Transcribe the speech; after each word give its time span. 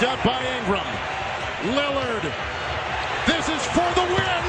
Picked 0.00 0.12
up 0.12 0.24
by 0.24 0.40
Ingram. 0.56 0.86
Lillard. 1.76 2.22
This 3.26 3.48
is 3.50 3.62
for 3.66 3.84
the 3.94 4.00
win. 4.00 4.44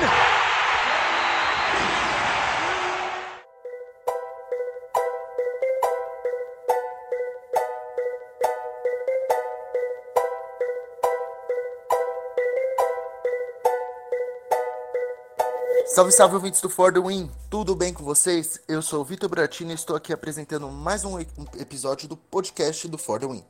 Salve, 15.85 16.11
salve, 16.13 16.35
ouvintes 16.35 16.61
do 16.61 16.69
For 16.69 16.93
The 16.93 17.01
Win! 17.01 17.29
Tudo 17.49 17.75
bem 17.75 17.93
com 17.93 18.05
vocês? 18.05 18.57
Eu 18.69 18.81
sou 18.81 19.01
o 19.01 19.03
Vitor 19.03 19.27
Bratini 19.27 19.71
e 19.71 19.75
estou 19.75 19.97
aqui 19.97 20.13
apresentando 20.13 20.69
mais 20.69 21.03
um 21.03 21.19
episódio 21.19 22.07
do 22.07 22.15
podcast 22.15 22.87
do 22.87 22.97
For 22.97 23.19
The 23.19 23.27
Win. 23.27 23.43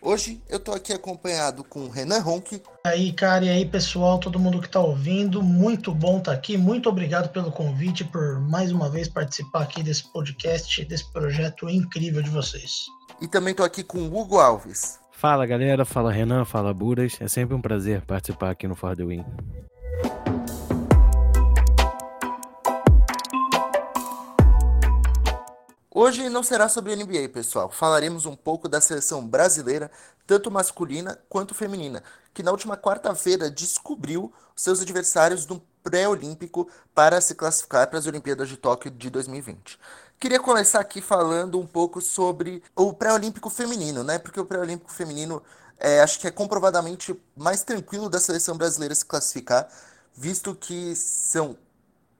Hoje 0.00 0.40
eu 0.48 0.58
estou 0.58 0.74
aqui 0.74 0.92
acompanhado 0.92 1.64
com 1.64 1.80
o 1.80 1.88
Renan 1.88 2.20
Ronk. 2.20 2.54
E 2.54 2.62
aí, 2.88 3.12
cara, 3.12 3.44
e 3.44 3.48
aí, 3.48 3.66
pessoal, 3.66 4.18
todo 4.18 4.38
mundo 4.38 4.60
que 4.60 4.66
está 4.66 4.80
ouvindo, 4.80 5.42
muito 5.42 5.92
bom 5.92 6.18
estar 6.18 6.32
tá 6.32 6.36
aqui, 6.36 6.56
muito 6.56 6.88
obrigado 6.88 7.30
pelo 7.30 7.50
convite, 7.50 8.04
por 8.04 8.40
mais 8.40 8.70
uma 8.70 8.88
vez 8.88 9.08
participar 9.08 9.62
aqui 9.62 9.82
desse 9.82 10.10
podcast, 10.12 10.84
desse 10.84 11.12
projeto 11.12 11.68
incrível 11.68 12.22
de 12.22 12.30
vocês. 12.30 12.86
E 13.20 13.26
também 13.26 13.50
estou 13.50 13.66
aqui 13.66 13.82
com 13.82 13.98
o 13.98 14.18
Hugo 14.18 14.38
Alves. 14.38 15.00
Fala, 15.10 15.44
galera, 15.44 15.84
fala 15.84 16.12
Renan, 16.12 16.44
fala 16.44 16.72
Buras, 16.72 17.16
é 17.20 17.26
sempre 17.26 17.56
um 17.56 17.60
prazer 17.60 18.02
participar 18.02 18.50
aqui 18.50 18.68
no 18.68 18.76
For 18.76 18.94
The 18.94 19.04
Win. 19.04 19.24
Hoje 26.00 26.30
não 26.30 26.44
será 26.44 26.68
sobre 26.68 26.94
NBA, 26.94 27.28
pessoal. 27.30 27.68
Falaremos 27.68 28.24
um 28.24 28.36
pouco 28.36 28.68
da 28.68 28.80
seleção 28.80 29.26
brasileira, 29.26 29.90
tanto 30.28 30.48
masculina 30.48 31.18
quanto 31.28 31.56
feminina, 31.56 32.04
que 32.32 32.40
na 32.40 32.52
última 32.52 32.76
quarta-feira 32.76 33.50
descobriu 33.50 34.32
seus 34.54 34.80
adversários 34.80 35.44
no 35.44 35.60
pré-olímpico 35.82 36.68
para 36.94 37.20
se 37.20 37.34
classificar 37.34 37.88
para 37.88 37.98
as 37.98 38.06
Olimpíadas 38.06 38.48
de 38.48 38.56
Tóquio 38.56 38.92
de 38.92 39.10
2020. 39.10 39.76
Queria 40.20 40.38
começar 40.38 40.78
aqui 40.78 41.00
falando 41.00 41.58
um 41.58 41.66
pouco 41.66 42.00
sobre 42.00 42.62
o 42.76 42.92
pré-olímpico 42.92 43.50
feminino, 43.50 44.04
né? 44.04 44.20
Porque 44.20 44.38
o 44.38 44.46
pré-olímpico 44.46 44.92
feminino 44.92 45.42
é, 45.80 46.00
acho 46.00 46.20
que 46.20 46.28
é 46.28 46.30
comprovadamente 46.30 47.20
mais 47.36 47.64
tranquilo 47.64 48.08
da 48.08 48.20
seleção 48.20 48.56
brasileira 48.56 48.94
se 48.94 49.04
classificar, 49.04 49.68
visto 50.14 50.54
que 50.54 50.94
são 50.94 51.58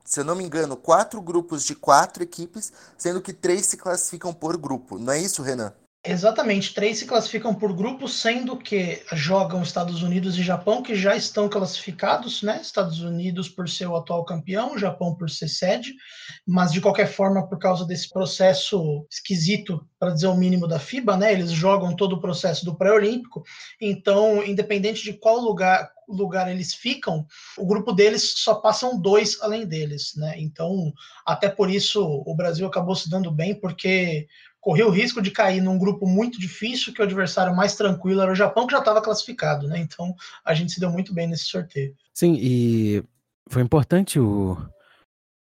se 0.08 0.20
eu 0.20 0.24
não 0.24 0.34
me 0.34 0.42
engano, 0.42 0.74
quatro 0.74 1.20
grupos 1.20 1.66
de 1.66 1.74
quatro 1.74 2.22
equipes, 2.22 2.72
sendo 2.96 3.20
que 3.20 3.30
três 3.30 3.66
se 3.66 3.76
classificam 3.76 4.32
por 4.32 4.56
grupo. 4.56 4.98
Não 4.98 5.12
é 5.12 5.20
isso, 5.20 5.42
Renan? 5.42 5.70
Exatamente, 6.02 6.72
três 6.72 6.98
se 6.98 7.04
classificam 7.04 7.54
por 7.54 7.74
grupo, 7.74 8.08
sendo 8.08 8.56
que 8.56 9.02
jogam 9.12 9.62
Estados 9.62 10.02
Unidos 10.02 10.38
e 10.38 10.42
Japão, 10.42 10.82
que 10.82 10.94
já 10.94 11.14
estão 11.14 11.46
classificados, 11.46 12.42
né? 12.42 12.58
Estados 12.62 13.00
Unidos 13.00 13.50
por 13.50 13.68
ser 13.68 13.86
o 13.86 13.96
atual 13.96 14.24
campeão, 14.24 14.78
Japão 14.78 15.14
por 15.14 15.28
ser 15.28 15.48
sede, 15.48 15.92
mas 16.46 16.72
de 16.72 16.80
qualquer 16.80 17.08
forma, 17.08 17.46
por 17.46 17.58
causa 17.58 17.84
desse 17.84 18.08
processo 18.08 19.06
esquisito, 19.12 19.86
para 19.98 20.14
dizer 20.14 20.28
o 20.28 20.36
mínimo 20.36 20.66
da 20.66 20.78
FIBA, 20.78 21.18
né? 21.18 21.32
Eles 21.34 21.50
jogam 21.50 21.94
todo 21.94 22.14
o 22.14 22.20
processo 22.20 22.64
do 22.64 22.78
pré-olímpico, 22.78 23.42
então, 23.78 24.42
independente 24.42 25.02
de 25.02 25.12
qual 25.12 25.38
lugar, 25.38 25.90
lugar 26.08 26.50
eles 26.50 26.74
ficam, 26.74 27.26
o 27.56 27.66
grupo 27.66 27.92
deles 27.92 28.34
só 28.36 28.54
passam 28.54 29.00
dois 29.00 29.40
além 29.40 29.66
deles, 29.66 30.14
né? 30.16 30.34
Então, 30.38 30.92
até 31.26 31.48
por 31.48 31.70
isso 31.70 32.02
o 32.04 32.34
Brasil 32.34 32.66
acabou 32.66 32.94
se 32.94 33.10
dando 33.10 33.30
bem, 33.30 33.54
porque 33.54 34.26
correu 34.60 34.88
o 34.88 34.92
risco 34.92 35.22
de 35.22 35.30
cair 35.30 35.60
num 35.60 35.78
grupo 35.78 36.06
muito 36.06 36.38
difícil, 36.40 36.92
que 36.92 37.00
o 37.00 37.04
adversário 37.04 37.54
mais 37.54 37.74
tranquilo 37.76 38.20
era 38.20 38.32
o 38.32 38.36
Japão, 38.36 38.66
que 38.66 38.72
já 38.72 38.80
estava 38.80 39.00
classificado, 39.00 39.66
né? 39.66 39.78
Então, 39.78 40.14
a 40.44 40.54
gente 40.54 40.72
se 40.72 40.80
deu 40.80 40.90
muito 40.90 41.14
bem 41.14 41.26
nesse 41.26 41.44
sorteio. 41.44 41.94
Sim, 42.12 42.36
e 42.38 43.02
foi 43.48 43.62
importante 43.62 44.18
o, 44.18 44.56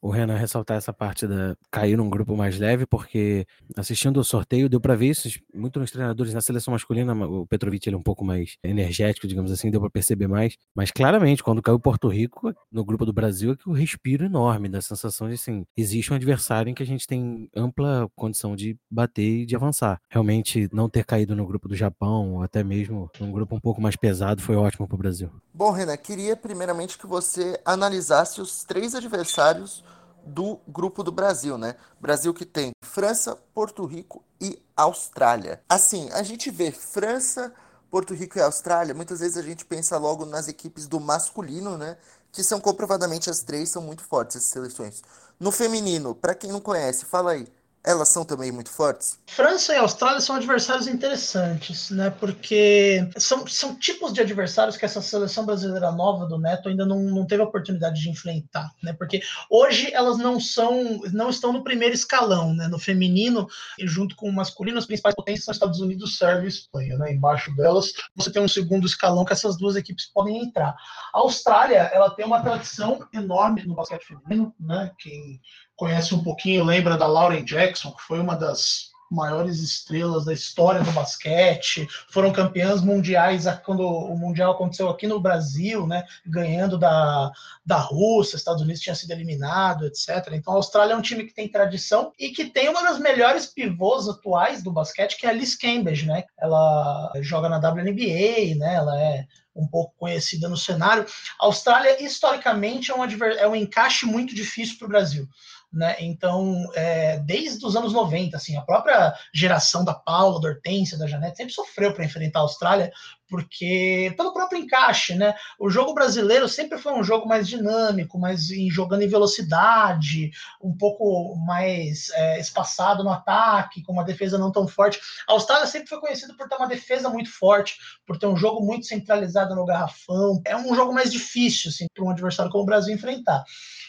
o 0.02 0.10
Renan 0.10 0.36
ressaltar 0.36 0.78
essa 0.78 0.94
parte 0.94 1.28
da 1.28 1.56
cair 1.72 1.98
num 1.98 2.10
grupo 2.10 2.36
mais 2.36 2.60
leve, 2.60 2.86
porque 2.86 3.46
assistindo 3.76 4.20
o 4.20 4.24
sorteio 4.24 4.70
deu 4.70 4.80
para 4.80 4.96
ver 4.96 5.10
isso 5.10 5.28
muito 5.54 5.80
nos 5.80 5.92
treinadores 5.92 6.34
na 6.34 6.42
seleção 6.42 6.72
masculina, 6.72 7.14
o 7.26 7.48
Petrovic 7.48 7.88
ele 7.88 7.96
é 7.96 8.00
um 8.00 8.04
pouco 8.04 8.24
mais 8.24 8.58
energético, 8.64 9.28
digamos 9.28 9.52
assim, 9.52 9.72
deu 9.72 9.82
para 9.82 9.90
perceber 9.90 10.28
mais, 10.28 10.58
mas 10.76 10.92
claramente 10.92 11.44
quando 11.44 11.62
caiu 11.62 11.80
Porto 11.80 12.08
Rico 12.08 12.54
no 12.72 12.86
grupo 12.86 13.06
do 13.06 13.14
Brasil 13.14 13.54
é 13.54 13.56
que 13.56 13.70
o 13.70 13.74
respiro 13.74 14.26
enorme 14.26 14.70
da 14.70 14.82
sensação 14.82 15.28
de 15.28 15.36
assim, 15.36 15.66
existe 15.76 16.12
um 16.12 16.16
adversário 16.16 16.70
em 16.70 16.74
que 16.74 16.84
a 16.84 16.86
gente 16.86 17.08
tem 17.08 17.50
ampla 17.56 18.10
condição 18.16 18.56
de 18.56 18.78
bater 18.90 19.42
e 19.42 19.46
de 19.46 19.56
avançar. 19.56 20.00
Realmente 20.10 20.70
não 20.72 20.90
ter 20.90 21.06
caído 21.06 21.36
no 21.36 21.46
grupo 21.46 21.68
do 21.68 21.76
Japão, 21.76 22.36
ou 22.36 22.44
até 22.44 22.64
mesmo 22.64 23.10
num 23.20 23.32
grupo 23.32 23.56
um 23.56 23.60
pouco 23.60 23.82
mais 23.82 23.96
pesado, 23.96 24.42
foi 24.42 24.56
ótimo 24.56 24.88
para 24.88 24.96
o 24.96 25.00
Brasil. 25.00 25.30
Bom, 25.54 25.72
Renan, 25.72 25.98
queria 25.98 26.36
primeiramente 26.36 26.98
que 26.98 27.08
você 27.08 27.60
analisasse 27.66 28.42
os 28.42 28.64
três 28.64 28.94
adversários 28.94 29.84
do 30.26 30.60
grupo 30.68 31.04
do 31.04 31.12
Brasil, 31.12 31.58
né? 31.58 31.76
Brasil 32.00 32.34
que 32.34 32.46
tem 32.46 32.72
França, 32.84 33.38
Porto 33.54 33.86
Rico 33.86 34.24
e 34.42 34.62
Austrália. 34.76 35.62
Assim, 35.70 36.10
a 36.12 36.24
gente 36.24 36.50
vê 36.50 36.72
França, 36.72 37.54
Porto 37.90 38.14
Rico 38.14 38.38
e 38.38 38.42
Austrália, 38.42 38.94
muitas 38.94 39.20
vezes 39.20 39.38
a 39.38 39.42
gente 39.42 39.64
pensa 39.66 39.98
logo 39.98 40.26
nas 40.26 40.48
equipes 40.48 40.88
do 40.88 41.00
masculino, 41.00 41.78
né? 41.78 41.98
Que 42.32 42.44
são 42.44 42.60
comprovadamente 42.60 43.30
as 43.30 43.42
três 43.42 43.70
são 43.70 43.82
muito 43.82 44.04
fortes 44.04 44.36
essas 44.36 44.50
seleções. 44.50 45.02
No 45.40 45.52
feminino, 45.52 46.14
para 46.14 46.36
quem 46.36 46.52
não 46.52 46.60
conhece, 46.60 47.06
fala 47.06 47.32
aí 47.32 47.48
elas 47.86 48.10
são 48.10 48.26
também 48.26 48.52
muito 48.52 48.70
fortes? 48.70 49.20
França 49.28 49.74
e 49.74 49.78
Austrália 49.78 50.20
são 50.20 50.36
adversários 50.36 50.88
interessantes, 50.88 51.92
né? 51.92 52.10
Porque 52.10 53.08
são, 53.18 53.46
são 53.48 53.76
tipos 53.76 54.12
de 54.12 54.22
adversários 54.22 54.76
que 54.76 54.86
essa 54.86 55.02
seleção 55.02 55.46
brasileira 55.46 55.92
nova 55.92 56.26
do 56.26 56.40
Neto 56.40 56.70
ainda 56.70 56.86
não, 56.86 57.00
não 57.04 57.28
teve 57.28 57.44
a 57.44 57.46
oportunidade 57.46 58.02
de 58.02 58.10
enfrentar, 58.10 58.72
né? 58.82 58.94
Porque 58.94 59.22
hoje 59.50 59.94
elas 59.94 60.18
não 60.18 60.40
são, 60.40 61.00
não 61.12 61.30
estão 61.30 61.54
no 61.54 61.64
primeiro 61.64 61.94
escalão, 61.94 62.54
né? 62.54 62.68
No 62.68 62.80
feminino, 62.80 63.48
e 63.78 63.88
junto 63.88 64.16
com 64.16 64.28
o 64.28 64.34
masculino, 64.34 64.80
as 64.80 64.86
principais 64.86 65.14
potências 65.14 65.46
são 65.46 65.52
Estados 65.52 65.80
Unidos, 65.80 66.18
Sérvia 66.18 66.46
e 66.46 66.50
Espanha, 66.50 66.98
né? 66.98 67.14
Embaixo 67.14 67.56
delas, 67.56 67.94
você 68.16 68.32
tem 68.32 68.42
um 68.42 68.48
segundo 68.48 68.88
escalão 68.88 69.26
que 69.26 69.34
essas 69.34 69.58
duas 69.58 69.76
equipes 69.76 70.08
podem 70.12 70.42
entrar. 70.42 70.76
A 71.14 71.20
Austrália, 71.20 71.90
ela 71.94 72.10
tem 72.10 72.26
uma 72.26 72.42
tradição 72.42 73.06
enorme 73.14 73.64
no 73.64 73.76
basquete 73.76 74.06
feminino, 74.06 74.54
né? 74.60 74.92
Quem 74.98 75.40
conhece 75.76 76.16
um 76.16 76.24
pouquinho, 76.24 76.64
lembra 76.64 76.98
da 76.98 77.06
Lauren 77.06 77.44
Jackson, 77.44 77.75
que 77.82 78.02
foi 78.02 78.20
uma 78.20 78.36
das 78.36 78.96
maiores 79.10 79.60
estrelas 79.60 80.26
da 80.26 80.34
história 80.34 80.82
do 80.82 80.92
basquete, 80.92 81.88
foram 82.10 82.34
campeãs 82.34 82.82
mundiais 82.82 83.46
quando 83.64 83.82
o 83.82 84.18
Mundial 84.18 84.52
aconteceu 84.52 84.90
aqui 84.90 85.08
no 85.08 85.20
Brasil, 85.20 85.86
né, 85.86 86.06
ganhando 86.26 86.78
da, 86.78 87.32
da 87.66 87.78
Rússia, 87.78 88.36
Estados 88.36 88.62
Unidos 88.62 88.82
tinha 88.82 88.96
sido 88.96 89.12
eliminado, 89.12 89.86
etc. 89.86 90.10
Então 90.34 90.54
a 90.54 90.58
Austrália 90.58 90.94
é 90.94 90.98
um 90.98 91.02
time 91.02 91.24
que 91.24 91.34
tem 91.34 91.48
tradição 91.48 92.12
e 92.20 92.30
que 92.30 92.46
tem 92.46 92.70
uma 92.70 92.84
das 92.84 93.00
melhores 93.00 93.46
pivôs 93.46 94.08
atuais 94.08 94.64
do 94.64 94.72
basquete, 94.72 95.18
que 95.18 95.26
é 95.26 95.30
a 95.30 95.34
Liz 95.34 95.56
Cambridge, 95.56 96.06
né? 96.06 96.24
Ela 96.40 97.12
joga 97.22 97.48
na 97.48 97.58
WNBA, 97.58 98.56
né? 98.58 98.76
Ela 98.76 99.02
é 99.02 99.26
um 99.56 99.68
pouco 99.68 99.94
conhecida 99.98 100.50
no 100.50 100.58
cenário. 100.58 101.06
A 101.40 101.46
Austrália, 101.46 102.04
historicamente, 102.04 102.92
é 102.92 102.96
um, 102.96 103.04
é 103.06 103.48
um 103.48 103.56
encaixe 103.56 104.06
muito 104.06 104.36
difícil 104.36 104.78
para 104.78 104.86
o 104.86 104.90
Brasil 104.90 105.30
né? 105.72 105.96
Então, 106.00 106.66
é, 106.74 107.20
desde 107.20 107.66
os 107.66 107.76
anos 107.76 107.94
90, 107.94 108.38
assim, 108.38 108.56
a 108.56 108.62
própria 108.62 109.14
geração 109.34 109.84
da 109.84 109.94
Paula, 109.94 110.40
da 110.40 110.50
Hortência, 110.50 110.98
da 110.98 111.08
Janete 111.08 111.38
sempre 111.38 111.54
sofreu 111.54 111.94
para 111.94 112.06
enfrentar 112.06 112.40
a 112.40 112.44
Austrália, 112.44 112.92
porque 113.30 114.14
pelo 114.16 114.34
próprio 114.34 114.60
encaixe, 114.62 115.16
né? 115.16 115.36
O 115.60 115.70
jogo 115.70 115.94
brasileiro 115.94 116.48
sempre 116.48 116.78
foi 116.78 116.94
um 116.94 117.04
jogo 117.04 117.28
mais 117.28 117.48
dinâmico, 117.48 118.20
mais 118.20 118.50
em, 118.52 118.70
jogando 118.70 119.02
em 119.02 119.08
velocidade, 119.08 120.32
um 120.62 120.76
pouco 120.76 121.36
mais 121.46 122.10
é, 122.14 122.40
espaçado 122.40 123.04
no 123.04 123.12
ataque, 123.12 123.84
com 123.84 123.94
uma 123.94 124.04
defesa 124.04 124.38
não 124.38 124.52
tão 124.52 124.68
forte. 124.68 125.00
A 125.28 125.34
Austrália 125.34 125.68
sempre 125.68 125.90
foi 125.90 126.00
conhecida 126.00 126.34
por 126.36 126.48
ter 126.48 126.56
uma 126.56 126.68
defesa 126.68 127.10
muito 127.10 127.32
forte, 127.32 127.78
por 128.06 128.18
ter 128.18 128.28
um 128.28 128.38
jogo 128.38 128.66
muito 128.66 128.86
centralizado 128.86 129.56
no 129.56 129.66
garrafão. 129.66 130.42
É 130.46 130.56
um 130.56 130.76
jogo 130.76 130.94
mais 130.94 131.12
difícil 131.12 131.70
assim, 131.70 131.88
para 131.94 132.04
um 132.04 132.10
adversário 132.10 132.52
como 132.52 132.64
o 132.64 132.68
Brasil 132.68 132.94
enfrentar. 132.94 133.44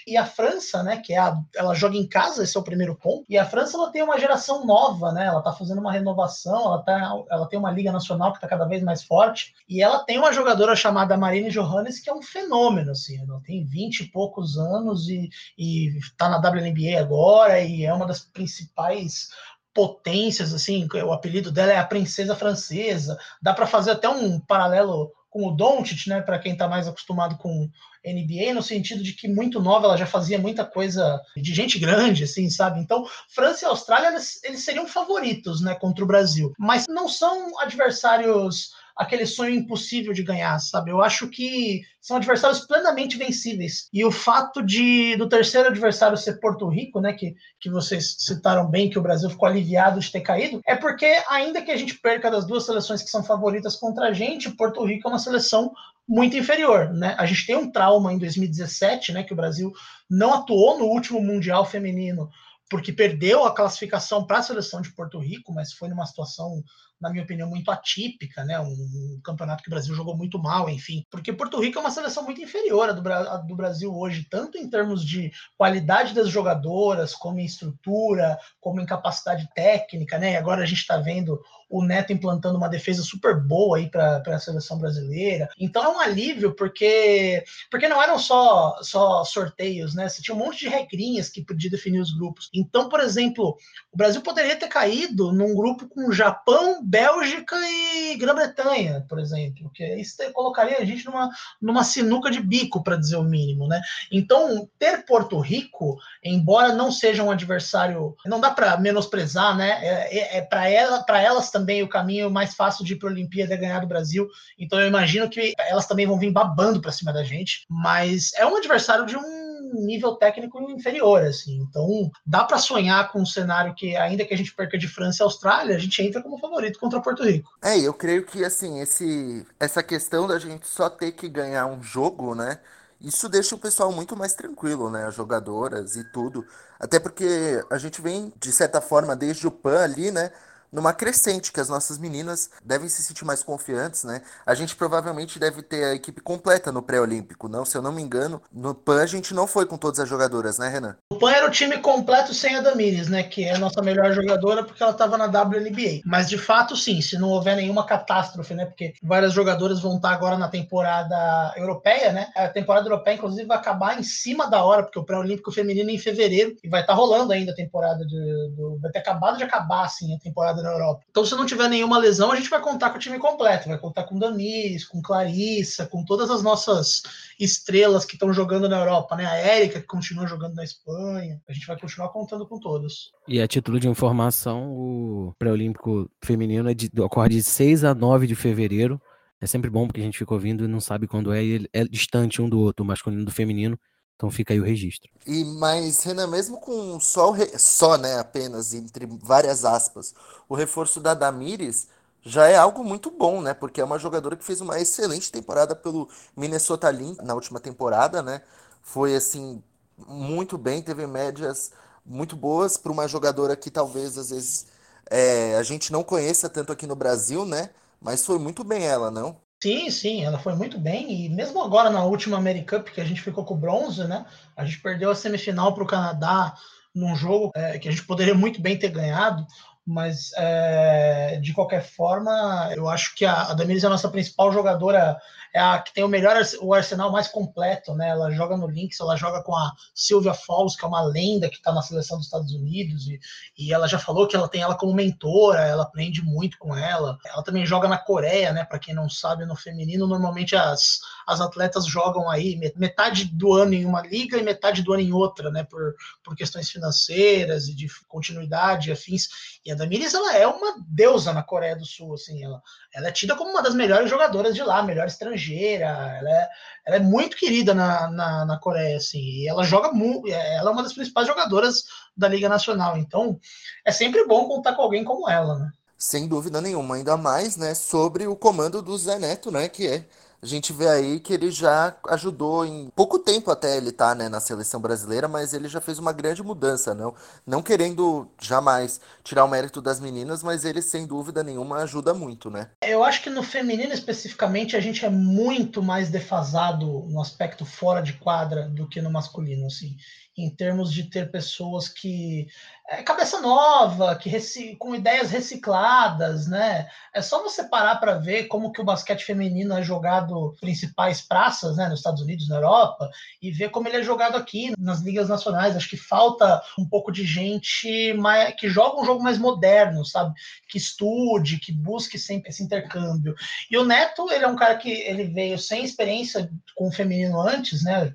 E 0.06 0.16
a 0.16 0.24
França, 0.24 0.84
né, 0.84 0.98
que 0.98 1.14
é 1.14 1.18
a, 1.18 1.36
ela 1.56 1.74
joga 1.74 1.96
em 1.96 2.06
casa, 2.08 2.44
esse 2.44 2.56
é 2.56 2.60
o 2.60 2.62
primeiro 2.62 2.94
ponto. 2.94 3.24
E 3.28 3.36
a 3.36 3.44
França 3.44 3.76
ela 3.76 3.90
tem 3.90 4.04
uma 4.04 4.20
geração 4.20 4.64
nova, 4.64 5.10
né? 5.10 5.26
Ela 5.26 5.42
tá 5.42 5.52
fazendo 5.52 5.80
uma 5.80 5.90
renovação, 5.90 6.66
ela, 6.66 6.82
tá, 6.82 7.12
ela 7.28 7.48
tem 7.48 7.58
uma 7.58 7.72
liga 7.72 7.90
nacional 7.90 8.30
que 8.30 8.38
está 8.38 8.46
cada 8.46 8.66
vez 8.66 8.84
mais 8.84 9.02
forte. 9.02 9.25
E 9.68 9.82
ela 9.82 10.04
tem 10.04 10.18
uma 10.18 10.32
jogadora 10.32 10.76
chamada 10.76 11.16
Marine 11.16 11.50
Johannes, 11.50 12.00
que 12.00 12.10
é 12.10 12.14
um 12.14 12.22
fenômeno, 12.22 12.92
assim. 12.92 13.18
Ela 13.20 13.40
tem 13.44 13.64
20 13.64 14.00
e 14.00 14.10
poucos 14.10 14.56
anos 14.56 15.08
e, 15.08 15.28
e 15.58 15.98
tá 16.16 16.28
na 16.28 16.38
WNBA 16.38 16.98
agora 16.98 17.60
e 17.60 17.84
é 17.84 17.92
uma 17.92 18.06
das 18.06 18.20
principais 18.20 19.28
potências, 19.74 20.54
assim, 20.54 20.88
o 20.90 21.12
apelido 21.12 21.52
dela 21.52 21.70
é 21.70 21.76
a 21.76 21.84
princesa 21.84 22.34
francesa. 22.34 23.18
Dá 23.42 23.52
para 23.52 23.66
fazer 23.66 23.90
até 23.90 24.08
um 24.08 24.40
paralelo 24.40 25.12
com 25.28 25.48
o 25.48 25.50
Doncic, 25.50 26.08
né, 26.08 26.22
para 26.22 26.38
quem 26.38 26.52
está 26.52 26.66
mais 26.66 26.88
acostumado 26.88 27.36
com 27.36 27.68
NBA, 28.02 28.54
no 28.54 28.62
sentido 28.62 29.02
de 29.02 29.12
que 29.12 29.28
muito 29.28 29.60
nova 29.60 29.84
ela 29.84 29.96
já 29.98 30.06
fazia 30.06 30.38
muita 30.38 30.64
coisa 30.64 31.20
de 31.36 31.52
gente 31.52 31.78
grande, 31.78 32.24
assim, 32.24 32.48
sabe? 32.48 32.80
Então, 32.80 33.04
França 33.28 33.66
e 33.66 33.68
Austrália, 33.68 34.08
eles, 34.08 34.42
eles 34.44 34.64
seriam 34.64 34.86
favoritos, 34.86 35.60
né, 35.60 35.74
contra 35.74 36.02
o 36.02 36.06
Brasil, 36.06 36.54
mas 36.58 36.86
não 36.88 37.06
são 37.06 37.58
adversários 37.60 38.70
aquele 38.96 39.26
sonho 39.26 39.54
impossível 39.54 40.12
de 40.12 40.22
ganhar, 40.22 40.58
sabe? 40.58 40.90
Eu 40.90 41.02
acho 41.02 41.28
que 41.28 41.82
são 42.00 42.16
adversários 42.16 42.60
plenamente 42.60 43.18
vencíveis. 43.18 43.88
E 43.92 44.04
o 44.04 44.10
fato 44.10 44.62
de 44.62 45.16
do 45.16 45.28
terceiro 45.28 45.68
adversário 45.68 46.16
ser 46.16 46.40
Porto 46.40 46.66
Rico, 46.68 47.00
né, 47.00 47.12
que, 47.12 47.34
que 47.60 47.68
vocês 47.68 48.16
citaram 48.18 48.70
bem 48.70 48.88
que 48.88 48.98
o 48.98 49.02
Brasil 49.02 49.28
ficou 49.28 49.48
aliviado 49.48 50.00
de 50.00 50.10
ter 50.10 50.22
caído, 50.22 50.60
é 50.66 50.74
porque 50.74 51.22
ainda 51.28 51.60
que 51.60 51.70
a 51.70 51.76
gente 51.76 51.94
perca 52.00 52.30
das 52.30 52.46
duas 52.46 52.64
seleções 52.64 53.02
que 53.02 53.10
são 53.10 53.22
favoritas 53.22 53.76
contra 53.76 54.06
a 54.06 54.12
gente, 54.12 54.50
Porto 54.50 54.84
Rico 54.84 55.08
é 55.08 55.10
uma 55.10 55.18
seleção 55.18 55.72
muito 56.08 56.36
inferior, 56.36 56.92
né? 56.94 57.16
A 57.18 57.26
gente 57.26 57.46
tem 57.46 57.56
um 57.56 57.70
trauma 57.70 58.12
em 58.12 58.18
2017, 58.18 59.12
né, 59.12 59.24
que 59.24 59.32
o 59.32 59.36
Brasil 59.36 59.72
não 60.08 60.32
atuou 60.32 60.78
no 60.78 60.86
último 60.86 61.20
mundial 61.20 61.66
feminino 61.66 62.30
porque 62.68 62.92
perdeu 62.92 63.44
a 63.44 63.54
classificação 63.54 64.26
para 64.26 64.38
a 64.38 64.42
seleção 64.42 64.80
de 64.80 64.92
Porto 64.92 65.18
Rico, 65.18 65.52
mas 65.52 65.72
foi 65.72 65.88
numa 65.88 66.06
situação 66.06 66.64
na 67.00 67.10
minha 67.10 67.22
opinião, 67.22 67.48
muito 67.48 67.70
atípica, 67.70 68.44
né? 68.44 68.58
Um, 68.58 69.20
campeonato 69.22 69.62
que 69.62 69.68
o 69.68 69.70
Brasil 69.70 69.94
jogou 69.94 70.16
muito 70.16 70.38
mal, 70.38 70.68
enfim. 70.68 71.04
Porque 71.10 71.32
Porto 71.32 71.60
Rico 71.60 71.78
é 71.78 71.80
uma 71.80 71.90
seleção 71.90 72.24
muito 72.24 72.40
inferior 72.40 72.88
à 72.88 72.92
do, 72.92 73.02
do 73.46 73.56
Brasil 73.56 73.94
hoje, 73.94 74.26
tanto 74.30 74.58
em 74.58 74.68
termos 74.68 75.04
de 75.04 75.30
qualidade 75.56 76.14
das 76.14 76.28
jogadoras, 76.28 77.14
como 77.14 77.40
em 77.40 77.44
estrutura, 77.44 78.38
como 78.60 78.80
em 78.80 78.86
capacidade 78.86 79.48
técnica, 79.54 80.18
né? 80.18 80.32
E 80.32 80.36
agora 80.36 80.62
a 80.62 80.66
gente 80.66 80.80
está 80.80 80.96
vendo 80.96 81.40
o 81.68 81.84
Neto 81.84 82.12
implantando 82.12 82.56
uma 82.56 82.68
defesa 82.68 83.02
super 83.02 83.40
boa 83.40 83.78
aí 83.78 83.90
para 83.90 84.22
a 84.24 84.38
seleção 84.38 84.78
brasileira. 84.78 85.48
Então 85.58 85.82
é 85.82 85.88
um 85.88 86.00
alívio, 86.00 86.54
porque 86.54 87.42
porque 87.70 87.88
não 87.88 88.02
eram 88.02 88.18
só, 88.18 88.78
só 88.82 89.24
sorteios, 89.24 89.94
né? 89.94 90.08
Você 90.08 90.22
tinha 90.22 90.34
um 90.34 90.38
monte 90.38 90.60
de 90.60 90.68
regrinhas 90.68 91.28
que 91.28 91.44
podia 91.44 91.70
definir 91.70 92.00
os 92.00 92.12
grupos. 92.12 92.48
Então, 92.54 92.88
por 92.88 93.00
exemplo, 93.00 93.56
o 93.92 93.96
Brasil 93.96 94.22
poderia 94.22 94.56
ter 94.56 94.68
caído 94.68 95.32
num 95.32 95.54
grupo 95.54 95.88
com 95.88 96.12
Japão, 96.12 96.85
Bélgica 96.86 97.56
e 97.68 98.16
Grã-Bretanha, 98.16 99.04
por 99.08 99.18
exemplo, 99.18 99.68
que 99.74 99.84
isso 99.96 100.16
colocaria 100.32 100.78
a 100.78 100.84
gente 100.84 101.04
numa, 101.04 101.30
numa 101.60 101.82
sinuca 101.82 102.30
de 102.30 102.40
bico, 102.40 102.80
para 102.84 102.96
dizer 102.96 103.16
o 103.16 103.24
mínimo, 103.24 103.66
né? 103.66 103.80
Então, 104.12 104.68
ter 104.78 105.04
Porto 105.04 105.40
Rico, 105.40 105.98
embora 106.22 106.72
não 106.72 106.92
seja 106.92 107.24
um 107.24 107.30
adversário, 107.32 108.14
não 108.24 108.38
dá 108.38 108.52
para 108.52 108.76
menosprezar, 108.78 109.56
né? 109.56 109.84
É, 109.84 110.18
é, 110.18 110.38
é 110.38 110.42
para 110.42 110.68
ela, 110.68 111.02
para 111.02 111.20
elas 111.20 111.50
também 111.50 111.82
o 111.82 111.88
caminho 111.88 112.30
mais 112.30 112.54
fácil 112.54 112.84
de 112.84 112.92
ir 112.92 112.96
para 112.96 113.08
a 113.08 113.12
Olimpíada 113.12 113.54
é 113.54 113.56
ganhar 113.56 113.80
do 113.80 113.88
Brasil. 113.88 114.28
Então, 114.56 114.78
eu 114.78 114.86
imagino 114.86 115.28
que 115.28 115.54
elas 115.58 115.88
também 115.88 116.06
vão 116.06 116.20
vir 116.20 116.30
babando 116.30 116.80
para 116.80 116.92
cima 116.92 117.12
da 117.12 117.24
gente, 117.24 117.66
mas 117.68 118.32
é 118.34 118.46
um 118.46 118.56
adversário 118.56 119.06
de 119.06 119.16
um 119.16 119.45
nível 119.74 120.16
técnico 120.16 120.60
inferior, 120.70 121.22
assim. 121.22 121.66
Então, 121.68 122.10
dá 122.24 122.44
para 122.44 122.58
sonhar 122.58 123.10
com 123.10 123.20
um 123.20 123.26
cenário 123.26 123.74
que, 123.74 123.96
ainda 123.96 124.24
que 124.24 124.34
a 124.34 124.36
gente 124.36 124.54
perca 124.54 124.78
de 124.78 124.88
França 124.88 125.22
e 125.22 125.24
Austrália, 125.24 125.76
a 125.76 125.78
gente 125.78 126.00
entra 126.02 126.22
como 126.22 126.38
favorito 126.38 126.78
contra 126.78 127.00
Porto 127.00 127.24
Rico. 127.24 127.50
É, 127.62 127.78
eu 127.78 127.94
creio 127.94 128.24
que, 128.24 128.44
assim, 128.44 128.80
esse, 128.80 129.46
essa 129.58 129.82
questão 129.82 130.26
da 130.26 130.38
gente 130.38 130.66
só 130.66 130.88
ter 130.88 131.12
que 131.12 131.28
ganhar 131.28 131.66
um 131.66 131.82
jogo, 131.82 132.34
né? 132.34 132.58
Isso 133.00 133.28
deixa 133.28 133.54
o 133.54 133.58
pessoal 133.58 133.92
muito 133.92 134.16
mais 134.16 134.34
tranquilo, 134.34 134.90
né? 134.90 135.04
As 135.06 135.14
jogadoras 135.14 135.96
e 135.96 136.04
tudo. 136.12 136.46
Até 136.80 136.98
porque 136.98 137.62
a 137.70 137.78
gente 137.78 138.00
vem, 138.00 138.32
de 138.38 138.50
certa 138.50 138.80
forma, 138.80 139.14
desde 139.14 139.46
o 139.46 139.50
PAN 139.50 139.82
ali, 139.82 140.10
né? 140.10 140.30
Numa 140.72 140.92
crescente, 140.92 141.52
que 141.52 141.60
as 141.60 141.68
nossas 141.68 141.98
meninas 141.98 142.50
devem 142.64 142.88
se 142.88 143.02
sentir 143.02 143.24
mais 143.24 143.42
confiantes, 143.42 144.04
né? 144.04 144.22
A 144.44 144.54
gente 144.54 144.76
provavelmente 144.76 145.38
deve 145.38 145.62
ter 145.62 145.84
a 145.84 145.94
equipe 145.94 146.20
completa 146.20 146.72
no 146.72 146.82
pré-olímpico, 146.82 147.48
não? 147.48 147.64
Se 147.64 147.76
eu 147.76 147.82
não 147.82 147.92
me 147.92 148.02
engano, 148.02 148.42
no 148.52 148.74
PAN 148.74 149.02
a 149.02 149.06
gente 149.06 149.34
não 149.34 149.46
foi 149.46 149.66
com 149.66 149.76
todas 149.76 150.00
as 150.00 150.08
jogadoras, 150.08 150.58
né, 150.58 150.68
Renan? 150.68 150.96
O 151.10 151.16
PAN 151.16 151.32
era 151.32 151.46
o 151.46 151.50
time 151.50 151.78
completo 151.78 152.34
sem 152.34 152.56
a 152.56 152.60
Damires, 152.60 153.08
né? 153.08 153.22
Que 153.22 153.44
é 153.44 153.54
a 153.54 153.58
nossa 153.58 153.82
melhor 153.82 154.12
jogadora 154.12 154.64
porque 154.64 154.82
ela 154.82 154.92
estava 154.92 155.16
na 155.16 155.26
WNBA. 155.26 156.02
Mas 156.04 156.28
de 156.28 156.38
fato, 156.38 156.76
sim, 156.76 157.00
se 157.00 157.18
não 157.18 157.28
houver 157.28 157.56
nenhuma 157.56 157.86
catástrofe, 157.86 158.54
né? 158.54 158.64
Porque 158.64 158.94
várias 159.02 159.32
jogadoras 159.32 159.80
vão 159.80 159.96
estar 159.96 160.10
agora 160.10 160.36
na 160.36 160.48
temporada 160.48 161.54
europeia, 161.56 162.12
né? 162.12 162.28
A 162.34 162.48
temporada 162.48 162.86
europeia, 162.86 163.14
inclusive, 163.14 163.46
vai 163.46 163.56
acabar 163.56 163.98
em 163.98 164.02
cima 164.02 164.48
da 164.48 164.64
hora, 164.64 164.82
porque 164.82 164.98
o 164.98 165.04
pré-olímpico 165.04 165.52
feminino 165.52 165.90
é 165.90 165.94
em 165.94 165.98
fevereiro 165.98 166.56
e 166.62 166.68
vai 166.68 166.80
estar 166.80 166.94
rolando 166.94 167.32
ainda 167.32 167.52
a 167.52 167.54
temporada 167.54 168.04
de, 168.06 168.50
do. 168.56 168.78
Vai 168.80 168.90
ter 168.90 168.98
acabado 168.98 169.36
de 169.36 169.44
acabar, 169.44 169.84
assim, 169.84 170.14
a 170.14 170.18
temporada 170.18 170.55
na 170.62 170.70
Europa. 170.70 171.04
Então, 171.10 171.24
se 171.24 171.34
não 171.34 171.46
tiver 171.46 171.68
nenhuma 171.68 171.98
lesão, 171.98 172.30
a 172.32 172.36
gente 172.36 172.50
vai 172.50 172.60
contar 172.60 172.90
com 172.90 172.96
o 172.96 173.00
time 173.00 173.18
completo. 173.18 173.68
Vai 173.68 173.78
contar 173.78 174.04
com 174.04 174.18
Danis, 174.18 174.84
com 174.84 175.00
Clarissa, 175.02 175.86
com 175.86 176.04
todas 176.04 176.30
as 176.30 176.42
nossas 176.42 177.02
estrelas 177.38 178.04
que 178.04 178.14
estão 178.14 178.32
jogando 178.32 178.68
na 178.68 178.78
Europa, 178.78 179.16
né? 179.16 179.26
A 179.26 179.34
Érica, 179.34 179.80
que 179.80 179.86
continua 179.86 180.26
jogando 180.26 180.54
na 180.54 180.64
Espanha. 180.64 181.40
A 181.48 181.52
gente 181.52 181.66
vai 181.66 181.78
continuar 181.78 182.08
contando 182.08 182.46
com 182.46 182.58
todos. 182.58 183.12
E 183.28 183.40
a 183.40 183.46
título 183.46 183.80
de 183.80 183.88
informação, 183.88 184.72
o 184.72 185.34
pré-olímpico 185.38 186.10
feminino 186.24 186.68
é 186.68 186.74
de, 186.74 186.90
ocorre 187.00 187.28
de 187.28 187.42
6 187.42 187.84
a 187.84 187.94
9 187.94 188.26
de 188.26 188.34
fevereiro. 188.34 189.00
É 189.40 189.46
sempre 189.46 189.68
bom 189.68 189.86
porque 189.86 190.00
a 190.00 190.04
gente 190.04 190.18
fica 190.18 190.32
ouvindo 190.32 190.64
e 190.64 190.68
não 190.68 190.80
sabe 190.80 191.06
quando 191.06 191.32
é, 191.32 191.44
e 191.44 191.68
é 191.72 191.84
distante 191.84 192.40
um 192.40 192.48
do 192.48 192.58
outro, 192.58 192.84
o 192.84 192.86
masculino 192.86 193.24
do 193.24 193.30
feminino. 193.30 193.78
Então 194.16 194.30
fica 194.30 194.52
aí 194.54 194.60
o 194.60 194.64
registro. 194.64 195.10
E 195.26 195.44
mas 195.44 196.02
Renan, 196.04 196.28
mesmo 196.28 196.60
com 196.60 197.00
só 197.00 197.30
re... 197.32 197.58
só, 197.58 197.96
né, 197.98 198.18
apenas 198.18 198.72
entre 198.74 199.06
várias 199.06 199.64
aspas, 199.64 200.14
o 200.48 200.54
reforço 200.54 201.00
da 201.00 201.14
Damires 201.14 201.88
já 202.22 202.46
é 202.48 202.56
algo 202.56 202.84
muito 202.84 203.10
bom, 203.10 203.40
né? 203.42 203.54
Porque 203.54 203.80
é 203.80 203.84
uma 203.84 203.98
jogadora 203.98 204.36
que 204.36 204.44
fez 204.44 204.60
uma 204.60 204.80
excelente 204.80 205.30
temporada 205.32 205.74
pelo 205.76 206.08
Minnesota 206.36 206.90
Lynx 206.90 207.24
na 207.24 207.34
última 207.34 207.60
temporada, 207.60 208.22
né? 208.22 208.42
Foi 208.82 209.14
assim 209.16 209.62
muito 209.98 210.56
bem, 210.58 210.82
teve 210.82 211.06
médias 211.06 211.72
muito 212.04 212.36
boas 212.36 212.76
para 212.76 212.92
uma 212.92 213.08
jogadora 213.08 213.56
que 213.56 213.70
talvez 213.70 214.16
às 214.18 214.30
vezes 214.30 214.66
é, 215.10 215.56
a 215.56 215.62
gente 215.62 215.92
não 215.92 216.04
conheça 216.04 216.48
tanto 216.48 216.72
aqui 216.72 216.86
no 216.86 216.94
Brasil, 216.96 217.44
né? 217.44 217.70
Mas 218.00 218.24
foi 218.24 218.38
muito 218.38 218.62
bem 218.64 218.84
ela, 218.86 219.10
não? 219.10 219.40
Sim, 219.66 219.90
sim, 219.90 220.22
ela 220.24 220.38
foi 220.38 220.54
muito 220.54 220.78
bem. 220.78 221.24
E 221.24 221.28
mesmo 221.28 221.60
agora 221.60 221.90
na 221.90 222.04
última 222.04 222.36
American 222.36 222.78
Cup, 222.78 222.90
que 222.90 223.00
a 223.00 223.04
gente 223.04 223.20
ficou 223.20 223.44
com 223.44 223.56
bronze, 223.56 224.04
né? 224.04 224.24
A 224.56 224.64
gente 224.64 224.78
perdeu 224.78 225.10
a 225.10 225.14
semifinal 225.14 225.74
para 225.74 225.82
o 225.82 225.86
Canadá 225.86 226.54
num 226.94 227.16
jogo 227.16 227.50
é, 227.52 227.76
que 227.76 227.88
a 227.88 227.90
gente 227.90 228.06
poderia 228.06 228.32
muito 228.32 228.62
bem 228.62 228.78
ter 228.78 228.90
ganhado. 228.90 229.44
Mas 229.84 230.30
é, 230.36 231.40
de 231.42 231.52
qualquer 231.52 231.82
forma, 231.82 232.70
eu 232.76 232.88
acho 232.88 233.16
que 233.16 233.24
a, 233.24 233.50
a 233.50 233.54
Damiris 233.54 233.82
é 233.82 233.88
a 233.88 233.90
nossa 233.90 234.08
principal 234.08 234.52
jogadora 234.52 235.18
é 235.56 235.58
a 235.58 235.78
que 235.78 235.94
tem 235.94 236.04
o 236.04 236.08
melhor 236.08 236.36
o 236.60 236.74
arsenal 236.74 237.10
mais 237.10 237.28
completo, 237.28 237.94
né? 237.94 238.10
Ela 238.10 238.30
joga 238.30 238.58
no 238.58 238.66
Lynx, 238.66 239.00
ela 239.00 239.16
joga 239.16 239.42
com 239.42 239.56
a 239.56 239.72
Sylvia 239.94 240.34
Falls, 240.34 240.76
que 240.76 240.84
é 240.84 240.88
uma 240.88 241.00
lenda 241.00 241.48
que 241.48 241.56
está 241.56 241.72
na 241.72 241.80
seleção 241.80 242.18
dos 242.18 242.26
Estados 242.26 242.52
Unidos, 242.52 243.08
e, 243.08 243.18
e 243.56 243.72
ela 243.72 243.88
já 243.88 243.98
falou 243.98 244.28
que 244.28 244.36
ela 244.36 244.50
tem 244.50 244.60
ela 244.60 244.74
como 244.74 244.92
mentora, 244.92 245.62
ela 245.62 245.84
aprende 245.84 246.22
muito 246.22 246.58
com 246.58 246.76
ela. 246.76 247.16
Ela 247.24 247.42
também 247.42 247.64
joga 247.64 247.88
na 247.88 247.96
Coreia, 247.96 248.52
né? 248.52 248.66
Para 248.66 248.78
quem 248.78 248.94
não 248.94 249.08
sabe, 249.08 249.46
no 249.46 249.56
feminino, 249.56 250.06
normalmente 250.06 250.54
as, 250.54 251.00
as 251.26 251.40
atletas 251.40 251.86
jogam 251.86 252.28
aí 252.28 252.60
metade 252.76 253.24
do 253.24 253.54
ano 253.54 253.72
em 253.72 253.86
uma 253.86 254.02
liga 254.02 254.36
e 254.36 254.42
metade 254.42 254.82
do 254.82 254.92
ano 254.92 255.02
em 255.02 255.12
outra, 255.14 255.50
né? 255.50 255.64
Por, 255.64 255.94
por 256.22 256.36
questões 256.36 256.68
financeiras 256.68 257.66
e 257.66 257.74
de 257.74 257.88
continuidade 258.06 258.90
e 258.90 258.92
afins. 258.92 259.56
E 259.64 259.72
a 259.72 259.74
Damiris, 259.74 260.12
ela 260.12 260.36
é 260.36 260.46
uma 260.46 260.76
deusa 260.86 261.32
na 261.32 261.42
Coreia 261.42 261.74
do 261.74 261.86
Sul, 261.86 262.12
assim, 262.12 262.44
ela, 262.44 262.62
ela 262.94 263.08
é 263.08 263.10
tida 263.12 263.34
como 263.34 263.50
uma 263.50 263.62
das 263.62 263.74
melhores 263.74 264.10
jogadoras 264.10 264.54
de 264.54 264.62
lá, 264.62 264.82
melhor 264.82 265.06
estrangeira 265.06 265.45
estrangeira, 265.46 265.86
ela 265.86 266.30
é, 266.30 266.48
ela 266.86 266.96
é 266.96 267.00
muito 267.00 267.36
querida 267.36 267.72
na, 267.72 268.10
na, 268.10 268.44
na 268.44 268.58
Coreia, 268.58 268.96
assim, 268.96 269.20
e 269.20 269.48
ela 269.48 269.64
joga 269.64 269.92
muito, 269.92 270.28
ela 270.28 270.70
é 270.70 270.72
uma 270.72 270.82
das 270.82 270.92
principais 270.92 271.26
jogadoras 271.26 271.84
da 272.16 272.28
Liga 272.28 272.48
Nacional, 272.48 272.96
então 272.96 273.38
é 273.84 273.92
sempre 273.92 274.26
bom 274.26 274.48
contar 274.48 274.74
com 274.74 274.82
alguém 274.82 275.04
como 275.04 275.28
ela, 275.28 275.58
né? 275.58 275.70
Sem 275.98 276.28
dúvida 276.28 276.60
nenhuma, 276.60 276.96
ainda 276.96 277.16
mais, 277.16 277.56
né, 277.56 277.74
sobre 277.74 278.26
o 278.26 278.36
comando 278.36 278.82
do 278.82 278.96
Zé 278.98 279.18
Neto, 279.18 279.50
né, 279.50 279.68
que 279.68 279.86
é 279.86 280.04
a 280.46 280.48
gente 280.48 280.72
vê 280.72 280.88
aí 280.88 281.18
que 281.18 281.32
ele 281.32 281.50
já 281.50 281.96
ajudou 282.08 282.64
em 282.64 282.88
pouco 282.94 283.18
tempo 283.18 283.50
até 283.50 283.76
ele 283.76 283.88
estar 283.88 284.10
tá, 284.10 284.14
né, 284.14 284.28
na 284.28 284.38
seleção 284.38 284.80
brasileira, 284.80 285.26
mas 285.26 285.52
ele 285.52 285.68
já 285.68 285.80
fez 285.80 285.98
uma 285.98 286.12
grande 286.12 286.40
mudança, 286.40 286.94
não, 286.94 287.12
não 287.44 287.60
querendo 287.60 288.30
jamais 288.40 289.00
tirar 289.24 289.44
o 289.44 289.48
mérito 289.48 289.82
das 289.82 289.98
meninas, 289.98 290.44
mas 290.44 290.64
ele 290.64 290.80
sem 290.80 291.04
dúvida 291.04 291.42
nenhuma 291.42 291.78
ajuda 291.78 292.14
muito, 292.14 292.48
né? 292.48 292.70
Eu 292.80 293.02
acho 293.02 293.22
que 293.22 293.30
no 293.30 293.42
feminino 293.42 293.92
especificamente 293.92 294.76
a 294.76 294.80
gente 294.80 295.04
é 295.04 295.10
muito 295.10 295.82
mais 295.82 296.10
defasado 296.10 296.86
no 297.08 297.20
aspecto 297.20 297.64
fora 297.64 298.00
de 298.00 298.12
quadra 298.12 298.68
do 298.68 298.88
que 298.88 299.02
no 299.02 299.10
masculino, 299.10 299.66
assim 299.66 299.96
em 300.36 300.50
termos 300.50 300.92
de 300.92 301.04
ter 301.04 301.30
pessoas 301.30 301.88
que 301.88 302.46
é, 302.88 303.02
cabeça 303.02 303.40
nova, 303.40 304.14
que 304.14 304.30
com 304.78 304.94
ideias 304.94 305.30
recicladas, 305.30 306.46
né? 306.46 306.88
É 307.12 307.20
só 307.20 307.42
você 307.42 307.64
parar 307.64 307.96
para 307.96 308.14
ver 308.14 308.44
como 308.44 308.70
que 308.70 308.80
o 308.80 308.84
basquete 308.84 309.24
feminino 309.24 309.76
é 309.76 309.82
jogado 309.82 310.54
principais 310.60 311.20
praças, 311.20 311.76
né, 311.76 311.88
nos 311.88 311.98
Estados 311.98 312.22
Unidos, 312.22 312.48
na 312.48 312.56
Europa, 312.56 313.10
e 313.42 313.50
ver 313.50 313.70
como 313.70 313.88
ele 313.88 313.96
é 313.96 314.02
jogado 314.02 314.36
aqui 314.36 314.72
nas 314.78 315.00
ligas 315.00 315.28
nacionais. 315.28 315.76
Acho 315.76 315.88
que 315.88 315.96
falta 315.96 316.62
um 316.78 316.88
pouco 316.88 317.10
de 317.10 317.24
gente 317.24 318.12
mais, 318.14 318.54
que 318.54 318.68
joga 318.68 319.00
um 319.00 319.04
jogo 319.04 319.22
mais 319.22 319.38
moderno, 319.38 320.04
sabe? 320.04 320.32
Que 320.68 320.78
estude, 320.78 321.58
que 321.58 321.72
busque 321.72 322.18
sempre 322.18 322.50
esse 322.50 322.62
intercâmbio. 322.62 323.34
E 323.68 323.76
o 323.76 323.84
Neto, 323.84 324.30
ele 324.30 324.44
é 324.44 324.48
um 324.48 324.56
cara 324.56 324.76
que 324.76 324.90
ele 324.90 325.24
veio 325.24 325.58
sem 325.58 325.84
experiência 325.84 326.48
com 326.76 326.86
o 326.86 326.92
feminino 326.92 327.40
antes, 327.40 327.82
né? 327.82 328.12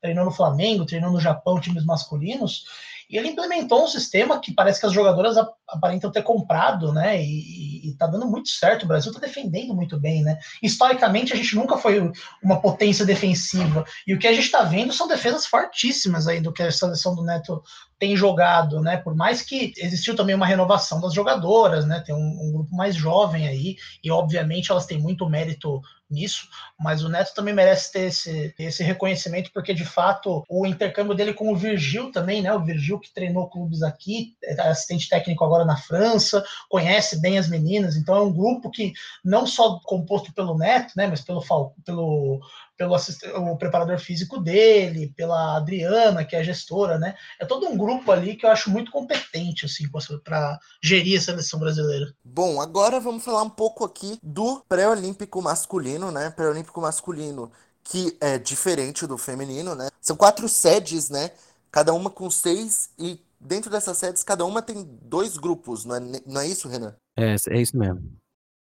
Treinou 0.00 0.24
no 0.24 0.32
Flamengo, 0.32 0.84
treinou 0.84 1.12
no 1.12 1.20
Japão, 1.20 1.60
times 1.60 1.84
masculinos 1.84 2.64
e 3.10 3.18
ele 3.18 3.28
implementou 3.28 3.84
um 3.84 3.88
sistema 3.88 4.40
que 4.40 4.54
parece 4.54 4.78
que 4.78 4.86
as 4.86 4.92
jogadoras 4.92 5.36
aparentam 5.70 6.10
ter 6.10 6.22
comprado, 6.22 6.92
né? 6.92 7.22
E, 7.22 7.60
tá 8.00 8.06
dando 8.06 8.26
muito 8.26 8.48
certo. 8.48 8.84
O 8.84 8.86
Brasil 8.86 9.12
tá 9.12 9.20
defendendo 9.20 9.74
muito 9.74 10.00
bem, 10.00 10.22
né? 10.22 10.38
Historicamente, 10.62 11.32
a 11.32 11.36
gente 11.36 11.54
nunca 11.54 11.76
foi 11.76 12.10
uma 12.42 12.60
potência 12.60 13.04
defensiva. 13.04 13.84
E 14.06 14.14
o 14.14 14.18
que 14.18 14.26
a 14.26 14.32
gente 14.32 14.44
está 14.44 14.62
vendo 14.62 14.92
são 14.92 15.06
defesas 15.06 15.46
fortíssimas 15.46 16.26
aí 16.26 16.40
do 16.40 16.52
que 16.52 16.62
a 16.62 16.72
seleção 16.72 17.14
do 17.14 17.22
Neto 17.22 17.62
tem 17.98 18.16
jogado, 18.16 18.80
né? 18.80 18.96
Por 18.96 19.14
mais 19.14 19.42
que 19.42 19.74
existiu 19.76 20.16
também 20.16 20.34
uma 20.34 20.46
renovação 20.46 21.00
das 21.00 21.12
jogadoras, 21.12 21.84
né? 21.84 22.00
Tem 22.00 22.14
um, 22.14 22.18
um 22.18 22.52
grupo 22.52 22.74
mais 22.74 22.96
jovem 22.96 23.46
aí, 23.46 23.76
e 24.02 24.10
obviamente 24.10 24.70
elas 24.70 24.86
têm 24.86 24.98
muito 24.98 25.28
mérito 25.28 25.82
nisso, 26.10 26.48
mas 26.78 27.04
o 27.04 27.08
Neto 27.08 27.32
também 27.34 27.54
merece 27.54 27.92
ter 27.92 28.00
esse, 28.06 28.54
esse 28.58 28.82
reconhecimento, 28.82 29.50
porque 29.52 29.72
de 29.72 29.84
fato 29.84 30.42
o 30.48 30.66
intercâmbio 30.66 31.14
dele 31.14 31.32
com 31.32 31.52
o 31.52 31.56
Virgil 31.56 32.10
também, 32.10 32.42
né? 32.42 32.52
O 32.52 32.64
Virgil 32.64 32.98
que 32.98 33.12
treinou 33.12 33.48
clubes 33.48 33.82
aqui, 33.82 34.34
é 34.42 34.60
assistente 34.62 35.08
técnico 35.08 35.44
agora 35.44 35.59
na 35.64 35.76
França, 35.76 36.44
conhece 36.68 37.20
bem 37.20 37.38
as 37.38 37.48
meninas, 37.48 37.96
então 37.96 38.16
é 38.16 38.22
um 38.22 38.32
grupo 38.32 38.70
que 38.70 38.92
não 39.24 39.46
só 39.46 39.80
composto 39.80 40.32
pelo 40.32 40.56
Neto, 40.56 40.92
né? 40.96 41.06
Mas 41.06 41.20
pelo, 41.20 41.42
pelo 41.84 42.40
pelo 42.80 42.96
o 43.36 43.58
preparador 43.58 43.98
físico 43.98 44.40
dele, 44.40 45.12
pela 45.14 45.58
Adriana, 45.58 46.24
que 46.24 46.34
é 46.34 46.38
a 46.38 46.42
gestora, 46.42 46.98
né? 46.98 47.14
É 47.38 47.44
todo 47.44 47.66
um 47.66 47.76
grupo 47.76 48.10
ali 48.10 48.36
que 48.36 48.46
eu 48.46 48.50
acho 48.50 48.70
muito 48.70 48.90
competente, 48.90 49.66
assim, 49.66 49.84
para 50.24 50.58
gerir 50.82 51.18
a 51.18 51.22
seleção 51.22 51.60
brasileira. 51.60 52.14
Bom, 52.24 52.58
agora 52.58 52.98
vamos 52.98 53.22
falar 53.22 53.42
um 53.42 53.50
pouco 53.50 53.84
aqui 53.84 54.18
do 54.22 54.64
pré-olímpico 54.66 55.42
masculino, 55.42 56.10
né? 56.10 56.30
Pré-olímpico 56.30 56.80
masculino 56.80 57.52
que 57.84 58.16
é 58.18 58.38
diferente 58.38 59.06
do 59.06 59.18
feminino, 59.18 59.74
né? 59.74 59.90
São 60.00 60.16
quatro 60.16 60.48
sedes, 60.48 61.10
né? 61.10 61.32
Cada 61.70 61.92
uma 61.92 62.08
com 62.08 62.30
seis 62.30 62.88
e 62.98 63.20
dentro 63.40 63.70
dessas 63.70 63.96
sedes 63.96 64.22
cada 64.22 64.44
uma 64.44 64.60
tem 64.60 64.84
dois 65.02 65.36
grupos, 65.36 65.84
não 65.84 65.96
é, 65.96 66.00
não 66.26 66.40
é 66.40 66.46
isso, 66.46 66.68
Renan? 66.68 66.94
É, 67.16 67.34
é 67.48 67.60
isso 67.60 67.76
mesmo. 67.76 68.02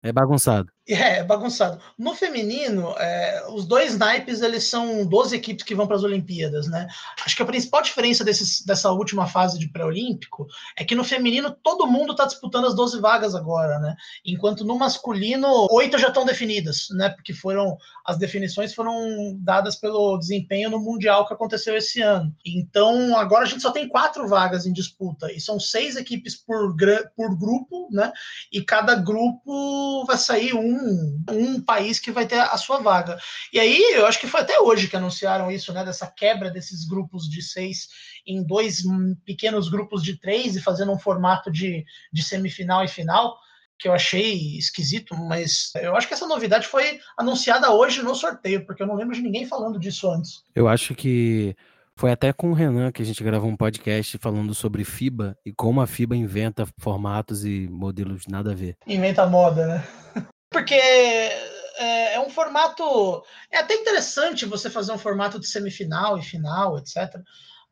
É 0.02 0.12
bagunçado. 0.12 0.72
É, 1.02 1.22
bagunçado. 1.22 1.80
No 1.98 2.14
feminino, 2.14 2.94
é, 2.98 3.44
os 3.50 3.66
dois 3.66 3.96
naipes, 3.96 4.42
eles 4.42 4.64
são 4.64 5.06
12 5.06 5.34
equipes 5.34 5.64
que 5.64 5.74
vão 5.74 5.86
para 5.86 5.96
as 5.96 6.02
Olimpíadas, 6.02 6.68
né? 6.68 6.88
Acho 7.24 7.36
que 7.36 7.42
a 7.42 7.46
principal 7.46 7.82
diferença 7.82 8.24
desses, 8.24 8.64
dessa 8.64 8.90
última 8.90 9.26
fase 9.26 9.58
de 9.58 9.68
pré-olímpico 9.68 10.46
é 10.76 10.84
que 10.84 10.94
no 10.94 11.04
feminino 11.04 11.56
todo 11.62 11.86
mundo 11.86 12.12
está 12.12 12.24
disputando 12.24 12.66
as 12.66 12.74
12 12.74 13.00
vagas 13.00 13.34
agora, 13.34 13.78
né? 13.78 13.94
Enquanto 14.24 14.64
no 14.64 14.76
masculino, 14.76 15.68
oito 15.70 15.98
já 15.98 16.08
estão 16.08 16.24
definidas, 16.24 16.88
né? 16.90 17.10
Porque 17.10 17.32
foram 17.32 17.76
as 18.04 18.18
definições 18.18 18.74
foram 18.74 19.36
dadas 19.38 19.76
pelo 19.76 20.18
desempenho 20.18 20.70
no 20.70 20.80
Mundial 20.80 21.26
que 21.26 21.34
aconteceu 21.34 21.76
esse 21.76 22.00
ano. 22.02 22.34
Então, 22.44 23.16
agora 23.16 23.44
a 23.44 23.48
gente 23.48 23.62
só 23.62 23.70
tem 23.70 23.88
quatro 23.88 24.26
vagas 24.28 24.66
em 24.66 24.72
disputa, 24.72 25.32
e 25.32 25.40
são 25.40 25.60
seis 25.60 25.96
equipes 25.96 26.34
por, 26.36 26.74
por 27.16 27.38
grupo, 27.38 27.88
né? 27.92 28.12
E 28.52 28.62
cada 28.62 28.96
grupo 28.96 30.04
vai 30.06 30.18
sair 30.18 30.54
um 30.54 30.71
um, 30.74 31.24
um 31.30 31.60
país 31.60 31.98
que 31.98 32.10
vai 32.10 32.26
ter 32.26 32.38
a 32.38 32.56
sua 32.56 32.78
vaga. 32.78 33.18
E 33.52 33.60
aí, 33.60 33.94
eu 33.94 34.06
acho 34.06 34.18
que 34.20 34.26
foi 34.26 34.40
até 34.40 34.58
hoje 34.60 34.88
que 34.88 34.96
anunciaram 34.96 35.50
isso, 35.50 35.72
né? 35.72 35.84
Dessa 35.84 36.06
quebra 36.06 36.50
desses 36.50 36.86
grupos 36.86 37.28
de 37.28 37.42
seis 37.42 37.88
em 38.26 38.44
dois 38.44 38.82
pequenos 39.24 39.68
grupos 39.68 40.02
de 40.02 40.18
três 40.18 40.56
e 40.56 40.62
fazendo 40.62 40.92
um 40.92 40.98
formato 40.98 41.50
de, 41.50 41.84
de 42.12 42.22
semifinal 42.22 42.84
e 42.84 42.88
final 42.88 43.36
que 43.82 43.88
eu 43.88 43.92
achei 43.92 44.56
esquisito, 44.56 45.16
mas 45.16 45.72
eu 45.74 45.96
acho 45.96 46.06
que 46.06 46.14
essa 46.14 46.26
novidade 46.26 46.68
foi 46.68 47.00
anunciada 47.18 47.72
hoje 47.72 48.00
no 48.00 48.14
sorteio, 48.14 48.64
porque 48.64 48.80
eu 48.80 48.86
não 48.86 48.94
lembro 48.94 49.12
de 49.12 49.20
ninguém 49.20 49.44
falando 49.44 49.76
disso 49.76 50.08
antes. 50.08 50.44
Eu 50.54 50.68
acho 50.68 50.94
que 50.94 51.56
foi 51.96 52.12
até 52.12 52.32
com 52.32 52.50
o 52.50 52.54
Renan 52.54 52.92
que 52.92 53.02
a 53.02 53.04
gente 53.04 53.22
gravou 53.22 53.50
um 53.50 53.56
podcast 53.56 54.16
falando 54.18 54.54
sobre 54.54 54.84
FIBA 54.84 55.36
e 55.44 55.52
como 55.52 55.80
a 55.80 55.86
FIBA 55.86 56.16
inventa 56.16 56.66
formatos 56.78 57.44
e 57.44 57.68
modelos 57.68 58.26
nada 58.28 58.52
a 58.52 58.54
ver. 58.54 58.76
Inventa 58.86 59.26
moda, 59.26 59.66
né? 59.66 59.84
Porque 60.52 60.74
é, 60.74 62.14
é, 62.14 62.20
um 62.20 62.30
formato. 62.30 63.22
É 63.50 63.58
até 63.58 63.74
interessante 63.74 64.46
você 64.46 64.68
fazer 64.70 64.92
um 64.92 64.98
formato 64.98 65.40
de 65.40 65.48
semifinal 65.48 66.18
e 66.18 66.22
final, 66.22 66.78
etc. 66.78 67.20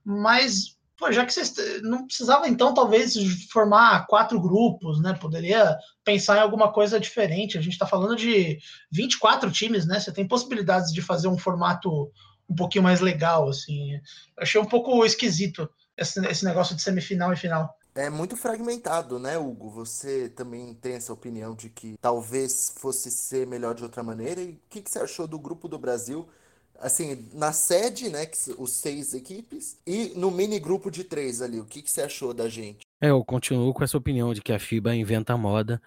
Mas, 0.04 0.76
pô, 0.96 1.12
já 1.12 1.24
que 1.24 1.32
vocês 1.32 1.82
não 1.82 2.06
precisava, 2.06 2.48
então, 2.48 2.72
talvez 2.74 3.14
formar 3.50 4.06
quatro 4.06 4.40
grupos, 4.40 5.00
né? 5.00 5.12
Poderia 5.12 5.76
pensar 6.04 6.38
em 6.38 6.40
alguma 6.40 6.72
coisa 6.72 6.98
diferente. 6.98 7.58
A 7.58 7.60
gente 7.60 7.74
está 7.74 7.86
falando 7.86 8.16
de 8.16 8.58
24 8.90 9.50
times, 9.50 9.86
né? 9.86 10.00
Você 10.00 10.12
tem 10.12 10.26
possibilidades 10.26 10.92
de 10.92 11.02
fazer 11.02 11.28
um 11.28 11.38
formato 11.38 12.10
um 12.48 12.54
pouquinho 12.54 12.84
mais 12.84 13.00
legal, 13.00 13.48
assim. 13.48 13.94
Eu 13.94 14.00
achei 14.38 14.60
um 14.60 14.66
pouco 14.66 15.04
esquisito 15.04 15.70
esse, 15.96 16.18
esse 16.26 16.44
negócio 16.44 16.74
de 16.74 16.82
semifinal 16.82 17.32
e 17.32 17.36
final 17.36 17.76
é 17.94 18.08
muito 18.08 18.36
fragmentado, 18.36 19.18
né, 19.18 19.38
Hugo? 19.38 19.70
Você 19.70 20.28
também 20.28 20.74
tem 20.74 20.94
essa 20.94 21.12
opinião 21.12 21.54
de 21.54 21.68
que 21.68 21.96
talvez 22.00 22.72
fosse 22.76 23.10
ser 23.10 23.46
melhor 23.46 23.74
de 23.74 23.82
outra 23.82 24.02
maneira? 24.02 24.40
E 24.40 24.52
o 24.52 24.60
que, 24.68 24.80
que 24.80 24.90
você 24.90 24.98
achou 24.98 25.26
do 25.26 25.38
grupo 25.38 25.68
do 25.68 25.78
Brasil? 25.78 26.28
Assim, 26.78 27.28
na 27.34 27.52
sede, 27.52 28.08
né, 28.08 28.24
que, 28.24 28.38
os 28.56 28.72
seis 28.72 29.12
equipes, 29.12 29.78
e 29.86 30.12
no 30.16 30.30
mini 30.30 30.58
grupo 30.58 30.90
de 30.90 31.04
três 31.04 31.42
ali, 31.42 31.60
o 31.60 31.66
que, 31.66 31.82
que 31.82 31.90
você 31.90 32.02
achou 32.02 32.32
da 32.32 32.48
gente? 32.48 32.80
É, 33.00 33.10
eu 33.10 33.22
continuo 33.24 33.74
com 33.74 33.84
essa 33.84 33.98
opinião 33.98 34.32
de 34.32 34.40
que 34.40 34.52
a 34.52 34.58
FIBA 34.58 34.94
inventa 34.94 35.36
moda. 35.36 35.80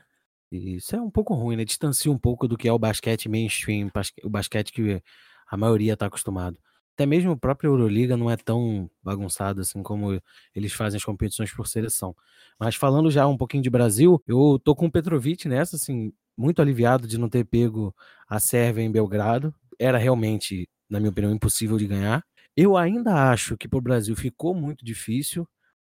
E 0.51 0.75
isso 0.75 0.95
é 0.95 1.01
um 1.01 1.09
pouco 1.09 1.33
ruim, 1.33 1.55
né? 1.55 1.65
Distancia 1.65 2.11
um 2.11 2.17
pouco 2.17 2.47
do 2.47 2.55
que 2.55 2.67
é 2.67 2.73
o 2.73 2.77
basquete 2.77 3.27
mainstream, 3.27 3.89
o 4.23 4.29
basquete 4.29 4.71
que 4.71 5.01
a 5.47 5.57
maioria 5.57 5.93
está 5.93 6.05
acostumado 6.05 6.59
até 6.95 7.05
mesmo 7.05 7.31
o 7.31 7.37
próprio 7.37 7.71
Euroliga 7.71 8.15
não 8.15 8.29
é 8.29 8.37
tão 8.37 8.89
bagunçado 9.03 9.61
assim 9.61 9.81
como 9.81 10.21
eles 10.55 10.73
fazem 10.73 10.97
as 10.97 11.03
competições 11.03 11.51
por 11.53 11.67
seleção. 11.67 12.15
Mas 12.59 12.75
falando 12.75 13.09
já 13.09 13.27
um 13.27 13.37
pouquinho 13.37 13.63
de 13.63 13.69
Brasil, 13.69 14.21
eu 14.27 14.59
tô 14.63 14.75
com 14.75 14.85
o 14.85 14.91
Petrovic 14.91 15.47
nessa, 15.47 15.75
assim, 15.75 16.13
muito 16.37 16.61
aliviado 16.61 17.07
de 17.07 17.17
não 17.17 17.29
ter 17.29 17.43
pego 17.45 17.95
a 18.27 18.39
Sérvia 18.39 18.83
em 18.83 18.91
Belgrado. 18.91 19.53
Era 19.79 19.97
realmente, 19.97 20.69
na 20.89 20.99
minha 20.99 21.09
opinião, 21.09 21.33
impossível 21.33 21.77
de 21.77 21.87
ganhar. 21.87 22.23
Eu 22.55 22.77
ainda 22.77 23.31
acho 23.31 23.57
que 23.57 23.67
para 23.67 23.79
o 23.79 23.81
Brasil 23.81 24.15
ficou 24.15 24.53
muito 24.53 24.85
difícil, 24.85 25.47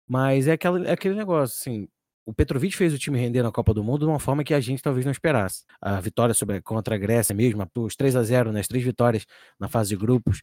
mas 0.08 0.46
é, 0.48 0.52
aquela, 0.52 0.86
é 0.86 0.92
aquele 0.92 1.14
negócio, 1.14 1.54
assim, 1.56 1.88
o 2.24 2.32
Petrovic 2.32 2.76
fez 2.76 2.94
o 2.94 2.98
time 2.98 3.18
render 3.18 3.42
na 3.42 3.52
Copa 3.52 3.74
do 3.74 3.84
Mundo 3.84 4.00
de 4.00 4.10
uma 4.10 4.18
forma 4.18 4.42
que 4.42 4.54
a 4.54 4.60
gente 4.60 4.82
talvez 4.82 5.04
não 5.04 5.12
esperasse. 5.12 5.64
A 5.80 6.00
vitória 6.00 6.34
sobre, 6.34 6.60
contra 6.62 6.94
a 6.94 6.98
Grécia 6.98 7.34
mesmo, 7.34 7.64
os 7.76 7.94
3 7.94 8.16
a 8.16 8.22
0 8.22 8.46
nas 8.46 8.54
né, 8.54 8.68
três 8.68 8.84
vitórias 8.84 9.26
na 9.60 9.68
fase 9.68 9.90
de 9.90 9.96
grupos, 9.96 10.42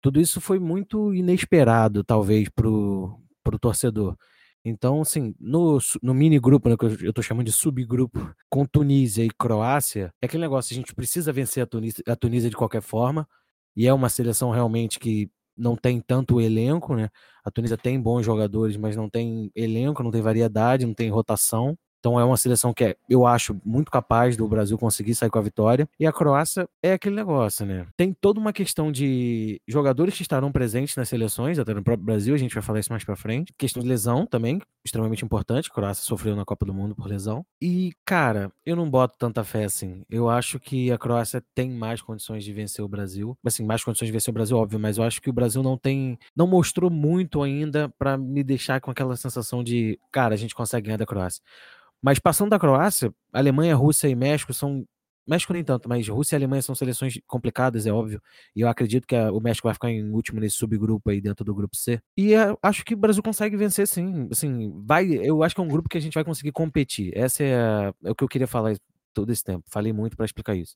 tudo 0.00 0.20
isso 0.20 0.40
foi 0.40 0.58
muito 0.58 1.14
inesperado, 1.14 2.02
talvez, 2.04 2.48
pro, 2.48 3.18
pro 3.42 3.58
torcedor. 3.58 4.16
Então, 4.64 5.00
assim, 5.00 5.34
no, 5.40 5.78
no 6.02 6.12
mini 6.12 6.38
grupo, 6.38 6.68
né, 6.68 6.76
que 6.76 7.06
eu, 7.06 7.12
tô 7.12 7.22
chamando 7.22 7.46
de 7.46 7.52
subgrupo, 7.52 8.34
com 8.48 8.66
Tunísia 8.66 9.24
e 9.24 9.30
Croácia, 9.30 10.12
é 10.20 10.26
aquele 10.26 10.42
negócio, 10.42 10.74
a 10.74 10.76
gente 10.76 10.94
precisa 10.94 11.32
vencer 11.32 11.62
a 11.62 11.66
Tunísia, 11.66 12.04
a 12.06 12.14
Tunísia 12.16 12.50
de 12.50 12.56
qualquer 12.56 12.82
forma, 12.82 13.26
e 13.74 13.86
é 13.86 13.94
uma 13.94 14.08
seleção 14.10 14.50
realmente 14.50 14.98
que 14.98 15.30
não 15.56 15.76
tem 15.76 16.00
tanto 16.00 16.40
elenco, 16.40 16.94
né? 16.94 17.08
A 17.44 17.50
Tunísia 17.50 17.76
tem 17.76 18.00
bons 18.00 18.24
jogadores, 18.24 18.76
mas 18.76 18.96
não 18.96 19.08
tem 19.08 19.50
elenco, 19.54 20.02
não 20.02 20.10
tem 20.10 20.22
variedade, 20.22 20.86
não 20.86 20.94
tem 20.94 21.10
rotação. 21.10 21.76
Então 22.00 22.18
é 22.18 22.24
uma 22.24 22.36
seleção 22.36 22.72
que 22.72 22.84
é, 22.84 22.96
eu 23.08 23.26
acho 23.26 23.60
muito 23.64 23.90
capaz 23.90 24.36
do 24.36 24.48
Brasil 24.48 24.76
conseguir 24.78 25.14
sair 25.14 25.30
com 25.30 25.38
a 25.38 25.42
vitória. 25.42 25.88
E 25.98 26.06
a 26.06 26.12
Croácia 26.12 26.68
é 26.82 26.94
aquele 26.94 27.14
negócio, 27.14 27.64
né? 27.64 27.86
Tem 27.96 28.12
toda 28.12 28.40
uma 28.40 28.52
questão 28.52 28.90
de 28.90 29.60
jogadores 29.68 30.16
que 30.16 30.22
estarão 30.22 30.50
presentes 30.50 30.96
nas 30.96 31.08
seleções, 31.08 31.58
até 31.58 31.74
no 31.74 31.82
próprio 31.82 32.04
Brasil, 32.04 32.34
a 32.34 32.38
gente 32.38 32.54
vai 32.54 32.62
falar 32.62 32.80
isso 32.80 32.90
mais 32.90 33.04
para 33.04 33.14
frente. 33.16 33.52
Questão 33.56 33.82
de 33.82 33.88
lesão 33.88 34.26
também, 34.26 34.60
extremamente 34.84 35.24
importante. 35.24 35.68
A 35.70 35.74
Croácia 35.74 36.02
sofreu 36.02 36.34
na 36.34 36.44
Copa 36.44 36.64
do 36.64 36.72
Mundo 36.72 36.94
por 36.94 37.06
lesão. 37.06 37.44
E, 37.60 37.92
cara, 38.04 38.50
eu 38.64 38.74
não 38.74 38.88
boto 38.90 39.16
tanta 39.18 39.44
fé 39.44 39.64
assim. 39.64 40.02
Eu 40.10 40.28
acho 40.28 40.58
que 40.58 40.90
a 40.90 40.98
Croácia 40.98 41.42
tem 41.54 41.70
mais 41.70 42.00
condições 42.00 42.44
de 42.44 42.52
vencer 42.52 42.84
o 42.84 42.88
Brasil. 42.88 43.36
Assim, 43.44 43.64
mais 43.64 43.84
condições 43.84 44.06
de 44.06 44.12
vencer 44.12 44.30
o 44.30 44.34
Brasil, 44.34 44.56
óbvio, 44.56 44.80
mas 44.80 44.96
eu 44.96 45.04
acho 45.04 45.20
que 45.20 45.28
o 45.28 45.32
Brasil 45.32 45.62
não 45.62 45.76
tem, 45.76 46.18
não 46.34 46.46
mostrou 46.46 46.90
muito 46.90 47.42
ainda 47.42 47.88
para 47.98 48.16
me 48.16 48.42
deixar 48.42 48.80
com 48.80 48.90
aquela 48.90 49.16
sensação 49.16 49.62
de, 49.62 49.98
cara, 50.10 50.34
a 50.34 50.38
gente 50.38 50.54
consegue 50.54 50.86
ganhar 50.86 50.96
da 50.96 51.06
Croácia. 51.06 51.42
Mas 52.02 52.18
passando 52.18 52.50
da 52.50 52.58
Croácia, 52.58 53.12
Alemanha, 53.32 53.74
Rússia 53.74 54.08
e 54.08 54.14
México 54.14 54.52
são. 54.52 54.84
México 55.28 55.52
nem 55.52 55.62
tanto, 55.62 55.88
mas 55.88 56.08
Rússia 56.08 56.34
e 56.34 56.38
Alemanha 56.38 56.62
são 56.62 56.74
seleções 56.74 57.20
complicadas, 57.26 57.86
é 57.86 57.92
óbvio. 57.92 58.20
E 58.56 58.62
eu 58.62 58.68
acredito 58.68 59.06
que 59.06 59.14
a, 59.14 59.30
o 59.30 59.38
México 59.38 59.68
vai 59.68 59.74
ficar 59.74 59.90
em 59.90 60.10
último 60.10 60.40
nesse 60.40 60.56
subgrupo 60.56 61.08
aí 61.08 61.20
dentro 61.20 61.44
do 61.44 61.54
grupo 61.54 61.76
C. 61.76 62.00
E 62.16 62.34
é, 62.34 62.52
acho 62.62 62.84
que 62.84 62.94
o 62.94 62.96
Brasil 62.96 63.22
consegue 63.22 63.56
vencer 63.56 63.86
sim. 63.86 64.28
Assim, 64.32 64.72
vai, 64.84 65.06
eu 65.06 65.42
acho 65.44 65.54
que 65.54 65.60
é 65.60 65.64
um 65.64 65.68
grupo 65.68 65.88
que 65.88 65.98
a 65.98 66.00
gente 66.00 66.14
vai 66.14 66.24
conseguir 66.24 66.50
competir. 66.50 67.12
Essa 67.16 67.44
é, 67.44 67.92
é 68.04 68.10
o 68.10 68.14
que 68.14 68.24
eu 68.24 68.28
queria 68.28 68.48
falar 68.48 68.74
todo 69.14 69.30
esse 69.30 69.44
tempo. 69.44 69.64
Falei 69.70 69.92
muito 69.92 70.16
para 70.16 70.24
explicar 70.24 70.56
isso. 70.56 70.74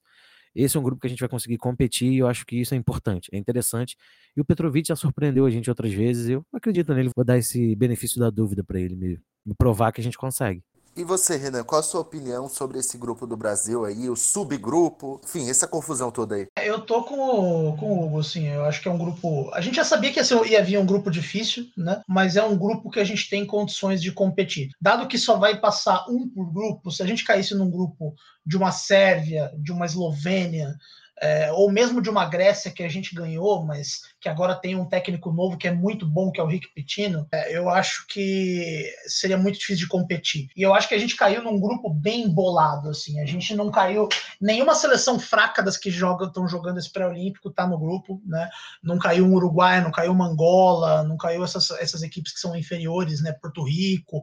Esse 0.55 0.77
é 0.77 0.81
um 0.81 0.85
grupo 0.85 1.01
que 1.01 1.07
a 1.09 1.11
gente 1.11 1.19
vai 1.19 1.29
conseguir 1.29 1.59
competir 1.59 2.13
e 2.13 2.19
eu 2.19 2.29
acho 2.29 2.47
que 2.47 2.61
isso 2.61 2.75
é 2.75 2.77
importante, 2.77 3.29
é 3.33 3.37
interessante. 3.37 3.97
E 4.37 4.41
o 4.41 4.45
Petrovic 4.45 4.87
já 4.87 4.95
surpreendeu 4.95 5.47
a 5.47 5.51
gente 5.51 5.69
outras 5.69 5.93
vezes. 5.93 6.29
Eu 6.29 6.47
acredito 6.53 6.95
nele, 6.95 7.11
vou 7.15 7.25
dar 7.25 7.37
esse 7.39 7.75
benefício 7.75 8.21
da 8.21 8.31
dúvida 8.31 8.63
para 8.63 8.79
ele, 8.81 8.95
me 8.95 9.55
provar 9.59 9.91
que 9.91 10.01
a 10.01 10.05
gente 10.05 10.17
consegue. 10.17 10.63
E 10.97 11.03
você, 11.03 11.37
Renan, 11.37 11.65
qual 11.65 11.81
a 11.81 11.83
sua 11.83 12.03
opinião 12.03 12.49
sobre 12.49 12.79
esse 12.79 12.97
grupo 12.97 13.27
do 13.27 13.37
Brasil 13.37 13.85
aí, 13.85 14.09
o 14.09 14.15
subgrupo, 14.15 15.21
enfim, 15.25 15.51
essa 15.51 15.67
confusão 15.67 16.09
toda 16.09 16.37
aí? 16.37 16.47
Eu 16.63 16.83
tô 16.83 17.03
com, 17.03 17.77
com 17.77 17.87
o 17.87 18.07
Hugo, 18.07 18.21
assim, 18.21 18.47
eu 18.47 18.65
acho 18.65 18.81
que 18.81 18.87
é 18.87 18.93
um 18.93 18.99
grupo. 18.99 19.51
A 19.53 19.61
gente 19.61 19.75
já 19.75 19.85
sabia 19.85 20.13
que 20.13 20.21
ia, 20.21 20.25
ser, 20.25 20.41
ia 20.47 20.63
vir 20.63 20.79
um 20.79 20.87
grupo 20.87 21.11
difícil, 21.11 21.67
né? 21.77 22.01
Mas 22.07 22.37
é 22.37 22.45
um 22.45 22.57
grupo 22.57 22.91
que 22.91 23.01
a 23.01 23.05
gente 23.05 23.29
tem 23.29 23.45
condições 23.45 24.01
de 24.01 24.13
competir. 24.13 24.71
Dado 24.81 25.09
que 25.09 25.19
só 25.19 25.37
vai 25.37 25.59
passar 25.59 26.07
um 26.09 26.29
por 26.29 26.53
grupo, 26.53 26.93
se 26.93 27.03
a 27.03 27.07
gente 27.07 27.25
caísse 27.25 27.57
num 27.57 27.71
grupo 27.71 28.15
de 28.47 28.57
uma 28.57 28.71
Sérvia, 28.71 29.51
de 29.59 29.73
uma 29.73 29.87
Eslovênia, 29.87 30.77
é, 31.21 31.51
ou 31.53 31.71
mesmo 31.71 32.03
de 32.03 32.11
uma 32.11 32.27
Grécia 32.27 32.71
que 32.71 32.83
a 32.83 32.89
gente 32.89 33.15
ganhou, 33.15 33.65
mas 33.65 34.03
que 34.25 34.29
agora 34.31 34.55
tem 34.55 34.75
um 34.75 34.87
técnico 34.87 35.31
novo 35.31 35.59
que 35.59 35.69
é 35.69 35.71
muito 35.71 36.07
bom, 36.07 36.33
que 36.33 36.41
é 36.41 36.43
o 36.43 36.47
Rick 36.47 36.73
Pitino, 36.73 37.29
é, 37.31 37.55
eu 37.55 37.69
acho 37.69 38.07
que 38.07 38.91
seria 39.07 39.37
muito 39.37 39.59
difícil 39.59 39.85
de 39.85 39.87
competir. 39.87 40.49
E 40.57 40.63
eu 40.63 40.73
acho 40.73 40.89
que 40.89 40.95
a 40.95 40.99
gente 40.99 41.15
caiu 41.15 41.43
num 41.43 41.61
grupo 41.61 41.91
bem 41.91 42.27
bolado, 42.27 42.89
assim. 42.89 43.21
A 43.21 43.27
gente 43.27 43.55
não 43.55 43.71
caiu. 43.71 44.09
Nenhuma 44.41 44.75
seleção 44.75 45.19
fraca 45.19 45.63
das 45.63 45.77
que 45.77 45.91
jogam, 45.91 46.27
estão 46.27 46.49
jogando 46.49 46.79
esse 46.79 46.91
pré-olímpico 46.91 47.51
está 47.51 47.67
no 47.67 47.79
grupo, 47.79 48.19
né? 48.25 48.49
Não 48.83 48.99
caiu 48.99 49.27
um 49.27 49.35
Uruguai, 49.35 49.83
não 49.83 49.91
caiu 49.91 50.13
uma 50.13 50.27
Angola, 50.27 51.03
não 51.03 51.19
caiu 51.19 51.45
essas, 51.45 51.71
essas 51.73 52.03
equipes 52.03 52.33
que 52.33 52.41
são 52.41 52.57
inferiores, 52.57 53.21
né? 53.21 53.31
Porto 53.31 53.63
Rico, 53.63 54.23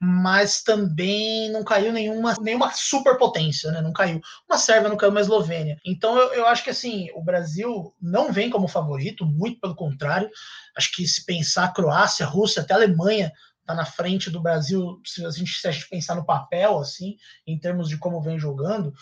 mas 0.00 0.62
também 0.62 1.50
não 1.50 1.62
caiu 1.62 1.92
nenhuma, 1.92 2.34
nenhuma 2.40 2.72
superpotência, 2.72 3.70
né? 3.70 3.82
Não 3.82 3.92
caiu. 3.92 4.18
Uma 4.48 4.56
Sérvia, 4.56 4.88
não 4.88 4.96
caiu 4.96 5.10
uma 5.10 5.20
Eslovênia. 5.20 5.76
Então 5.84 6.16
eu, 6.16 6.32
eu 6.32 6.46
acho 6.46 6.64
que 6.64 6.70
assim, 6.70 7.10
o 7.14 7.22
Brasil 7.22 7.94
não 8.00 8.32
vem 8.32 8.48
como 8.48 8.66
favorito 8.66 9.25
muito 9.26 9.60
pelo 9.60 9.74
contrário. 9.74 10.30
Acho 10.76 10.94
que 10.94 11.06
se 11.06 11.24
pensar 11.24 11.72
Croácia, 11.72 12.26
Rússia, 12.26 12.62
até 12.62 12.74
a 12.74 12.76
Alemanha 12.76 13.32
está 13.60 13.74
na 13.74 13.84
frente 13.84 14.30
do 14.30 14.40
Brasil, 14.40 15.00
se 15.04 15.24
a, 15.24 15.30
gente, 15.30 15.52
se 15.58 15.66
a 15.66 15.72
gente 15.72 15.88
pensar 15.88 16.14
no 16.14 16.24
papel, 16.24 16.78
assim, 16.78 17.16
em 17.46 17.58
termos 17.58 17.88
de 17.88 17.98
como 17.98 18.22
vem 18.22 18.38
jogando. 18.38 18.94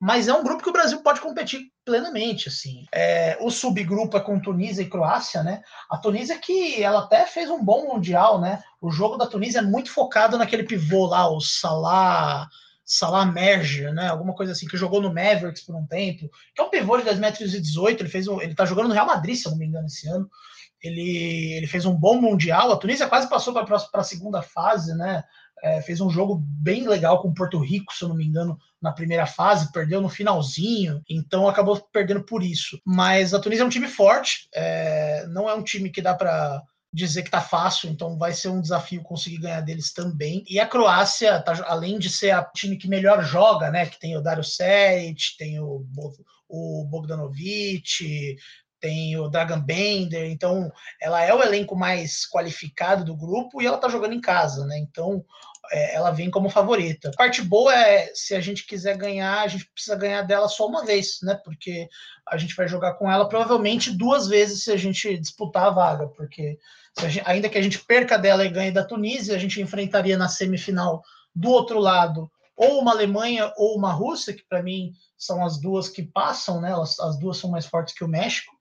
Mas 0.00 0.28
é 0.28 0.34
um 0.34 0.44
grupo 0.44 0.62
que 0.62 0.70
o 0.70 0.72
Brasil 0.72 1.02
pode 1.02 1.20
competir 1.20 1.72
plenamente, 1.84 2.48
assim. 2.48 2.84
É, 2.92 3.36
o 3.40 3.50
subgrupo 3.50 4.16
é 4.16 4.20
com 4.20 4.40
Tunísia 4.40 4.82
e 4.82 4.88
Croácia, 4.88 5.42
né? 5.42 5.60
A 5.90 5.98
Tunísia 5.98 6.38
que 6.38 6.82
ela 6.82 7.00
até 7.00 7.26
fez 7.26 7.50
um 7.50 7.64
bom 7.64 7.92
mundial, 7.92 8.40
né? 8.40 8.62
O 8.80 8.90
jogo 8.90 9.16
da 9.16 9.26
Tunísia 9.26 9.58
é 9.58 9.62
muito 9.62 9.90
focado 9.90 10.38
naquele 10.38 10.62
pivô 10.62 11.06
lá, 11.06 11.28
o 11.28 11.40
Salah 11.40 12.48
Salah 12.88 13.26
Merger, 13.26 13.92
né? 13.92 14.08
Alguma 14.08 14.34
coisa 14.34 14.52
assim, 14.52 14.66
que 14.66 14.78
jogou 14.78 15.02
no 15.02 15.12
Mavericks 15.12 15.62
por 15.62 15.76
um 15.76 15.86
tempo, 15.86 16.30
que 16.54 16.60
é 16.60 16.64
um 16.64 16.70
pivô 16.70 16.96
de 16.96 17.04
10 17.04 17.18
metros 17.18 17.52
e 17.52 17.60
18, 17.60 18.00
ele 18.00 18.08
fez 18.08 18.26
um, 18.26 18.40
ele 18.40 18.54
tá 18.54 18.64
jogando 18.64 18.88
no 18.88 18.94
Real 18.94 19.06
Madrid, 19.06 19.36
se 19.36 19.46
eu 19.46 19.50
não 19.50 19.58
me 19.58 19.66
engano, 19.66 19.86
esse 19.86 20.08
ano. 20.08 20.26
Ele, 20.82 21.52
ele 21.54 21.66
fez 21.66 21.84
um 21.84 21.94
bom 21.94 22.18
mundial. 22.18 22.72
A 22.72 22.78
Tunísia 22.78 23.06
quase 23.06 23.28
passou 23.28 23.52
para 23.52 23.76
a 23.92 24.02
segunda 24.02 24.40
fase, 24.40 24.94
né? 24.94 25.22
É, 25.62 25.82
fez 25.82 26.00
um 26.00 26.08
jogo 26.08 26.36
bem 26.40 26.88
legal 26.88 27.20
com 27.20 27.34
Porto 27.34 27.58
Rico, 27.58 27.92
se 27.92 28.04
eu 28.04 28.08
não 28.08 28.16
me 28.16 28.24
engano, 28.24 28.56
na 28.80 28.92
primeira 28.92 29.26
fase, 29.26 29.70
perdeu 29.72 30.00
no 30.00 30.08
finalzinho, 30.08 31.02
então 31.10 31.48
acabou 31.48 31.78
perdendo 31.92 32.22
por 32.24 32.42
isso. 32.42 32.80
Mas 32.86 33.34
a 33.34 33.40
Tunísia 33.40 33.64
é 33.64 33.66
um 33.66 33.70
time 33.70 33.88
forte, 33.88 34.48
é, 34.54 35.26
não 35.26 35.50
é 35.50 35.54
um 35.54 35.62
time 35.62 35.90
que 35.90 36.00
dá 36.00 36.14
para 36.14 36.62
dizer 36.92 37.22
que 37.22 37.30
tá 37.30 37.40
fácil, 37.40 37.90
então 37.90 38.16
vai 38.16 38.32
ser 38.32 38.48
um 38.48 38.60
desafio 38.60 39.02
conseguir 39.02 39.38
ganhar 39.38 39.60
deles 39.60 39.92
também. 39.92 40.44
E 40.48 40.58
a 40.58 40.66
Croácia, 40.66 41.40
tá, 41.42 41.52
além 41.66 41.98
de 41.98 42.08
ser 42.08 42.30
a 42.30 42.42
time 42.42 42.76
que 42.76 42.88
melhor 42.88 43.22
joga, 43.22 43.70
né, 43.70 43.86
que 43.86 43.98
tem 43.98 44.16
o 44.16 44.22
Dario 44.22 44.44
Saric, 44.44 45.36
tem 45.36 45.60
o, 45.60 45.84
o 46.48 46.84
Bogdanovic, 46.84 48.36
tem 48.80 49.16
o 49.18 49.28
Dragan 49.28 49.60
Bender, 49.60 50.30
então 50.30 50.72
ela 51.00 51.22
é 51.22 51.34
o 51.34 51.42
elenco 51.42 51.76
mais 51.76 52.26
qualificado 52.28 53.04
do 53.04 53.16
grupo 53.16 53.60
e 53.60 53.66
ela 53.66 53.78
tá 53.78 53.88
jogando 53.88 54.14
em 54.14 54.20
casa, 54.20 54.64
né? 54.66 54.78
Então 54.78 55.24
é, 55.70 55.94
ela 55.94 56.10
vem 56.10 56.30
como 56.30 56.48
favorita. 56.48 57.08
A 57.08 57.16
parte 57.16 57.42
boa 57.42 57.74
é 57.74 58.10
se 58.14 58.34
a 58.34 58.40
gente 58.40 58.66
quiser 58.66 58.96
ganhar, 58.96 59.40
a 59.40 59.48
gente 59.48 59.70
precisa 59.72 59.96
ganhar 59.96 60.22
dela 60.22 60.48
só 60.48 60.66
uma 60.66 60.84
vez, 60.84 61.18
né? 61.22 61.38
Porque 61.44 61.88
a 62.26 62.36
gente 62.36 62.54
vai 62.54 62.68
jogar 62.68 62.94
com 62.94 63.10
ela 63.10 63.28
provavelmente 63.28 63.90
duas 63.90 64.26
vezes 64.28 64.64
se 64.64 64.72
a 64.72 64.76
gente 64.76 65.18
disputar 65.18 65.64
a 65.64 65.70
vaga, 65.70 66.08
porque 66.08 66.58
gente, 67.00 67.22
ainda 67.24 67.48
que 67.48 67.58
a 67.58 67.62
gente 67.62 67.78
perca 67.80 68.18
dela 68.18 68.44
e 68.44 68.50
ganhe 68.50 68.70
da 68.70 68.84
Tunísia, 68.84 69.34
a 69.34 69.38
gente 69.38 69.60
enfrentaria 69.60 70.16
na 70.16 70.28
semifinal 70.28 71.02
do 71.34 71.50
outro 71.50 71.78
lado 71.78 72.30
ou 72.56 72.80
uma 72.80 72.90
Alemanha 72.90 73.52
ou 73.56 73.76
uma 73.76 73.92
Rússia, 73.92 74.34
que 74.34 74.44
para 74.48 74.62
mim 74.62 74.92
são 75.16 75.44
as 75.44 75.60
duas 75.60 75.88
que 75.88 76.02
passam, 76.02 76.60
né? 76.60 76.74
As 76.74 77.18
duas 77.18 77.36
são 77.36 77.50
mais 77.50 77.66
fortes 77.66 77.94
que 77.94 78.04
o 78.04 78.08
México. 78.08 78.52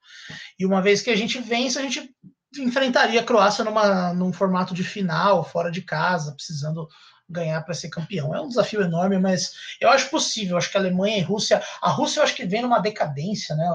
E 0.60 0.66
uma 0.66 0.82
vez 0.82 1.02
que 1.02 1.10
a 1.10 1.16
gente 1.16 1.40
vence, 1.40 1.80
a 1.80 1.82
gente 1.82 2.13
enfrentaria 2.62 3.22
a 3.22 3.24
Croácia 3.24 3.63
numa, 3.63 4.13
num 4.13 4.34
formato 4.34 4.74
de 4.74 4.84
final, 4.84 5.43
fora 5.43 5.72
de 5.72 5.82
casa, 5.82 6.34
precisando 6.34 6.88
ganhar 7.30 7.62
para 7.62 7.74
ser 7.74 7.89
campeão. 7.89 8.34
É 8.34 8.41
um 8.41 8.48
desafio 8.48 8.82
enorme, 8.82 9.17
mas 9.20 9.54
eu 9.82 9.89
acho 9.89 10.10
possível. 10.10 10.58
Acho 10.58 10.72
que 10.72 10.78
a 10.78 10.80
Alemanha 10.80 11.17
e 11.17 11.22
Rússia. 11.22 11.62
A 11.82 11.89
Rússia 11.89 12.20
eu 12.20 12.24
acho 12.24 12.36
que 12.36 12.46
vem 12.46 12.62
numa 12.62 12.80
decadência, 12.80 13.56
né? 13.56 13.67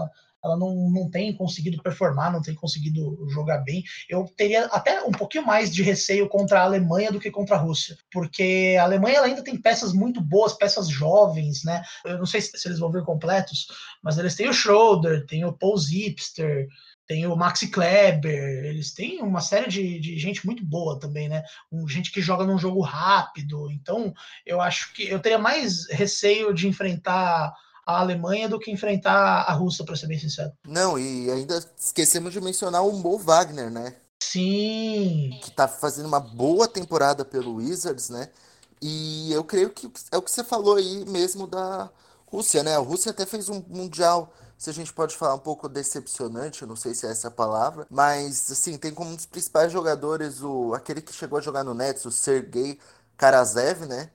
ela 0.45 0.57
não, 0.57 0.91
não 0.91 1.09
tem 1.09 1.33
conseguido 1.35 1.81
performar, 1.83 2.33
não 2.33 2.43
tem 2.43 2.55
conseguido 2.55 3.27
jogar 3.31 3.59
bem. 3.59 3.85
Eu 4.09 4.25
teria 4.37 4.65
até 4.67 5.03
um 5.03 5.13
pouquinho 5.13 5.47
mais 5.47 5.73
de 5.73 5.83
receio 5.83 6.29
contra 6.29 6.61
a 6.61 6.65
Alemanha 6.65 7.13
do 7.13 7.21
que 7.21 7.31
contra 7.31 7.55
a 7.55 7.59
Rússia, 7.59 7.97
porque 8.11 8.77
a 8.79 8.83
Alemanha 8.83 9.21
ainda 9.21 9.43
tem 9.43 9.57
peças 9.57 9.93
muito 9.93 10.21
boas, 10.21 10.55
peças 10.55 10.89
jovens, 10.89 11.63
né? 11.65 11.83
Eu 12.05 12.19
não 12.19 12.27
sei 12.27 12.41
se, 12.41 12.59
se 12.59 12.67
eles 12.67 12.81
vão 12.81 12.91
vir 12.91 13.05
completos, 13.05 13.69
mas 14.03 14.19
eles 14.19 14.35
têm 14.35 14.49
o 14.49 14.53
Schroeder, 14.53 15.27
tem 15.27 15.45
o 15.45 15.53
Paul 15.53 15.79
Zipster, 15.79 16.67
tem 17.07 17.27
o 17.27 17.37
Maxi 17.37 17.69
Kleber, 17.69 18.65
eles 18.65 18.93
têm 18.93 19.23
uma 19.23 19.41
série 19.41 19.69
de, 19.69 20.01
de 20.01 20.19
gente 20.19 20.47
muito 20.47 20.65
boa 20.65 20.99
também, 20.99 21.29
né? 21.29 21.43
Um, 21.71 21.89
gente 21.89 22.11
que 22.11 22.21
joga 22.21 22.45
num 22.45 22.59
jogo 22.59 22.81
rápido. 22.81 23.71
Então, 23.71 24.15
eu 24.47 24.61
acho 24.61 24.93
que 24.95 25.09
eu 25.09 25.21
teria 25.21 25.39
mais 25.39 25.89
receio 25.91 26.55
de 26.55 26.69
enfrentar 26.69 27.53
a 27.85 27.99
Alemanha 27.99 28.49
do 28.49 28.59
que 28.59 28.71
enfrentar 28.71 29.43
a 29.43 29.53
Rússia, 29.53 29.85
para 29.85 29.97
ser 29.97 30.07
bem 30.07 30.19
sincero. 30.19 30.53
Não, 30.67 30.99
e 30.99 31.31
ainda 31.31 31.65
esquecemos 31.77 32.33
de 32.33 32.41
mencionar 32.41 32.87
o 32.87 32.93
Mo 32.93 33.19
Wagner, 33.19 33.71
né? 33.71 33.97
Sim. 34.23 35.39
Que 35.43 35.51
tá 35.51 35.67
fazendo 35.67 36.07
uma 36.07 36.21
boa 36.21 36.69
temporada 36.69 37.25
pelo 37.25 37.57
Wizards, 37.57 38.09
né? 38.09 38.31
E 38.81 39.33
eu 39.33 39.45
creio 39.45 39.71
que 39.71 39.91
é 40.11 40.17
o 40.17 40.23
que 40.23 40.31
você 40.31 40.43
falou 40.43 40.77
aí 40.77 41.05
mesmo 41.05 41.47
da 41.47 41.91
Rússia, 42.27 42.63
né? 42.63 42.75
A 42.75 42.81
Rússia 42.81 43.11
até 43.11 43.27
fez 43.27 43.49
um 43.49 43.63
mundial, 43.69 44.33
se 44.63 44.71
a 44.71 44.73
gente 44.73 44.93
pode 44.93 45.17
falar 45.17 45.35
um 45.35 45.41
pouco 45.41 45.69
decepcionante, 45.69 46.65
não 46.65 46.77
sei 46.77 46.95
se 46.95 47.05
é 47.05 47.11
essa 47.11 47.27
a 47.27 47.31
palavra, 47.33 47.85
mas 47.91 48.49
assim, 48.49 48.79
tem 48.79 48.95
como 48.95 49.11
um 49.11 49.17
dos 49.17 49.27
principais 49.27 49.73
jogadores 49.73 50.41
o 50.41 50.73
aquele 50.73 51.03
que 51.03 51.13
chegou 51.13 51.37
a 51.37 51.43
jogar 51.43 51.65
no 51.65 51.75
Nets, 51.75 52.05
o 52.05 52.13
Sergei 52.13 52.79
Karasev, 53.17 53.87
né? 53.87 54.09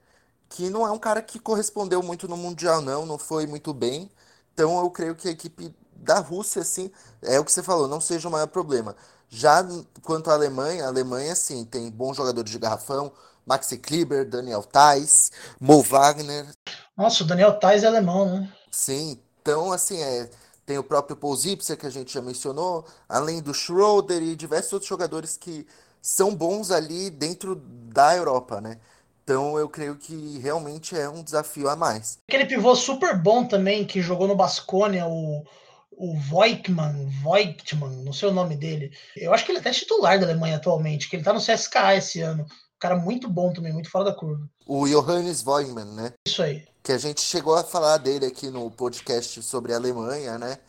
que 0.48 0.70
não 0.70 0.88
é 0.88 0.92
um 0.92 0.98
cara 0.98 1.22
que 1.22 1.38
correspondeu 1.38 2.02
muito 2.02 2.30
no 2.30 2.38
Mundial, 2.38 2.82
não, 2.82 3.06
não 3.06 3.18
foi 3.18 3.46
muito 3.46 3.74
bem. 3.74 4.10
Então 4.54 4.80
eu 4.80 4.90
creio 4.90 5.16
que 5.16 5.28
a 5.28 5.32
equipe 5.32 5.76
da 5.98 6.20
Rússia, 6.20 6.62
assim, 6.62 6.90
é 7.22 7.38
o 7.38 7.44
que 7.44 7.52
você 7.52 7.62
falou, 7.62 7.86
não 7.86 8.00
seja 8.00 8.30
o 8.30 8.32
maior 8.32 8.48
problema. 8.48 8.96
Já 9.30 9.66
quanto 10.02 10.32
à 10.32 10.34
Alemanha, 10.34 10.86
a 10.86 10.88
Alemanha, 10.88 11.36
sim, 11.36 11.66
tem 11.66 11.92
bons 11.92 12.16
jogadores 12.16 12.50
de 12.50 12.58
garrafão, 12.58 13.12
Maxi 13.46 13.78
Kleber, 13.78 14.26
Daniel 14.30 14.64
Tais, 14.64 15.30
Mo 15.60 15.82
Wagner. 15.84 16.48
Nossa, 16.96 17.26
o 17.26 17.28
Daniel 17.28 17.60
Tais 17.60 17.84
é 17.84 17.88
alemão, 17.88 18.40
né? 18.40 18.54
Sim, 18.72 19.20
então, 19.48 19.72
assim, 19.72 20.02
é, 20.02 20.30
tem 20.66 20.78
o 20.78 20.84
próprio 20.84 21.16
Paul 21.16 21.34
Zipser, 21.34 21.78
que 21.78 21.88
a 21.88 21.90
gente 21.90 22.14
já 22.14 22.22
mencionou, 22.22 22.86
além 23.08 23.42
do 23.42 23.54
Schroeder 23.54 24.22
e 24.22 24.36
diversos 24.36 24.74
outros 24.74 24.90
jogadores 24.90 25.38
que 25.38 25.66
são 26.02 26.36
bons 26.36 26.70
ali 26.70 27.10
dentro 27.10 27.56
da 27.56 28.14
Europa, 28.14 28.60
né? 28.60 28.78
Então 29.24 29.58
eu 29.58 29.70
creio 29.70 29.96
que 29.96 30.38
realmente 30.40 30.98
é 30.98 31.08
um 31.08 31.24
desafio 31.24 31.70
a 31.70 31.78
mais. 31.78 32.18
Aquele 32.28 32.46
pivô 32.46 32.76
super 32.76 33.18
bom 33.18 33.46
também 33.46 33.86
que 33.86 34.02
jogou 34.02 34.28
no 34.28 34.36
Basconia, 34.36 35.08
o, 35.08 35.46
o 35.92 36.20
Voigtman, 36.20 37.08
Voigtman, 37.24 38.04
não 38.04 38.12
sei 38.12 38.28
o 38.28 38.34
nome 38.34 38.58
dele. 38.58 38.92
Eu 39.16 39.34
acho 39.34 39.46
que 39.46 39.52
ele 39.52 39.60
é 39.60 39.62
até 39.62 39.72
titular 39.72 40.20
da 40.20 40.26
Alemanha 40.26 40.58
atualmente, 40.58 41.10
que 41.10 41.16
ele 41.16 41.24
tá 41.24 41.32
no 41.32 41.40
CSKA 41.40 41.96
esse 41.96 42.20
ano. 42.20 42.46
Cara 42.80 42.96
muito 42.96 43.30
bom 43.30 43.52
também, 43.54 43.74
muito 43.74 43.90
fora 43.90 44.06
da 44.06 44.14
curva. 44.14 44.48
O 44.66 44.88
Johannes 44.88 45.42
Voigtman, 45.42 45.86
né? 45.86 46.14
Isso 46.28 46.42
aí. 46.42 46.66
Que 46.84 46.92
a 46.92 46.98
gente 46.98 47.22
chegou 47.22 47.56
a 47.56 47.64
falar 47.64 47.98
dele 47.98 48.26
aqui 48.26 48.50
no 48.50 48.70
podcast 48.70 49.42
sobre 49.42 49.74
a 49.74 49.78
Alemanha, 49.78 50.38
né? 50.38 50.60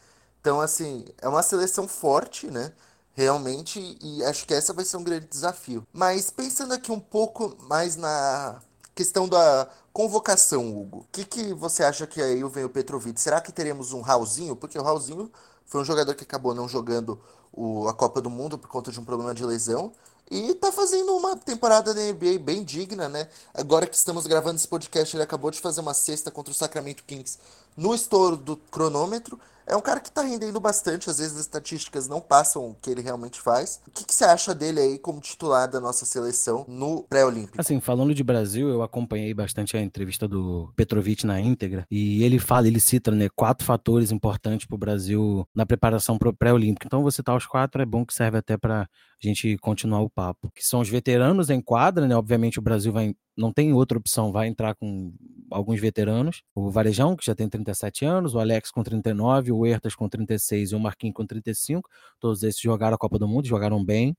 Então, 0.41 0.61
assim, 0.61 1.05
é 1.21 1.29
uma 1.29 1.43
seleção 1.43 1.87
forte, 1.87 2.47
né? 2.47 2.73
realmente, 3.19 3.99
e 4.01 4.23
acho 4.23 4.47
que 4.47 4.55
essa 4.55 4.73
vai 4.73 4.85
ser 4.85 4.97
um 4.97 5.03
grande 5.03 5.27
desafio. 5.27 5.85
Mas 5.93 6.31
pensando 6.31 6.73
aqui 6.73 6.93
um 6.93 7.01
pouco 7.01 7.57
mais 7.63 7.97
na 7.97 8.63
questão 8.95 9.29
da 9.29 9.69
convocação, 9.93 10.79
Hugo, 10.79 10.99
o 10.99 11.07
que, 11.11 11.25
que 11.25 11.53
você 11.53 11.83
acha 11.83 12.07
que 12.07 12.23
aí 12.23 12.41
vem 12.45 12.63
o 12.63 12.69
Petrovic? 12.69 13.21
Será 13.21 13.41
que 13.41 13.51
teremos 13.51 13.93
um 13.93 14.03
Raulzinho? 14.03 14.55
Porque 14.55 14.79
o 14.79 14.85
Raulzinho 14.85 15.33
foi 15.67 15.81
um 15.81 15.85
jogador 15.85 16.15
que 16.15 16.23
acabou 16.23 16.55
não 16.55 16.69
jogando 16.69 17.21
o, 17.53 17.89
a 17.89 17.93
Copa 17.93 18.21
do 18.21 18.31
Mundo 18.31 18.57
por 18.57 18.69
conta 18.69 18.93
de 18.93 19.01
um 19.01 19.05
problema 19.05 19.35
de 19.35 19.45
lesão. 19.45 19.93
E 20.31 20.55
tá 20.55 20.71
fazendo 20.71 21.17
uma 21.17 21.37
temporada 21.37 21.95
da 21.95 22.01
NBA 22.01 22.39
bem 22.41 22.63
digna, 22.63 23.09
né? 23.09 23.29
Agora 23.55 23.87
que 23.87 23.97
estamos 23.97 24.27
gravando 24.27 24.57
esse 24.57 24.69
podcast, 24.69 25.17
ele 25.17 25.23
acabou 25.23 25.51
de 25.51 25.61
fazer 25.61 25.81
uma 25.81 25.95
cesta 25.95 26.31
contra 26.31 26.53
o 26.53 26.55
Sacramento 26.55 27.05
Kings 27.05 27.39
no 27.77 27.95
estouro 27.95 28.37
do 28.37 28.57
cronômetro. 28.57 29.39
É 29.67 29.77
um 29.77 29.83
cara 29.83 30.01
que 30.01 30.11
tá 30.11 30.23
rendendo 30.23 30.59
bastante, 30.59 31.11
às 31.11 31.19
vezes 31.19 31.35
as 31.35 31.43
estatísticas 31.43 32.09
não 32.09 32.23
passam 32.23 32.71
o 32.71 32.75
que 32.75 32.91
ele 32.91 33.03
realmente 33.03 33.39
faz. 33.39 33.81
O 33.87 33.91
que, 33.91 34.03
que 34.03 34.15
você 34.15 34.25
acha 34.25 34.55
dele 34.55 34.81
aí 34.81 34.99
como 34.99 35.21
titular 35.21 35.69
da 35.69 35.79
nossa 35.79 36.07
seleção 36.07 36.65
no 36.67 37.03
pré-olímpico? 37.03 37.61
Assim, 37.61 37.79
falando 37.79 38.15
de 38.15 38.25
Brasil, 38.25 38.71
eu 38.71 38.83
acompanhei 38.83 39.35
bastante 39.35 39.77
a 39.77 39.83
entrevista 39.83 40.27
do 40.27 40.73
Petrovic 40.75 41.27
na 41.27 41.39
íntegra 41.39 41.87
e 41.91 42.25
ele 42.25 42.39
fala, 42.39 42.67
ele 42.67 42.81
cita, 42.81 43.11
né, 43.11 43.29
quatro 43.37 43.67
fatores 43.67 44.11
importantes 44.11 44.67
para 44.67 44.75
o 44.75 44.79
Brasil 44.79 45.47
na 45.55 45.67
preparação 45.67 46.17
para 46.17 46.31
o 46.31 46.35
pré-olímpico. 46.35 46.87
Então, 46.87 47.03
você 47.03 47.17
citar 47.17 47.37
os 47.37 47.47
quatro 47.47 47.83
é 47.83 47.87
bom 47.87 48.07
que 48.07 48.15
serve 48.15 48.39
até 48.39 48.57
para 48.57 48.89
a 49.27 49.29
gente 49.29 49.57
continuar 49.59 50.01
o 50.01 50.11
papo. 50.11 50.51
Que 50.55 50.65
são 50.65 50.81
os 50.81 50.89
veteranos 50.89 51.51
em 51.51 51.61
quadra, 51.61 52.07
né? 52.07 52.17
Obviamente 52.17 52.59
o 52.59 52.63
Brasil 52.63 52.93
vai 52.93 53.15
não 53.39 53.53
tem 53.53 53.73
outra 53.73 53.97
opção, 53.97 54.33
vai 54.33 54.49
entrar 54.49 54.75
com 54.75 55.13
alguns 55.49 55.81
veteranos. 55.81 56.43
O 56.57 56.71
Varejão, 56.71 57.15
que 57.17 57.25
já 57.25 57.37
tem 57.37 57.49
37 57.49 58.05
anos, 58.05 58.35
o 58.35 58.41
Alex 58.41 58.73
com 58.73 58.83
39, 58.83 59.53
o 59.53 59.59
Huertas 59.59 59.95
com 59.95 60.09
36 60.09 60.73
e 60.73 60.75
o 60.75 60.81
Marquinhos 60.81 61.15
com 61.15 61.25
35. 61.25 61.89
Todos 62.19 62.43
esses 62.43 62.61
jogaram 62.61 62.97
a 62.97 62.99
Copa 62.99 63.17
do 63.17 63.29
Mundo, 63.29 63.47
jogaram 63.47 63.83
bem. 63.85 64.17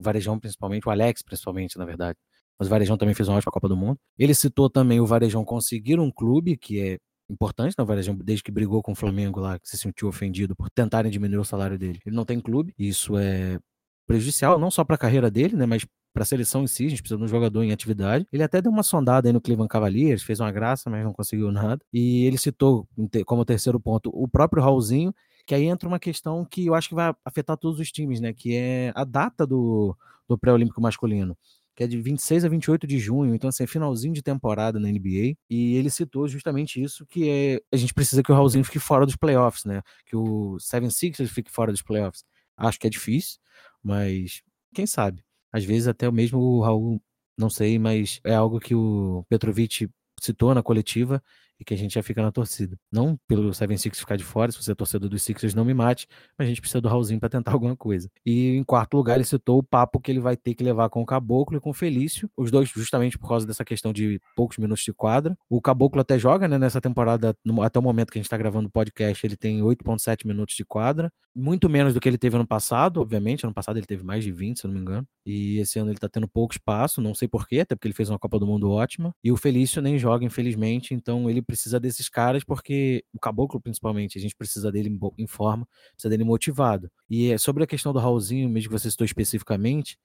O 0.00 0.04
Varejão 0.04 0.38
principalmente, 0.38 0.88
o 0.88 0.90
Alex 0.90 1.22
principalmente, 1.22 1.78
na 1.78 1.84
verdade. 1.84 2.18
Mas 2.58 2.66
o 2.66 2.70
Varejão 2.70 2.98
também 2.98 3.14
fez 3.14 3.28
uma 3.28 3.38
ótima 3.38 3.52
Copa 3.52 3.68
do 3.68 3.76
Mundo. 3.76 3.98
Ele 4.18 4.34
citou 4.34 4.68
também 4.68 5.00
o 5.00 5.06
Varejão 5.06 5.44
conseguir 5.44 6.00
um 6.00 6.10
clube, 6.10 6.56
que 6.56 6.80
é 6.80 6.98
importante, 7.30 7.74
né? 7.78 7.84
O 7.84 7.86
Varejão, 7.86 8.16
desde 8.16 8.42
que 8.42 8.50
brigou 8.50 8.82
com 8.82 8.92
o 8.92 8.96
Flamengo 8.96 9.38
lá, 9.38 9.60
que 9.60 9.68
se 9.68 9.78
sentiu 9.78 10.08
ofendido 10.08 10.56
por 10.56 10.70
tentarem 10.70 11.10
diminuir 11.10 11.38
o 11.38 11.44
salário 11.44 11.78
dele. 11.78 12.00
Ele 12.04 12.16
não 12.16 12.24
tem 12.24 12.40
clube, 12.40 12.74
isso 12.76 13.16
é 13.16 13.60
prejudicial, 14.06 14.58
não 14.58 14.70
só 14.70 14.84
para 14.84 14.96
a 14.96 14.98
carreira 14.98 15.30
dele, 15.30 15.56
né? 15.56 15.66
Mas 15.66 15.86
para 16.12 16.22
a 16.22 16.26
seleção 16.26 16.62
em 16.62 16.66
si, 16.66 16.86
a 16.86 16.88
gente 16.88 17.02
precisa 17.02 17.18
de 17.18 17.24
um 17.24 17.28
jogador 17.28 17.62
em 17.62 17.72
atividade. 17.72 18.26
Ele 18.32 18.42
até 18.42 18.62
deu 18.62 18.72
uma 18.72 18.82
sondada 18.82 19.28
aí 19.28 19.32
no 19.32 19.40
Cleveland 19.40 19.68
Cavaliers, 19.68 20.22
fez 20.22 20.40
uma 20.40 20.50
graça, 20.50 20.88
mas 20.88 21.04
não 21.04 21.12
conseguiu 21.12 21.50
nada. 21.52 21.84
E 21.92 22.24
ele 22.24 22.38
citou 22.38 22.88
como 23.26 23.44
terceiro 23.44 23.78
ponto 23.78 24.10
o 24.12 24.26
próprio 24.26 24.62
Raulzinho, 24.62 25.14
que 25.46 25.54
aí 25.54 25.64
entra 25.64 25.88
uma 25.88 25.98
questão 25.98 26.44
que 26.44 26.66
eu 26.66 26.74
acho 26.74 26.88
que 26.88 26.94
vai 26.94 27.14
afetar 27.24 27.56
todos 27.56 27.78
os 27.78 27.92
times, 27.92 28.20
né? 28.20 28.32
Que 28.32 28.56
é 28.56 28.92
a 28.94 29.04
data 29.04 29.46
do, 29.46 29.96
do 30.28 30.38
pré-olímpico 30.38 30.80
masculino 30.80 31.36
que 31.76 31.84
é 31.84 31.86
de 31.86 32.00
26 32.00 32.46
a 32.46 32.48
28 32.48 32.86
de 32.86 32.98
junho, 32.98 33.34
então 33.34 33.48
assim, 33.48 33.64
é 33.64 33.66
finalzinho 33.66 34.14
de 34.14 34.22
temporada 34.22 34.80
na 34.80 34.88
NBA, 34.88 35.36
e 35.48 35.76
ele 35.76 35.90
citou 35.90 36.26
justamente 36.26 36.82
isso, 36.82 37.04
que 37.04 37.28
é 37.28 37.60
a 37.70 37.76
gente 37.76 37.92
precisa 37.92 38.22
que 38.22 38.32
o 38.32 38.34
Raulzinho 38.34 38.64
fique 38.64 38.78
fora 38.78 39.04
dos 39.04 39.14
playoffs, 39.14 39.66
né? 39.66 39.82
Que 40.06 40.16
o 40.16 40.56
76ers 40.58 41.28
fique 41.28 41.52
fora 41.52 41.70
dos 41.70 41.82
playoffs. 41.82 42.24
Acho 42.56 42.80
que 42.80 42.86
é 42.86 42.90
difícil, 42.90 43.38
mas 43.86 44.42
quem 44.74 44.84
sabe? 44.84 45.22
Às 45.52 45.64
vezes 45.64 45.86
até 45.86 46.10
mesmo 46.10 46.38
o 46.40 46.60
Raul, 46.60 47.00
não 47.38 47.48
sei, 47.48 47.78
mas 47.78 48.20
é 48.24 48.34
algo 48.34 48.58
que 48.58 48.74
o 48.74 49.24
Petrovic 49.28 49.88
citou 50.20 50.52
na 50.54 50.62
coletiva 50.62 51.22
e 51.58 51.64
que 51.64 51.74
a 51.74 51.76
gente 51.76 51.94
já 51.94 52.02
fica 52.02 52.22
na 52.22 52.30
torcida. 52.30 52.78
Não 52.90 53.18
pelo 53.26 53.52
76 53.52 53.98
ficar 53.98 54.16
de 54.16 54.24
fora, 54.24 54.52
se 54.52 54.62
você 54.62 54.72
é 54.72 54.74
torcedor 54.74 55.08
dos 55.08 55.22
Sixers, 55.22 55.54
não 55.54 55.64
me 55.64 55.74
mate, 55.74 56.06
mas 56.38 56.46
a 56.46 56.48
gente 56.48 56.60
precisa 56.60 56.80
do 56.80 56.88
Raulzinho 56.88 57.20
para 57.20 57.28
tentar 57.28 57.52
alguma 57.52 57.76
coisa. 57.76 58.10
E 58.24 58.56
em 58.56 58.64
quarto 58.64 58.96
lugar, 58.96 59.16
ele 59.16 59.24
citou 59.24 59.58
o 59.58 59.62
papo 59.62 60.00
que 60.00 60.10
ele 60.10 60.20
vai 60.20 60.36
ter 60.36 60.54
que 60.54 60.62
levar 60.62 60.88
com 60.88 61.02
o 61.02 61.06
Caboclo 61.06 61.56
e 61.56 61.60
com 61.60 61.70
o 61.70 61.74
Felício, 61.74 62.30
os 62.36 62.50
dois 62.50 62.68
justamente 62.68 63.18
por 63.18 63.28
causa 63.28 63.46
dessa 63.46 63.64
questão 63.64 63.92
de 63.92 64.20
poucos 64.34 64.58
minutos 64.58 64.84
de 64.84 64.92
quadra. 64.92 65.36
O 65.48 65.60
Caboclo 65.60 66.00
até 66.00 66.18
joga, 66.18 66.48
né, 66.48 66.58
nessa 66.58 66.80
temporada, 66.80 67.36
até 67.62 67.78
o 67.78 67.82
momento 67.82 68.10
que 68.10 68.18
a 68.18 68.20
gente 68.20 68.26
está 68.26 68.36
gravando 68.36 68.68
o 68.68 68.70
podcast, 68.70 69.26
ele 69.26 69.36
tem 69.36 69.60
8.7 69.60 70.26
minutos 70.26 70.54
de 70.54 70.64
quadra, 70.64 71.12
muito 71.34 71.68
menos 71.68 71.94
do 71.94 72.00
que 72.00 72.08
ele 72.08 72.18
teve 72.18 72.36
ano 72.36 72.46
passado, 72.46 73.00
obviamente, 73.00 73.44
ano 73.44 73.54
passado 73.54 73.78
ele 73.78 73.86
teve 73.86 74.02
mais 74.02 74.24
de 74.24 74.32
20, 74.32 74.58
se 74.58 74.66
eu 74.66 74.68
não 74.68 74.74
me 74.74 74.80
engano, 74.80 75.06
e 75.26 75.58
esse 75.58 75.78
ano 75.78 75.90
ele 75.90 75.98
tá 75.98 76.08
tendo 76.08 76.28
pouco 76.28 76.54
espaço, 76.54 77.02
não 77.02 77.14
sei 77.14 77.26
porquê, 77.28 77.60
até 77.60 77.74
porque 77.74 77.88
ele 77.88 77.94
fez 77.94 78.08
uma 78.08 78.18
Copa 78.18 78.38
do 78.38 78.46
Mundo 78.46 78.70
ótima, 78.70 79.12
e 79.22 79.32
o 79.32 79.36
Felício 79.36 79.82
nem 79.82 79.98
joga, 79.98 80.24
infelizmente, 80.24 80.94
então 80.94 81.28
ele 81.28 81.42
precisa 81.42 81.80
desses 81.80 82.08
caras 82.08 82.44
porque 82.44 83.04
o 83.12 83.18
Caboclo, 83.18 83.60
principalmente, 83.60 84.18
a 84.18 84.20
gente 84.20 84.36
precisa 84.36 84.70
dele 84.70 84.96
em 85.18 85.26
forma, 85.26 85.66
precisa 85.92 86.08
dele 86.10 86.24
motivado. 86.24 86.90
E 87.10 87.32
é 87.32 87.38
sobre 87.38 87.64
a 87.64 87.66
questão 87.66 87.92
do 87.92 87.98
Raulzinho, 87.98 88.48
mesmo 88.48 88.70
que 88.70 88.78
você 88.78 88.90
citou 88.90 89.04
especificamente, 89.04 89.98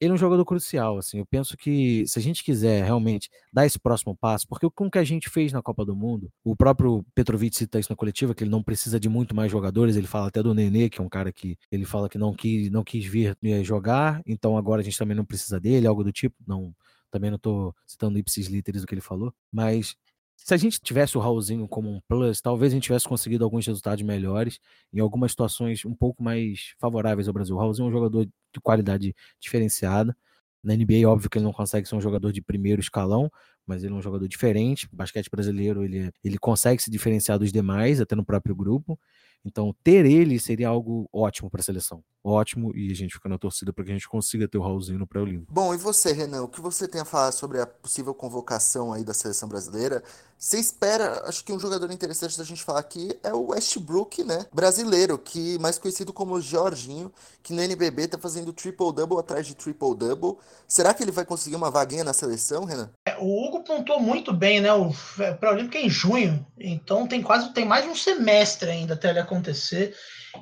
ele 0.00 0.10
é 0.10 0.14
um 0.14 0.18
jogador 0.18 0.44
crucial, 0.44 0.98
assim, 0.98 1.18
eu 1.18 1.26
penso 1.26 1.56
que 1.56 2.06
se 2.06 2.18
a 2.18 2.22
gente 2.22 2.44
quiser 2.44 2.84
realmente 2.84 3.30
dar 3.52 3.64
esse 3.64 3.78
próximo 3.78 4.16
passo, 4.16 4.46
porque 4.46 4.68
com 4.70 4.86
o 4.86 4.90
que 4.90 4.98
a 4.98 5.04
gente 5.04 5.28
fez 5.30 5.52
na 5.52 5.62
Copa 5.62 5.84
do 5.84 5.96
Mundo, 5.96 6.30
o 6.44 6.54
próprio 6.54 7.04
Petrovic 7.14 7.56
cita 7.56 7.78
isso 7.78 7.90
na 7.90 7.96
coletiva, 7.96 8.34
que 8.34 8.44
ele 8.44 8.50
não 8.50 8.62
precisa 8.62 9.00
de 9.00 9.08
muito 9.08 9.34
mais 9.34 9.50
jogadores, 9.50 9.96
ele 9.96 10.06
fala 10.06 10.28
até 10.28 10.42
do 10.42 10.54
Nenê, 10.54 10.88
que 10.90 11.00
é 11.00 11.04
um 11.04 11.08
cara 11.08 11.32
que 11.32 11.58
ele 11.70 11.84
fala 11.84 12.08
que 12.08 12.18
não 12.18 12.34
quis, 12.34 12.70
não 12.70 12.84
quis 12.84 13.04
vir 13.06 13.36
eh, 13.42 13.64
jogar, 13.64 14.22
então 14.26 14.56
agora 14.58 14.80
a 14.82 14.84
gente 14.84 14.98
também 14.98 15.16
não 15.16 15.24
precisa 15.24 15.58
dele, 15.58 15.86
algo 15.86 16.04
do 16.04 16.12
tipo, 16.12 16.36
não, 16.46 16.74
também 17.10 17.30
não 17.30 17.36
estou 17.36 17.74
citando 17.86 18.18
ipsis 18.18 18.48
literis 18.48 18.82
o 18.82 18.86
que 18.86 18.94
ele 18.94 19.00
falou, 19.00 19.32
mas 19.50 19.96
se 20.36 20.54
a 20.54 20.56
gente 20.56 20.80
tivesse 20.80 21.16
o 21.18 21.20
Raulzinho 21.20 21.66
como 21.68 21.90
um 21.90 22.00
plus, 22.08 22.40
talvez 22.40 22.72
a 22.72 22.76
gente 22.76 22.84
tivesse 22.84 23.08
conseguido 23.08 23.44
alguns 23.44 23.66
resultados 23.66 24.04
melhores 24.04 24.58
em 24.92 25.00
algumas 25.00 25.32
situações 25.32 25.84
um 25.84 25.94
pouco 25.94 26.22
mais 26.22 26.74
favoráveis 26.78 27.28
ao 27.28 27.34
Brasil. 27.34 27.56
O 27.56 27.58
Raulzinho 27.58 27.86
é 27.86 27.88
um 27.88 27.92
jogador 27.92 28.24
de 28.26 28.60
qualidade 28.62 29.14
diferenciada. 29.40 30.16
Na 30.62 30.74
NBA, 30.74 31.08
óbvio 31.08 31.30
que 31.30 31.38
ele 31.38 31.44
não 31.44 31.52
consegue 31.52 31.88
ser 31.88 31.94
um 31.96 32.00
jogador 32.00 32.32
de 32.32 32.42
primeiro 32.42 32.80
escalão, 32.80 33.30
mas 33.66 33.84
ele 33.84 33.94
é 33.94 33.96
um 33.96 34.02
jogador 34.02 34.26
diferente. 34.28 34.86
O 34.92 34.96
basquete 34.96 35.30
brasileiro, 35.30 35.84
ele, 35.84 36.10
ele 36.24 36.38
consegue 36.38 36.82
se 36.82 36.90
diferenciar 36.90 37.38
dos 37.38 37.52
demais, 37.52 38.00
até 38.00 38.14
no 38.16 38.24
próprio 38.24 38.54
grupo. 38.54 38.98
Então, 39.44 39.74
ter 39.84 40.04
ele 40.06 40.38
seria 40.40 40.68
algo 40.68 41.08
ótimo 41.12 41.48
para 41.50 41.60
a 41.60 41.64
seleção. 41.64 42.02
Ótimo, 42.28 42.76
e 42.76 42.90
a 42.90 42.94
gente 42.94 43.14
fica 43.14 43.28
na 43.28 43.38
torcida 43.38 43.72
para 43.72 43.84
que 43.84 43.90
a 43.92 43.94
gente 43.94 44.08
consiga 44.08 44.48
ter 44.48 44.58
o 44.58 44.60
Raulzinho 44.60 44.98
no 44.98 45.06
pré-olímpico. 45.06 45.46
Bom, 45.48 45.72
e 45.72 45.76
você, 45.76 46.12
Renan, 46.12 46.42
o 46.42 46.48
que 46.48 46.60
você 46.60 46.88
tem 46.88 47.00
a 47.00 47.04
falar 47.04 47.30
sobre 47.30 47.60
a 47.60 47.66
possível 47.66 48.12
convocação 48.12 48.92
aí 48.92 49.04
da 49.04 49.14
seleção 49.14 49.48
brasileira? 49.48 50.02
Você 50.36 50.58
espera, 50.58 51.22
acho 51.28 51.44
que 51.44 51.52
um 51.52 51.58
jogador 51.60 51.88
interessante 51.92 52.36
da 52.36 52.42
gente 52.42 52.64
falar 52.64 52.80
aqui 52.80 53.16
é 53.22 53.32
o 53.32 53.50
Westbrook, 53.50 54.24
né? 54.24 54.44
Brasileiro, 54.52 55.16
que 55.16 55.56
mais 55.60 55.78
conhecido 55.78 56.12
como 56.12 56.40
Jorginho, 56.40 57.12
que 57.44 57.52
no 57.52 57.62
NBB 57.62 58.08
tá 58.08 58.18
fazendo 58.18 58.52
triple-double 58.52 59.20
atrás 59.20 59.46
de 59.46 59.54
triple-double. 59.54 60.36
Será 60.66 60.92
que 60.92 61.04
ele 61.04 61.12
vai 61.12 61.24
conseguir 61.24 61.54
uma 61.54 61.70
vaguinha 61.70 62.02
na 62.02 62.12
seleção, 62.12 62.64
Renan? 62.64 62.90
É, 63.06 63.16
o 63.18 63.46
Hugo 63.46 63.62
pontuou 63.62 64.00
muito 64.00 64.32
bem, 64.32 64.60
né? 64.60 64.72
O 64.72 64.90
pré-olímpico 65.38 65.76
é 65.76 65.82
em 65.82 65.88
junho, 65.88 66.44
então 66.58 67.06
tem 67.06 67.22
quase 67.22 67.54
tem 67.54 67.64
mais 67.64 67.84
de 67.84 67.90
um 67.90 67.94
semestre 67.94 68.68
ainda 68.68 68.94
até 68.94 69.10
ele 69.10 69.20
acontecer. 69.20 69.94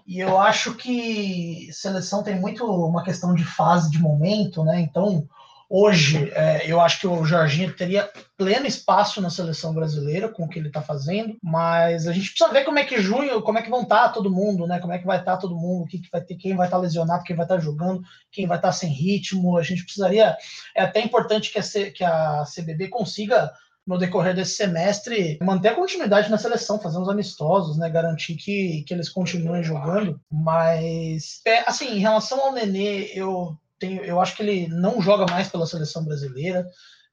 E 0.06 0.20
eu 0.20 0.38
acho 0.38 0.74
que 0.74 1.68
seleção 1.72 2.22
tem 2.22 2.38
muito 2.38 2.64
uma 2.64 3.02
questão 3.02 3.34
de 3.34 3.44
fase, 3.44 3.90
de 3.90 3.98
momento, 3.98 4.64
né? 4.64 4.80
Então, 4.80 5.26
hoje, 5.68 6.30
é, 6.34 6.70
eu 6.70 6.80
acho 6.80 7.00
que 7.00 7.06
o 7.06 7.24
Jorginho 7.24 7.74
teria 7.74 8.08
pleno 8.36 8.66
espaço 8.66 9.20
na 9.20 9.30
seleção 9.30 9.72
brasileira 9.72 10.28
com 10.28 10.44
o 10.44 10.48
que 10.48 10.58
ele 10.58 10.68
está 10.68 10.82
fazendo, 10.82 11.36
mas 11.42 12.06
a 12.06 12.12
gente 12.12 12.30
precisa 12.30 12.52
ver 12.52 12.64
como 12.64 12.78
é 12.78 12.84
que 12.84 13.00
junho, 13.00 13.42
como 13.42 13.58
é 13.58 13.62
que 13.62 13.70
vão 13.70 13.82
estar 13.82 14.08
tá 14.08 14.08
todo 14.08 14.30
mundo, 14.30 14.66
né? 14.66 14.78
Como 14.78 14.92
é 14.92 14.98
que 14.98 15.06
vai 15.06 15.18
estar 15.18 15.32
tá 15.32 15.38
todo 15.38 15.56
mundo, 15.56 15.86
que, 15.86 15.98
que 15.98 16.10
vai 16.10 16.20
ter, 16.20 16.36
quem 16.36 16.56
vai 16.56 16.66
estar 16.66 16.76
tá 16.76 16.82
lesionado, 16.82 17.24
quem 17.24 17.36
vai 17.36 17.44
estar 17.44 17.56
tá 17.56 17.60
jogando, 17.60 18.02
quem 18.30 18.46
vai 18.46 18.58
estar 18.58 18.68
tá 18.68 18.72
sem 18.72 18.90
ritmo. 18.90 19.56
A 19.56 19.62
gente 19.62 19.84
precisaria. 19.84 20.36
É 20.74 20.82
até 20.82 21.00
importante 21.00 21.52
que 21.52 21.58
a, 21.58 21.62
C, 21.62 21.90
que 21.90 22.04
a 22.04 22.44
CBB 22.44 22.88
consiga 22.88 23.52
no 23.86 23.98
decorrer 23.98 24.34
desse 24.34 24.54
semestre, 24.54 25.38
manter 25.42 25.68
a 25.68 25.74
continuidade 25.74 26.30
na 26.30 26.38
seleção, 26.38 26.80
fazer 26.80 26.98
uns 26.98 27.08
amistosos, 27.08 27.76
né? 27.76 27.90
Garantir 27.90 28.34
que, 28.34 28.82
que 28.86 28.94
eles 28.94 29.08
continuem 29.08 29.62
jogando. 29.62 30.18
Mas, 30.30 31.40
é, 31.44 31.68
assim, 31.68 31.88
em 31.88 31.98
relação 31.98 32.40
ao 32.40 32.52
Nenê, 32.52 33.10
eu, 33.14 33.56
tenho, 33.78 34.02
eu 34.02 34.20
acho 34.20 34.34
que 34.34 34.42
ele 34.42 34.68
não 34.68 35.02
joga 35.02 35.26
mais 35.30 35.48
pela 35.48 35.66
seleção 35.66 36.04
brasileira. 36.04 36.66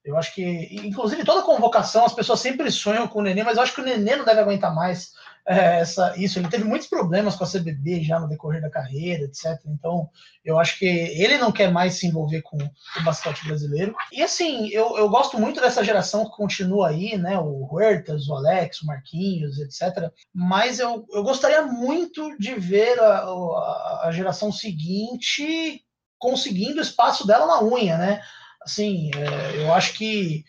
Eu 0.04 0.16
acho 0.16 0.34
que, 0.34 0.42
inclusive, 0.84 1.24
toda 1.24 1.42
convocação, 1.42 2.04
as 2.04 2.14
pessoas 2.14 2.40
sempre 2.40 2.70
sonham 2.70 3.06
com 3.06 3.20
o 3.20 3.22
Nenê, 3.22 3.42
mas 3.44 3.56
eu 3.56 3.62
acho 3.62 3.74
que 3.74 3.80
o 3.80 3.84
Nenê 3.84 4.16
não 4.16 4.24
deve 4.24 4.40
aguentar 4.40 4.74
mais 4.74 5.12
essa, 5.46 6.14
isso. 6.16 6.38
Ele 6.38 6.48
teve 6.48 6.64
muitos 6.64 6.88
problemas 6.88 7.34
com 7.34 7.44
a 7.44 7.46
CBB 7.46 8.02
já 8.02 8.18
no 8.20 8.28
decorrer 8.28 8.60
da 8.60 8.70
carreira, 8.70 9.24
etc. 9.24 9.58
Então, 9.66 10.08
eu 10.44 10.58
acho 10.58 10.78
que 10.78 10.86
ele 10.86 11.38
não 11.38 11.50
quer 11.50 11.70
mais 11.70 11.94
se 11.94 12.06
envolver 12.06 12.42
com 12.42 12.56
o 12.56 13.04
basquete 13.04 13.44
brasileiro. 13.46 13.94
E 14.12 14.22
assim, 14.22 14.68
eu, 14.68 14.96
eu 14.96 15.08
gosto 15.08 15.38
muito 15.38 15.60
dessa 15.60 15.84
geração 15.84 16.24
que 16.24 16.36
continua 16.36 16.88
aí, 16.88 17.16
né? 17.16 17.38
O 17.38 17.68
Huertas, 17.72 18.28
o 18.28 18.34
Alex, 18.34 18.82
o 18.82 18.86
Marquinhos, 18.86 19.58
etc. 19.58 20.10
Mas 20.34 20.78
eu, 20.78 21.06
eu 21.12 21.22
gostaria 21.22 21.62
muito 21.62 22.36
de 22.38 22.54
ver 22.54 22.98
a, 23.00 23.18
a, 23.18 24.00
a 24.04 24.12
geração 24.12 24.52
seguinte 24.52 25.84
conseguindo 26.18 26.78
o 26.78 26.82
espaço 26.82 27.26
dela 27.26 27.46
na 27.46 27.64
unha, 27.64 27.98
né? 27.98 28.22
assim, 28.64 29.10
é, 29.16 29.64
eu 29.64 29.72
acho 29.72 29.94
que 29.94 30.44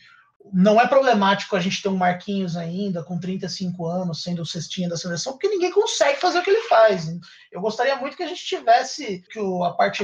não 0.51 0.79
é 0.79 0.87
problemático 0.87 1.55
a 1.55 1.59
gente 1.59 1.81
ter 1.81 1.89
um 1.89 1.95
Marquinhos 1.95 2.57
ainda 2.57 3.03
com 3.03 3.19
35 3.19 3.85
anos 3.85 4.23
sendo 4.23 4.41
o 4.41 4.45
cestinha 4.45 4.89
da 4.89 4.97
seleção, 4.97 5.33
porque 5.33 5.47
ninguém 5.47 5.71
consegue 5.71 6.19
fazer 6.19 6.39
o 6.39 6.43
que 6.43 6.49
ele 6.49 6.67
faz. 6.67 7.07
Eu 7.51 7.61
gostaria 7.61 7.95
muito 7.95 8.17
que 8.17 8.23
a 8.23 8.27
gente 8.27 8.43
tivesse, 8.43 9.23
que 9.31 9.39
a 9.39 9.71
parte 9.71 10.03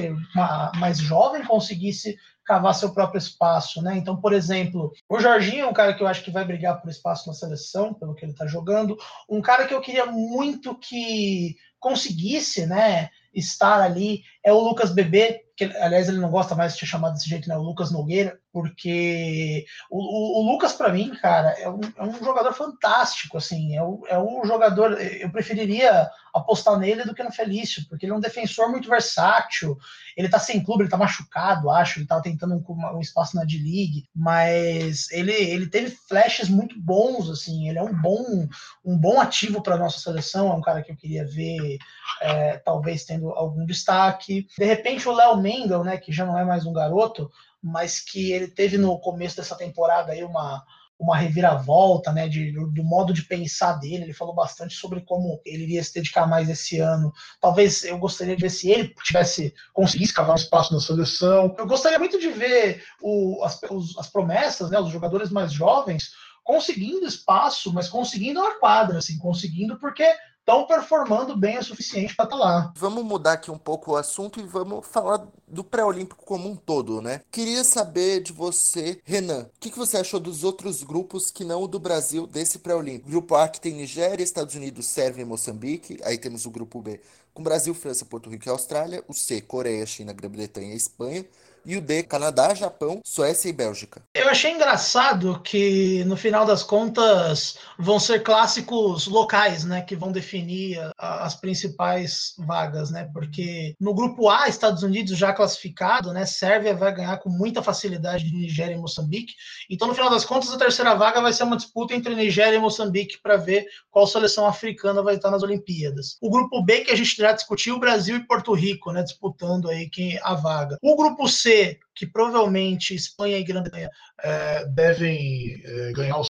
mais 0.76 0.98
jovem 0.98 1.44
conseguisse 1.44 2.18
cavar 2.46 2.74
seu 2.74 2.92
próprio 2.92 3.20
espaço, 3.20 3.82
né? 3.82 3.96
Então, 3.96 4.20
por 4.20 4.34
exemplo, 4.34 4.92
o 5.08 5.20
Jorginho 5.20 5.66
é 5.66 5.68
um 5.68 5.74
cara 5.74 5.94
que 5.94 6.02
eu 6.02 6.08
acho 6.08 6.24
que 6.24 6.32
vai 6.32 6.44
brigar 6.44 6.82
por 6.82 6.90
espaço 6.90 7.28
na 7.28 7.34
seleção, 7.34 7.94
pelo 7.94 8.16
que 8.16 8.26
ele 8.26 8.32
está 8.32 8.48
jogando. 8.48 8.98
Um 9.30 9.42
cara 9.42 9.68
que 9.68 9.74
eu 9.74 9.82
queria 9.82 10.08
muito 10.08 10.74
que 10.76 11.56
conseguisse, 11.80 12.66
né? 12.66 13.10
estar 13.34 13.82
ali 13.82 14.24
é 14.44 14.54
o 14.54 14.60
Lucas 14.60 14.92
Bebê, 14.92 15.42
que 15.56 15.66
aliás 15.66 16.08
ele 16.08 16.20
não 16.20 16.30
gosta 16.30 16.56
mais 16.56 16.74
de 16.74 16.80
ser 16.80 16.86
chamado 16.86 17.14
desse 17.14 17.28
jeito, 17.28 17.50
né? 17.50 17.58
O 17.58 17.62
Lucas 17.62 17.92
Nogueira, 17.92 18.40
porque 18.54 19.66
o, 19.92 19.98
o, 19.98 20.42
o 20.42 20.52
Lucas, 20.52 20.72
para 20.72 20.94
mim, 20.94 21.14
cara, 21.22 21.50
é 21.60 21.70
um, 21.70 21.82
é 21.98 22.04
um, 22.04 22.24
jogador 22.24 22.54
fantástico, 22.54 23.38
assim, 23.38 23.76
é 23.76 23.84
o, 23.84 24.02
é 24.08 24.48
jogador, 24.48 24.94
eu 25.00 25.30
preferiria 25.30 26.10
apostar 26.34 26.78
nele 26.78 27.04
do 27.04 27.14
que 27.14 27.24
no 27.24 27.32
Felício, 27.32 27.86
porque 27.90 28.06
ele 28.06 28.14
é 28.14 28.16
um 28.16 28.22
defensor 28.22 28.70
muito 28.70 28.90
versátil, 28.90 29.78
ele 30.16 30.30
tá 30.30 30.40
sem 30.40 30.64
clube, 30.64 30.84
ele 30.84 30.90
tá 30.90 30.98
machucado, 30.98 31.70
acho, 31.70 32.00
ele 32.00 32.08
tava 32.08 32.22
tentando 32.22 32.56
um, 32.56 32.98
um 32.98 33.02
espaço 33.02 33.36
na 33.36 33.44
D-League, 33.44 34.06
mas 34.16 35.12
ele, 35.12 35.34
ele 35.34 35.68
teve 35.68 35.96
flashes 36.08 36.48
muito 36.48 36.80
bons, 36.82 37.30
assim, 37.30 37.68
ele 37.68 37.80
é 37.80 37.84
um 37.84 38.02
bom, 38.02 38.48
um 38.86 38.98
bom 38.98 39.20
ativo 39.20 39.62
para 39.62 39.78
nossa 39.78 40.00
seleção, 40.00 40.52
é 40.52 40.56
um 40.56 40.62
cara 40.62 40.82
que 40.82 40.92
eu 40.92 40.96
queria 40.96 41.26
ver, 41.26 41.78
é, 42.22 42.58
talvez 42.58 43.04
tendo 43.04 43.30
algum 43.32 43.66
destaque. 43.66 44.39
De 44.58 44.66
repente 44.66 45.08
o 45.08 45.14
Léo 45.14 45.38
Mendel, 45.38 45.84
né, 45.84 45.98
que 45.98 46.12
já 46.12 46.26
não 46.26 46.38
é 46.38 46.46
mais 46.46 46.66
um 46.66 46.74
garoto, 46.74 47.30
mas 47.62 48.00
que 48.00 48.32
ele 48.32 48.48
teve 48.48 48.78
no 48.78 49.00
começo 49.00 49.38
dessa 49.38 49.56
temporada 49.56 50.12
aí 50.12 50.24
uma, 50.24 50.64
uma 50.98 51.16
reviravolta, 51.16 52.12
né, 52.12 52.28
de, 52.28 52.52
do 52.52 52.84
modo 52.84 53.14
de 53.14 53.24
pensar 53.24 53.74
dele. 53.74 54.04
Ele 54.04 54.14
falou 54.14 54.34
bastante 54.34 54.76
sobre 54.76 55.02
como 55.02 55.42
ele 55.46 55.64
iria 55.64 55.84
se 55.84 55.94
dedicar 55.94 56.28
mais 56.28 56.50
esse 56.50 56.80
ano. 56.80 57.12
Talvez 57.40 57.84
eu 57.84 57.98
gostaria 57.98 58.36
de 58.36 58.42
ver 58.42 58.50
se 58.50 58.70
ele 58.70 58.94
tivesse 59.04 59.54
conseguido 59.74 60.14
cavar 60.14 60.34
um 60.34 60.40
espaço 60.40 60.74
na 60.74 60.80
seleção. 60.80 61.56
Eu 61.58 61.68
gostaria 61.68 62.00
muito 62.00 62.20
de 62.20 62.30
ver 62.30 62.84
o, 63.02 63.44
as, 63.44 63.60
os, 63.70 63.98
as 63.98 64.10
promessas, 64.10 64.70
né, 64.70 64.80
os 64.80 64.92
jogadores 64.92 65.30
mais 65.32 65.52
jovens 65.52 66.12
conseguindo 66.50 67.06
espaço, 67.06 67.72
mas 67.72 67.88
conseguindo 67.88 68.42
na 68.42 68.56
quadra, 68.56 68.98
assim, 68.98 69.20
conseguindo 69.20 69.78
porque 69.78 70.04
estão 70.40 70.66
performando 70.66 71.38
bem 71.38 71.58
o 71.58 71.64
suficiente 71.64 72.16
para 72.16 72.26
estar 72.26 72.38
tá 72.38 72.44
lá. 72.44 72.74
Vamos 72.76 73.04
mudar 73.04 73.34
aqui 73.34 73.52
um 73.52 73.58
pouco 73.58 73.92
o 73.92 73.96
assunto 73.96 74.40
e 74.40 74.44
vamos 74.44 74.86
falar 74.88 75.28
do 75.48 75.64
pré-olímpico 75.64 76.24
como 76.26 76.50
um 76.50 76.56
todo, 76.56 77.02
né? 77.02 77.22
Queria 77.32 77.64
saber 77.64 78.22
de 78.22 78.34
você, 78.34 79.00
Renan, 79.04 79.44
o 79.44 79.60
que, 79.60 79.70
que 79.70 79.78
você 79.78 79.98
achou 79.98 80.20
dos 80.20 80.44
outros 80.44 80.84
grupos 80.84 81.30
que 81.30 81.44
não 81.44 81.64
o 81.64 81.68
do 81.68 81.80
Brasil 81.80 82.26
desse 82.26 82.60
pré-olímpico? 82.60 83.10
Grupo 83.10 83.36
A 83.36 83.48
que 83.48 83.62
tem 83.62 83.74
Nigéria, 83.74 84.24
Estados 84.24 84.56
Unidos, 84.56 84.88
Sérvia 84.88 85.22
e 85.22 85.26
Moçambique. 85.26 86.00
Aí 86.04 86.18
temos 86.18 86.46
o 86.46 86.52
grupo 86.52 86.82
B 86.82 87.00
com 87.34 87.44
Brasil, 87.44 87.74
França, 87.74 88.06
Porto 88.06 88.30
Rico 88.30 88.48
e 88.48 88.50
Austrália. 88.50 89.04
O 89.08 89.14
C, 89.14 89.42
Coreia, 89.42 89.86
China, 89.86 90.14
Grã-Bretanha 90.14 90.74
e 90.74 90.78
Espanha 90.78 91.26
e 91.66 91.78
o 91.78 91.82
D, 91.82 92.04
Canadá, 92.04 92.54
Japão, 92.54 93.02
Suécia 93.06 93.50
e 93.50 93.54
Bélgica. 93.54 94.02
Eu 94.14 94.30
achei 94.30 94.52
engraçado 94.52 95.40
que, 95.44 96.04
no 96.06 96.18
final 96.18 96.46
das 96.46 96.64
contas, 96.64 97.58
vão 97.78 98.00
ser 98.00 98.24
clássicos 98.24 99.08
locais, 99.08 99.64
né, 99.64 99.82
que 99.82 99.96
vão 99.96 100.12
definir 100.12 100.80
as 100.98 101.36
principais 101.36 102.34
vagas, 102.38 102.92
né, 102.92 103.10
porque 103.14 103.76
no 103.80 103.94
grupo 103.94 104.30
A, 104.30 104.48
Estados 104.48 104.84
Unidos 104.84 105.18
já 105.18 105.34
classificado, 105.34 106.14
né, 106.14 106.26
Sérvia 106.26 106.76
vai 106.76 106.94
ganhar 106.94 107.18
com 107.18 107.30
muita 107.30 107.64
facilidade 107.64 108.26
de 108.26 108.36
Nigéria 108.36 108.76
e 108.76 108.78
Moçambique, 108.78 109.34
então, 109.70 109.88
no 109.88 109.94
final 109.94 110.10
das 110.10 110.26
contas, 110.26 110.52
a 110.52 110.58
terceira 110.58 110.96
vaga 110.96 111.22
vai 111.22 111.32
ser 111.34 111.44
uma 111.44 111.58
disputa 111.58 111.94
entre 111.94 112.16
Nigéria 112.16 112.58
e 112.58 112.60
Moçambique 112.60 113.20
para 113.22 113.38
ver 113.38 113.66
qual 113.92 114.08
seleção 114.08 114.46
africana 114.48 115.02
vai 115.02 115.16
estar 115.16 115.32
nas 115.32 115.44
Olimpíadas. 115.44 116.18
O 116.22 116.30
grupo 116.30 116.64
B, 116.64 116.82
que 116.82 116.92
a 116.92 116.96
gente 116.96 117.16
já 117.16 117.32
discutiu, 117.32 117.80
Brasil 117.80 118.18
e 118.18 118.26
Porto 118.26 118.54
Rico, 118.54 118.92
né, 118.92 119.04
disputando 119.04 119.70
aí 119.70 119.90
quem 119.90 120.20
a 120.24 120.34
vaga. 120.34 120.78
O 120.82 120.96
grupo 120.96 121.28
C 121.28 121.49
que 121.96 122.06
provavelmente 122.08 122.96
Espanha 122.96 123.38
e 123.38 123.44
Grã-Bretanha 123.44 123.90
é, 124.22 124.66
devem 124.66 125.62
é, 125.64 125.92
ganhar 125.92 126.20
os 126.20 126.28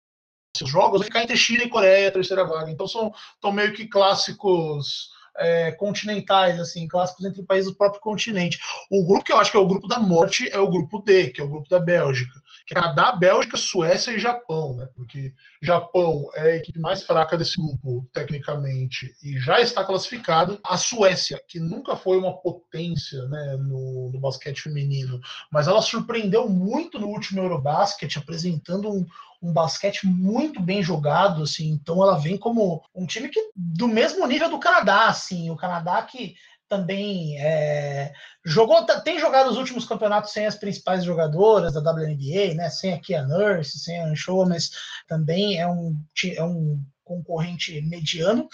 seus 0.56 0.70
jogos, 0.70 1.00
vai 1.00 1.06
ficar 1.06 1.22
entre 1.22 1.36
China 1.36 1.64
e 1.64 1.68
Coreia, 1.68 2.10
terceira 2.10 2.44
vaga. 2.44 2.70
Então 2.70 2.86
são, 2.88 3.12
são 3.40 3.52
meio 3.52 3.72
que 3.72 3.86
clássicos 3.86 5.10
é, 5.38 5.70
continentais, 5.72 6.58
assim, 6.58 6.88
clássicos 6.88 7.24
entre 7.24 7.42
países 7.42 7.70
do 7.70 7.76
próprio 7.76 8.00
continente. 8.00 8.58
O 8.90 9.06
grupo 9.06 9.24
que 9.24 9.32
eu 9.32 9.38
acho 9.38 9.50
que 9.50 9.56
é 9.56 9.60
o 9.60 9.68
grupo 9.68 9.86
da 9.86 10.00
morte 10.00 10.48
é 10.50 10.58
o 10.58 10.70
grupo 10.70 11.00
D, 11.00 11.28
que 11.30 11.40
é 11.40 11.44
o 11.44 11.48
grupo 11.48 11.68
da 11.68 11.78
Bélgica. 11.78 12.32
Canadá, 12.68 13.12
Bélgica, 13.12 13.56
Suécia 13.56 14.12
e 14.12 14.18
Japão, 14.18 14.76
né? 14.76 14.88
Porque 14.94 15.32
Japão 15.62 16.28
é 16.34 16.42
a 16.42 16.56
equipe 16.56 16.78
mais 16.78 17.02
fraca 17.02 17.36
desse 17.36 17.56
grupo, 17.56 18.06
tecnicamente, 18.12 19.14
e 19.22 19.38
já 19.38 19.60
está 19.60 19.82
classificado. 19.82 20.60
A 20.62 20.76
Suécia, 20.76 21.42
que 21.48 21.58
nunca 21.58 21.96
foi 21.96 22.18
uma 22.18 22.36
potência 22.36 23.22
né, 23.28 23.56
no, 23.58 24.10
no 24.12 24.20
basquete 24.20 24.62
feminino, 24.62 25.18
mas 25.50 25.66
ela 25.66 25.80
surpreendeu 25.80 26.48
muito 26.48 26.98
no 26.98 27.08
último 27.08 27.40
Eurobasket, 27.40 28.18
apresentando 28.18 28.90
um, 28.90 29.06
um 29.40 29.52
basquete 29.52 30.06
muito 30.06 30.60
bem 30.60 30.82
jogado, 30.82 31.42
assim. 31.42 31.70
Então 31.70 32.02
ela 32.02 32.18
vem 32.18 32.36
como 32.36 32.82
um 32.94 33.06
time 33.06 33.30
que 33.30 33.50
do 33.56 33.88
mesmo 33.88 34.26
nível 34.26 34.50
do 34.50 34.60
Canadá, 34.60 35.06
assim. 35.06 35.50
O 35.50 35.56
Canadá 35.56 36.02
que 36.02 36.34
também 36.68 37.40
é, 37.40 38.12
jogou, 38.44 38.84
tem 39.02 39.18
jogado 39.18 39.50
os 39.50 39.56
últimos 39.56 39.84
campeonatos 39.84 40.32
sem 40.32 40.46
as 40.46 40.54
principais 40.54 41.02
jogadoras 41.04 41.72
da 41.72 41.80
WNBA, 41.80 42.54
né? 42.54 42.68
Sem 42.70 42.92
a 42.92 43.00
Kia 43.00 43.22
Nurse, 43.22 43.78
sem 43.78 44.00
a 44.00 44.06
Anshow, 44.06 44.46
mas 44.46 44.70
também 45.06 45.58
é 45.58 45.66
um, 45.66 45.96
é 46.36 46.44
um 46.44 46.80
concorrente 47.04 47.80
mediano. 47.80 48.48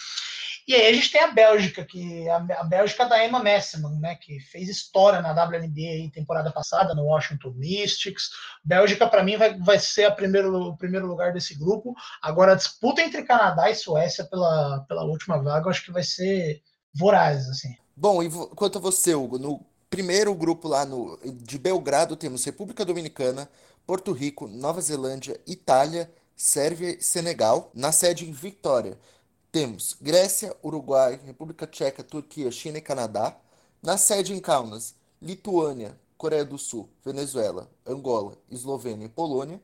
E 0.67 0.75
aí 0.75 0.87
a 0.87 0.93
gente 0.95 1.11
tem 1.11 1.21
a 1.21 1.31
Bélgica, 1.31 1.85
que 1.85 2.27
a, 2.29 2.37
a 2.37 2.65
Bélgica 2.65 3.05
da 3.05 3.23
Emma 3.23 3.43
Messman, 3.43 4.01
né, 4.01 4.15
que 4.15 4.41
fez 4.41 4.69
história 4.69 5.21
na 5.21 5.33
WNBA 5.33 6.11
temporada 6.13 6.51
passada 6.51 6.95
no 6.95 7.05
Washington 7.05 7.51
Mystics. 7.51 8.31
Bélgica 8.65 9.07
para 9.07 9.23
mim 9.23 9.37
vai, 9.37 9.59
vai 9.59 9.79
ser 9.79 10.05
a 10.05 10.11
primeiro, 10.11 10.69
o 10.69 10.77
primeiro 10.77 11.07
lugar 11.07 11.35
desse 11.35 11.55
grupo. 11.55 11.95
Agora 12.23 12.53
a 12.53 12.57
disputa 12.57 13.03
entre 13.03 13.25
Canadá 13.25 13.69
e 13.69 13.75
Suécia 13.75 14.25
pela, 14.25 14.81
pela 14.89 15.05
última 15.05 15.37
vaga, 15.37 15.67
eu 15.67 15.71
acho 15.71 15.85
que 15.85 15.93
vai 15.93 16.03
ser 16.03 16.63
voraz, 16.95 17.47
assim. 17.49 17.77
Bom, 17.97 18.23
e 18.23 18.31
quanto 18.57 18.79
a 18.79 18.81
você, 18.81 19.15
Hugo, 19.15 19.39
no 19.39 19.65
primeiro 19.89 20.35
grupo 20.35 20.67
lá 20.67 20.85
no, 20.85 21.17
de 21.33 21.59
Belgrado 21.59 22.17
temos 22.17 22.45
República 22.45 22.85
Dominicana, 22.85 23.49
Porto 23.87 24.11
Rico, 24.13 24.49
Nova 24.49 24.81
Zelândia, 24.81 25.41
Itália, 25.47 26.13
Sérvia 26.37 26.97
e 26.99 27.03
Senegal. 27.03 27.71
Na 27.73 27.93
sede 27.93 28.29
em 28.29 28.33
Vitória 28.33 28.99
temos 29.53 29.97
Grécia, 30.01 30.57
Uruguai, 30.65 31.21
República 31.25 31.67
Tcheca, 31.67 32.03
Turquia, 32.03 32.51
China 32.51 32.79
e 32.79 32.81
Canadá. 32.81 33.37
Na 33.81 33.97
sede 33.97 34.33
em 34.33 34.41
Kaunas, 34.41 34.95
Lituânia, 35.23 35.97
Coreia 36.19 36.45
do 36.45 36.59
Sul, 36.59 36.89
Venezuela, 37.05 37.71
Angola, 37.87 38.37
Eslovênia 38.51 39.07
e 39.07 39.09
Polônia. 39.09 39.61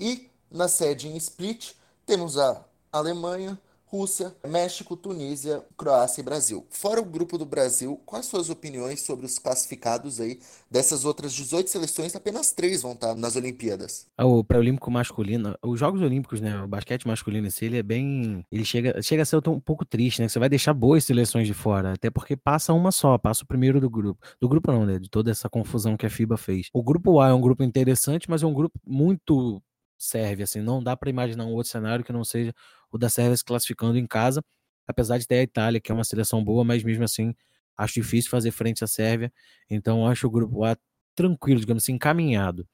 E 0.00 0.28
na 0.50 0.66
sede 0.66 1.06
em 1.06 1.16
Split 1.16 1.74
temos 2.04 2.36
a 2.36 2.64
Alemanha, 2.90 3.60
Rússia, 3.90 4.34
México, 4.46 4.96
Tunísia, 4.96 5.64
Croácia 5.76 6.20
e 6.20 6.24
Brasil. 6.24 6.66
Fora 6.70 7.00
o 7.00 7.04
grupo 7.04 7.38
do 7.38 7.46
Brasil, 7.46 8.00
quais 8.04 8.26
suas 8.26 8.50
opiniões 8.50 9.00
sobre 9.00 9.24
os 9.24 9.38
classificados 9.38 10.20
aí 10.20 10.38
dessas 10.70 11.04
outras 11.04 11.32
18 11.32 11.70
seleções? 11.70 12.14
Apenas 12.14 12.52
três 12.52 12.82
vão 12.82 12.92
estar 12.92 13.14
nas 13.14 13.36
Olimpíadas. 13.36 14.06
Ah, 14.16 14.26
o 14.26 14.44
pré-olímpico 14.44 14.90
masculino, 14.90 15.56
os 15.62 15.80
Jogos 15.80 16.02
Olímpicos, 16.02 16.40
né? 16.40 16.62
O 16.62 16.68
basquete 16.68 17.06
masculino 17.06 17.46
em 17.46 17.50
si, 17.50 17.64
ele 17.64 17.78
é 17.78 17.82
bem. 17.82 18.44
Ele 18.52 18.64
chega, 18.64 19.00
chega 19.00 19.22
a 19.22 19.24
ser 19.24 19.36
um 19.48 19.60
pouco 19.60 19.84
triste, 19.84 20.20
né? 20.20 20.28
Você 20.28 20.38
vai 20.38 20.48
deixar 20.48 20.74
boas 20.74 21.04
seleções 21.04 21.46
de 21.46 21.54
fora, 21.54 21.92
até 21.94 22.10
porque 22.10 22.36
passa 22.36 22.74
uma 22.74 22.92
só, 22.92 23.16
passa 23.16 23.44
o 23.44 23.46
primeiro 23.46 23.80
do 23.80 23.88
grupo. 23.88 24.20
Do 24.40 24.48
grupo 24.48 24.70
não, 24.70 24.84
né? 24.84 24.98
De 24.98 25.08
toda 25.08 25.30
essa 25.30 25.48
confusão 25.48 25.96
que 25.96 26.04
a 26.04 26.10
FIBA 26.10 26.36
fez. 26.36 26.68
O 26.74 26.82
grupo 26.82 27.20
A 27.20 27.28
é 27.28 27.32
um 27.32 27.40
grupo 27.40 27.62
interessante, 27.62 28.28
mas 28.28 28.42
é 28.42 28.46
um 28.46 28.54
grupo 28.54 28.78
muito 28.86 29.62
serve, 29.98 30.42
assim, 30.42 30.60
não 30.60 30.82
dá 30.82 30.96
para 30.96 31.10
imaginar 31.10 31.44
um 31.44 31.52
outro 31.52 31.70
cenário 31.70 32.04
que 32.04 32.12
não 32.12 32.24
seja 32.24 32.54
o 32.90 32.98
da 32.98 33.08
Sérvia 33.08 33.36
se 33.36 33.44
classificando 33.44 33.98
em 33.98 34.06
casa, 34.06 34.42
apesar 34.86 35.18
de 35.18 35.26
ter 35.26 35.36
a 35.40 35.42
Itália, 35.42 35.80
que 35.80 35.90
é 35.92 35.94
uma 35.94 36.04
seleção 36.04 36.42
boa, 36.44 36.64
mas 36.64 36.82
mesmo 36.84 37.04
assim 37.04 37.34
acho 37.76 37.94
difícil 37.94 38.30
fazer 38.30 38.50
frente 38.50 38.82
à 38.84 38.86
Sérvia, 38.86 39.32
então 39.70 40.06
acho 40.06 40.26
o 40.26 40.30
grupo 40.30 40.64
A 40.64 40.76
tranquilo, 41.14 41.60
digamos 41.60 41.82
assim, 41.84 41.92
encaminhado. 41.94 42.66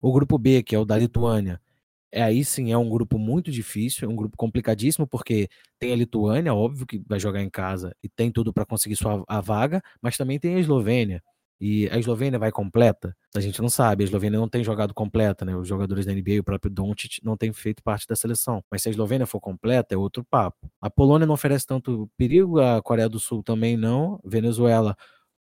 O 0.00 0.12
grupo 0.12 0.38
B, 0.38 0.62
que 0.62 0.74
é 0.74 0.78
o 0.78 0.84
da 0.84 0.96
Lituânia, 0.98 1.60
é 2.12 2.22
aí 2.22 2.44
sim 2.44 2.72
é 2.72 2.78
um 2.78 2.88
grupo 2.88 3.18
muito 3.18 3.50
difícil, 3.50 4.08
é 4.08 4.12
um 4.12 4.16
grupo 4.16 4.36
complicadíssimo, 4.36 5.06
porque 5.06 5.48
tem 5.78 5.92
a 5.92 5.96
Lituânia, 5.96 6.54
óbvio 6.54 6.86
que 6.86 7.02
vai 7.06 7.20
jogar 7.20 7.42
em 7.42 7.50
casa 7.50 7.94
e 8.02 8.08
tem 8.08 8.32
tudo 8.32 8.52
para 8.52 8.66
conseguir 8.66 8.96
sua 8.96 9.24
a 9.28 9.40
vaga, 9.40 9.82
mas 10.02 10.16
também 10.16 10.38
tem 10.38 10.56
a 10.56 10.60
Eslovênia, 10.60 11.22
e 11.60 11.88
a 11.90 11.98
Eslovênia 11.98 12.38
vai 12.38 12.52
completa? 12.52 13.16
A 13.34 13.40
gente 13.40 13.60
não 13.60 13.68
sabe. 13.68 14.04
A 14.04 14.06
Eslovênia 14.06 14.38
não 14.38 14.48
tem 14.48 14.62
jogado 14.62 14.94
completa, 14.94 15.44
né? 15.44 15.56
Os 15.56 15.66
jogadores 15.66 16.06
da 16.06 16.12
NBA, 16.12 16.40
o 16.40 16.44
próprio 16.44 16.70
Doncic, 16.70 17.18
não 17.22 17.36
tem 17.36 17.52
feito 17.52 17.82
parte 17.82 18.06
da 18.06 18.14
seleção. 18.14 18.62
Mas 18.70 18.82
se 18.82 18.88
a 18.88 18.92
Eslovênia 18.92 19.26
for 19.26 19.40
completa, 19.40 19.94
é 19.94 19.98
outro 19.98 20.24
papo. 20.24 20.70
A 20.80 20.88
Polônia 20.88 21.26
não 21.26 21.34
oferece 21.34 21.66
tanto 21.66 22.08
perigo, 22.16 22.60
a 22.60 22.80
Coreia 22.82 23.08
do 23.08 23.18
Sul 23.18 23.42
também 23.42 23.76
não. 23.76 24.20
Venezuela 24.24 24.96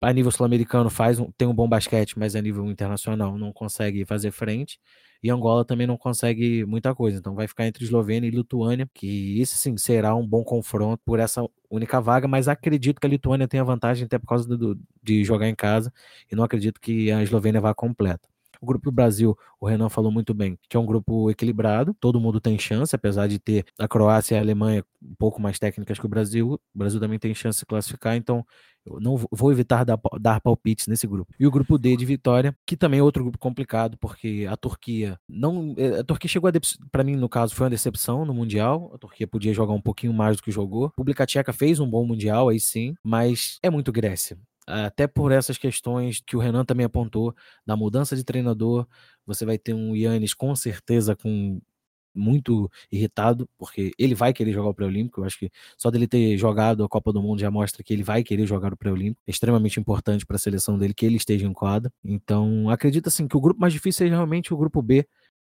a 0.01 0.13
nível 0.13 0.31
sul-americano 0.31 0.89
faz 0.89 1.19
um, 1.19 1.31
tem 1.31 1.47
um 1.47 1.53
bom 1.53 1.67
basquete, 1.69 2.17
mas 2.17 2.35
a 2.35 2.41
nível 2.41 2.65
internacional 2.69 3.37
não 3.37 3.53
consegue 3.53 4.05
fazer 4.05 4.31
frente. 4.31 4.79
E 5.23 5.29
Angola 5.29 5.63
também 5.63 5.85
não 5.85 5.97
consegue 5.97 6.65
muita 6.65 6.95
coisa. 6.95 7.19
Então 7.19 7.35
vai 7.35 7.47
ficar 7.47 7.67
entre 7.67 7.83
Eslovênia 7.83 8.27
e 8.27 8.31
Lituânia, 8.31 8.89
que 8.93 9.07
isso 9.39 9.55
sim 9.57 9.77
será 9.77 10.15
um 10.15 10.27
bom 10.27 10.43
confronto 10.43 11.01
por 11.05 11.19
essa 11.19 11.43
única 11.69 12.01
vaga, 12.01 12.27
mas 12.27 12.47
acredito 12.47 12.99
que 12.99 13.05
a 13.07 13.09
Lituânia 13.09 13.47
tenha 13.47 13.63
vantagem 13.63 14.05
até 14.05 14.17
por 14.17 14.27
causa 14.27 14.47
do, 14.57 14.79
de 15.03 15.23
jogar 15.23 15.47
em 15.47 15.55
casa, 15.55 15.93
e 16.31 16.35
não 16.35 16.43
acredito 16.43 16.81
que 16.81 17.11
a 17.11 17.21
Eslovênia 17.21 17.61
vá 17.61 17.73
completa. 17.73 18.27
O 18.62 18.65
grupo 18.67 18.91
Brasil, 18.91 19.36
o 19.60 19.67
Renan 19.67 19.89
falou 19.89 20.12
muito 20.12 20.36
bem, 20.36 20.58
que 20.69 20.78
é 20.78 20.80
um 20.80 20.86
grupo 20.86 21.32
equilibrado, 21.32 21.95
todo 22.00 22.19
mundo 22.19 22.39
tem 22.39 22.60
chance, 22.60 22.95
apesar 22.95 23.28
de 23.28 23.39
ter 23.39 23.65
a 23.80 23.88
Croácia 23.88 24.36
e 24.36 24.38
a 24.38 24.41
Alemanha 24.41 24.86
um 25.02 25.15
pouco 25.15 25.41
mais 25.41 25.58
técnicas 25.58 25.97
que 25.97 26.06
o 26.06 26.10
Brasil, 26.10 26.54
o 26.54 26.78
Brasil 26.78 27.00
também 27.00 27.17
tem 27.17 27.34
chance 27.34 27.60
de 27.60 27.65
classificar, 27.65 28.15
então 28.15 28.45
eu 28.86 29.00
não 29.00 29.15
vou 29.32 29.52
evitar 29.52 29.84
dar, 29.84 30.00
dar 30.19 30.41
palpites 30.41 30.88
nesse 30.88 31.08
grupo. 31.08 31.34
E 31.39 31.45
o 31.45 31.52
grupo 31.52 31.78
D 31.78 31.95
de 31.95 32.06
Vitória, 32.06 32.56
que 32.65 32.78
também 32.78 33.00
é 33.00 33.04
outro 33.04 33.24
grupo 33.24 33.38
complicado, 33.38 33.97
porque 34.00 34.47
a 34.50 34.58
Turquia 34.58 35.19
não. 35.30 35.76
Eh, 35.78 36.00
a 36.00 36.04
Turquia 36.04 36.30
chegou 36.30 36.50
a. 36.50 36.54
para 36.91 37.04
mim, 37.04 37.15
no 37.15 37.30
caso, 37.30 37.54
foi 37.56 37.65
uma 37.65 37.69
decepção 37.69 38.26
no 38.26 38.34
Mundial. 38.34 38.91
A 38.93 38.97
Turquia 38.97 39.28
podia 39.28 39.54
jogar 39.54 39.74
um 39.74 39.82
pouquinho 39.82 40.13
mais 40.13 40.38
do 40.38 40.43
que 40.43 40.52
jogou. 40.52 40.86
A 40.86 40.88
República 40.88 41.26
Tcheca 41.26 41.54
fez 41.54 41.80
um 41.80 41.89
bom 41.89 42.06
Mundial, 42.06 42.50
aí 42.50 42.60
sim, 42.60 42.95
mas 43.04 43.60
é 43.62 43.69
muito 43.69 43.91
Grécia 43.91 44.38
até 44.86 45.07
por 45.07 45.31
essas 45.31 45.57
questões 45.57 46.21
que 46.25 46.36
o 46.36 46.39
Renan 46.39 46.65
também 46.65 46.86
apontou, 46.86 47.36
da 47.65 47.75
mudança 47.75 48.15
de 48.15 48.23
treinador, 48.23 48.88
você 49.25 49.45
vai 49.45 49.57
ter 49.57 49.73
um 49.73 49.95
Yannis 49.95 50.34
com 50.34 50.55
certeza 50.55 51.15
com 51.15 51.62
muito 52.13 52.69
irritado, 52.91 53.49
porque 53.57 53.91
ele 53.97 54.13
vai 54.13 54.34
querer 54.34 54.51
jogar 54.51 54.69
o 54.69 54.73
pré-olímpico. 54.73 55.21
Eu 55.21 55.25
acho 55.25 55.39
que 55.39 55.49
só 55.77 55.89
dele 55.89 56.07
ter 56.07 56.38
jogado 56.38 56.84
a 56.84 56.89
Copa 56.89 57.12
do 57.12 57.21
Mundo 57.21 57.39
já 57.39 57.49
mostra 57.49 57.84
que 57.84 57.93
ele 57.93 58.03
vai 58.03 58.23
querer 58.23 58.45
jogar 58.45 58.73
o 58.73 58.77
pré-olímpico. 58.77 59.21
É 59.27 59.31
extremamente 59.31 59.79
importante 59.79 60.25
para 60.25 60.36
a 60.36 60.39
seleção 60.39 60.77
dele 60.77 60.93
que 60.93 61.05
ele 61.05 61.17
esteja 61.17 61.47
em 61.47 61.53
quadra. 61.53 61.91
Então, 62.03 62.69
acredito 62.69 63.07
assim 63.07 63.27
que 63.27 63.38
o 63.38 63.41
grupo 63.41 63.60
mais 63.60 63.73
difícil 63.73 64.07
é 64.07 64.10
realmente 64.10 64.53
o 64.53 64.57
grupo 64.57 64.81
B 64.81 65.07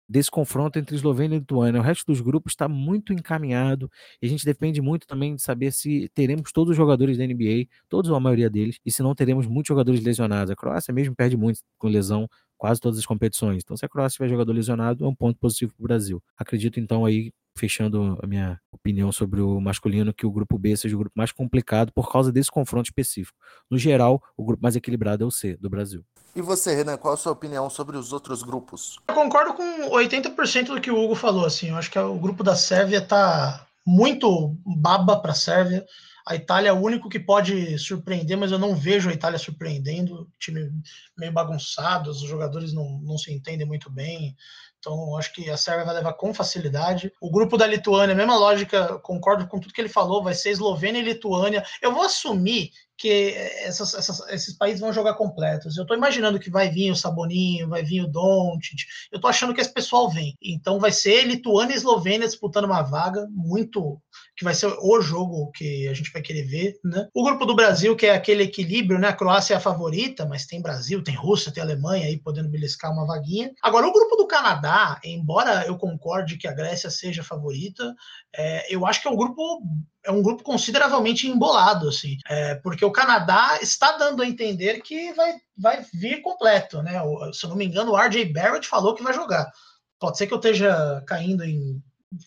desse 0.08 0.32
confronto 0.32 0.80
entre 0.80 0.96
Eslovênia 0.96 1.36
e 1.36 1.40
Lituânia. 1.40 1.80
O 1.82 1.84
resto 1.84 2.06
dos 2.06 2.22
grupos 2.22 2.54
está 2.54 2.68
muito 2.68 3.14
encaminhado 3.14 3.90
e 4.22 4.26
a 4.26 4.30
gente 4.30 4.46
depende 4.46 4.82
muito 4.82 5.06
também 5.08 5.36
de 5.36 5.42
saber 5.42 5.72
se 5.72 6.10
teremos 6.14 6.52
todos 6.52 6.72
os 6.72 6.78
jogadores 6.78 7.18
da 7.18 7.26
NBA, 7.26 7.68
todos 7.90 8.10
ou 8.10 8.16
a 8.18 8.20
maioria 8.20 8.50
deles, 8.50 8.80
e 8.86 8.92
se 8.92 9.04
não 9.04 9.14
teremos 9.16 9.48
muitos 9.48 9.68
jogadores 9.68 10.02
lesionados. 10.02 10.52
A 10.52 10.56
Croácia 10.56 10.94
mesmo 10.94 11.16
perde 11.16 11.36
muito 11.38 11.62
com 11.78 11.88
lesão 11.88 12.28
quase 12.58 12.82
todas 12.82 12.98
as 13.00 13.06
competições. 13.06 13.62
Então, 13.64 13.78
se 13.78 13.86
a 13.86 13.90
Croácia 13.90 14.18
tiver 14.18 14.30
jogador 14.30 14.54
lesionado, 14.54 15.06
é 15.06 15.08
um 15.08 15.16
ponto 15.16 15.40
positivo 15.40 15.74
para 15.74 15.84
o 15.84 15.88
Brasil. 15.88 16.24
Acredito, 16.38 16.80
então, 16.80 17.06
aí, 17.06 17.32
fechando 17.56 18.18
a 18.22 18.28
minha 18.28 18.60
opinião 18.72 19.12
sobre 19.12 19.42
o 19.42 19.60
masculino, 19.60 20.14
que 20.14 20.26
o 20.26 20.32
grupo 20.32 20.58
B 20.58 20.76
seja 20.76 20.96
o 20.96 21.00
grupo 21.00 21.14
mais 21.16 21.32
complicado 21.32 21.92
por 21.92 22.12
causa 22.12 22.32
desse 22.32 22.52
confronto 22.52 22.88
específico. 22.88 23.38
No 23.70 23.78
geral, 23.78 24.22
o 24.36 24.44
grupo 24.44 24.64
mais 24.64 24.76
equilibrado 24.76 25.24
é 25.24 25.28
o 25.28 25.32
C, 25.32 25.58
do 25.58 25.70
Brasil. 25.70 26.04
E 26.36 26.42
você, 26.42 26.76
Renan, 26.76 26.98
qual 26.98 27.16
a 27.16 27.18
sua 27.18 27.32
opinião 27.32 27.68
sobre 27.70 27.98
os 27.98 28.14
outros 28.14 28.44
grupos? 28.44 29.00
Eu 29.08 29.16
concordo 29.16 29.56
com 29.56 29.90
80% 29.90 30.68
do 30.68 30.82
que 30.82 30.92
o 30.92 31.04
Hugo 31.04 31.16
falou, 31.16 31.46
assim. 31.46 31.70
Eu 31.70 31.78
acho 31.78 31.90
que 31.90 31.98
o 31.98 32.20
grupo 32.20 32.44
da 32.44 32.56
Sérvia 32.56 33.02
tá 33.02 33.66
muito 33.86 34.56
baba 34.64 35.18
para 35.18 35.32
a 35.32 35.36
Sérvia. 35.36 35.84
A 36.28 36.36
Itália 36.36 36.70
é 36.70 36.74
o 36.74 36.82
único 36.82 37.08
que 37.08 37.22
pode 37.22 37.80
surpreender, 37.80 38.38
mas 38.38 38.52
eu 38.52 38.60
não 38.60 38.76
vejo 38.76 39.10
a 39.10 39.14
Itália 39.14 39.40
surpreendendo. 39.40 40.30
Time 40.38 40.70
meio 41.18 41.32
bagunçado, 41.32 42.10
os 42.10 42.20
jogadores 42.20 42.74
não, 42.74 43.00
não 43.00 43.18
se 43.18 43.32
entendem 43.32 43.66
muito 43.66 43.90
bem. 43.90 44.36
Então, 44.78 45.16
acho 45.16 45.34
que 45.34 45.50
a 45.50 45.56
Sérvia 45.56 45.86
vai 45.86 45.96
levar 45.96 46.14
com 46.14 46.34
facilidade. 46.34 47.12
O 47.22 47.32
grupo 47.32 47.56
da 47.58 47.66
Lituânia, 47.66 48.14
mesma 48.14 48.38
lógica, 48.38 49.00
concordo 49.00 49.48
com 49.48 49.58
tudo 49.58 49.74
que 49.74 49.80
ele 49.80 49.90
falou, 49.90 50.22
vai 50.22 50.34
ser 50.34 50.50
Eslovênia 50.50 51.00
e 51.00 51.04
Lituânia. 51.04 51.64
Eu 51.82 51.94
vou 51.94 52.04
assumir 52.04 52.72
que 52.98 53.34
essas, 53.62 53.94
essas, 53.94 54.20
esses 54.30 54.58
países 54.58 54.82
vão 54.82 54.92
jogar 54.92 55.14
completos. 55.14 55.78
Eu 55.78 55.84
estou 55.84 55.96
imaginando 55.96 56.40
que 56.40 56.50
vai 56.50 56.70
vir 56.70 56.92
o 56.92 56.96
Saboninho, 56.96 57.70
vai 57.70 57.84
vir 57.84 58.02
o 58.02 58.08
Doncic. 58.08 58.86
Eu 59.12 59.18
estou 59.18 59.30
achando 59.30 59.54
que 59.54 59.62
esse 59.62 59.72
pessoal 59.72 60.10
vem. 60.10 60.36
Então 60.42 60.80
vai 60.80 60.92
ser 60.92 61.24
Lituânia 61.24 61.74
e 61.74 61.78
Eslovênia 61.78 62.28
disputando 62.28 62.66
uma 62.66 62.82
vaga 62.82 63.28
muito 63.30 64.02
que 64.38 64.44
vai 64.44 64.54
ser 64.54 64.68
o 64.68 65.02
jogo 65.02 65.52
que 65.52 65.88
a 65.88 65.94
gente 65.96 66.12
vai 66.12 66.22
querer 66.22 66.44
ver, 66.44 66.80
né? 66.84 67.08
O 67.12 67.24
grupo 67.24 67.44
do 67.44 67.56
Brasil, 67.56 67.96
que 67.96 68.06
é 68.06 68.14
aquele 68.14 68.44
equilíbrio, 68.44 69.00
né? 69.00 69.08
A 69.08 69.14
Croácia 69.14 69.56
é 69.56 69.58
a 69.58 69.60
favorita, 69.60 70.28
mas 70.28 70.46
tem 70.46 70.62
Brasil, 70.62 71.04
tem 71.04 71.16
Rússia, 71.16 71.52
tem 71.52 71.64
Alemanha 71.64 72.06
aí 72.06 72.20
podendo 72.20 72.48
beliscar 72.48 72.94
uma 72.94 73.08
vaguinha. 73.08 73.52
Agora, 73.64 73.88
o 73.88 73.92
grupo 73.92 74.16
do 74.16 74.28
Canadá, 74.28 75.00
embora 75.04 75.66
eu 75.66 75.76
concorde 75.76 76.38
que 76.38 76.48
a 76.48 76.54
Grécia 76.54 76.92
seja 76.92 77.22
a 77.22 77.26
favorita, 77.26 77.96
é, 78.36 78.72
eu 78.72 78.86
acho 78.86 79.02
que 79.02 79.08
é 79.08 79.12
um 79.12 79.18
grupo 79.18 79.64
é 80.06 80.12
um 80.12 80.22
grupo 80.22 80.44
consideravelmente 80.44 81.28
embolado, 81.28 81.90
assim, 81.90 82.16
é, 82.30 82.56
porque 82.56 82.86
o 82.86 82.92
Canadá 82.92 83.58
está 83.62 83.98
dando 83.98 84.22
a 84.22 84.28
entender 84.28 84.82
que 84.82 85.12
vai, 85.14 85.36
vai 85.58 85.86
vir 85.94 86.22
completo, 86.22 86.82
né? 86.84 87.02
O, 87.02 87.34
se 87.34 87.44
eu 87.44 87.50
não 87.50 87.58
me 87.58 87.66
engano, 87.66 87.92
o 87.92 87.98
RJ 87.98 88.32
Barrett 88.32 88.68
falou 88.68 88.94
que 88.94 89.04
vai 89.04 89.14
jogar. 89.14 89.52
Pode 90.00 90.18
ser 90.18 90.28
que 90.28 90.34
eu 90.34 90.38
esteja 90.38 91.04
caindo 91.08 91.44
em 91.44 91.82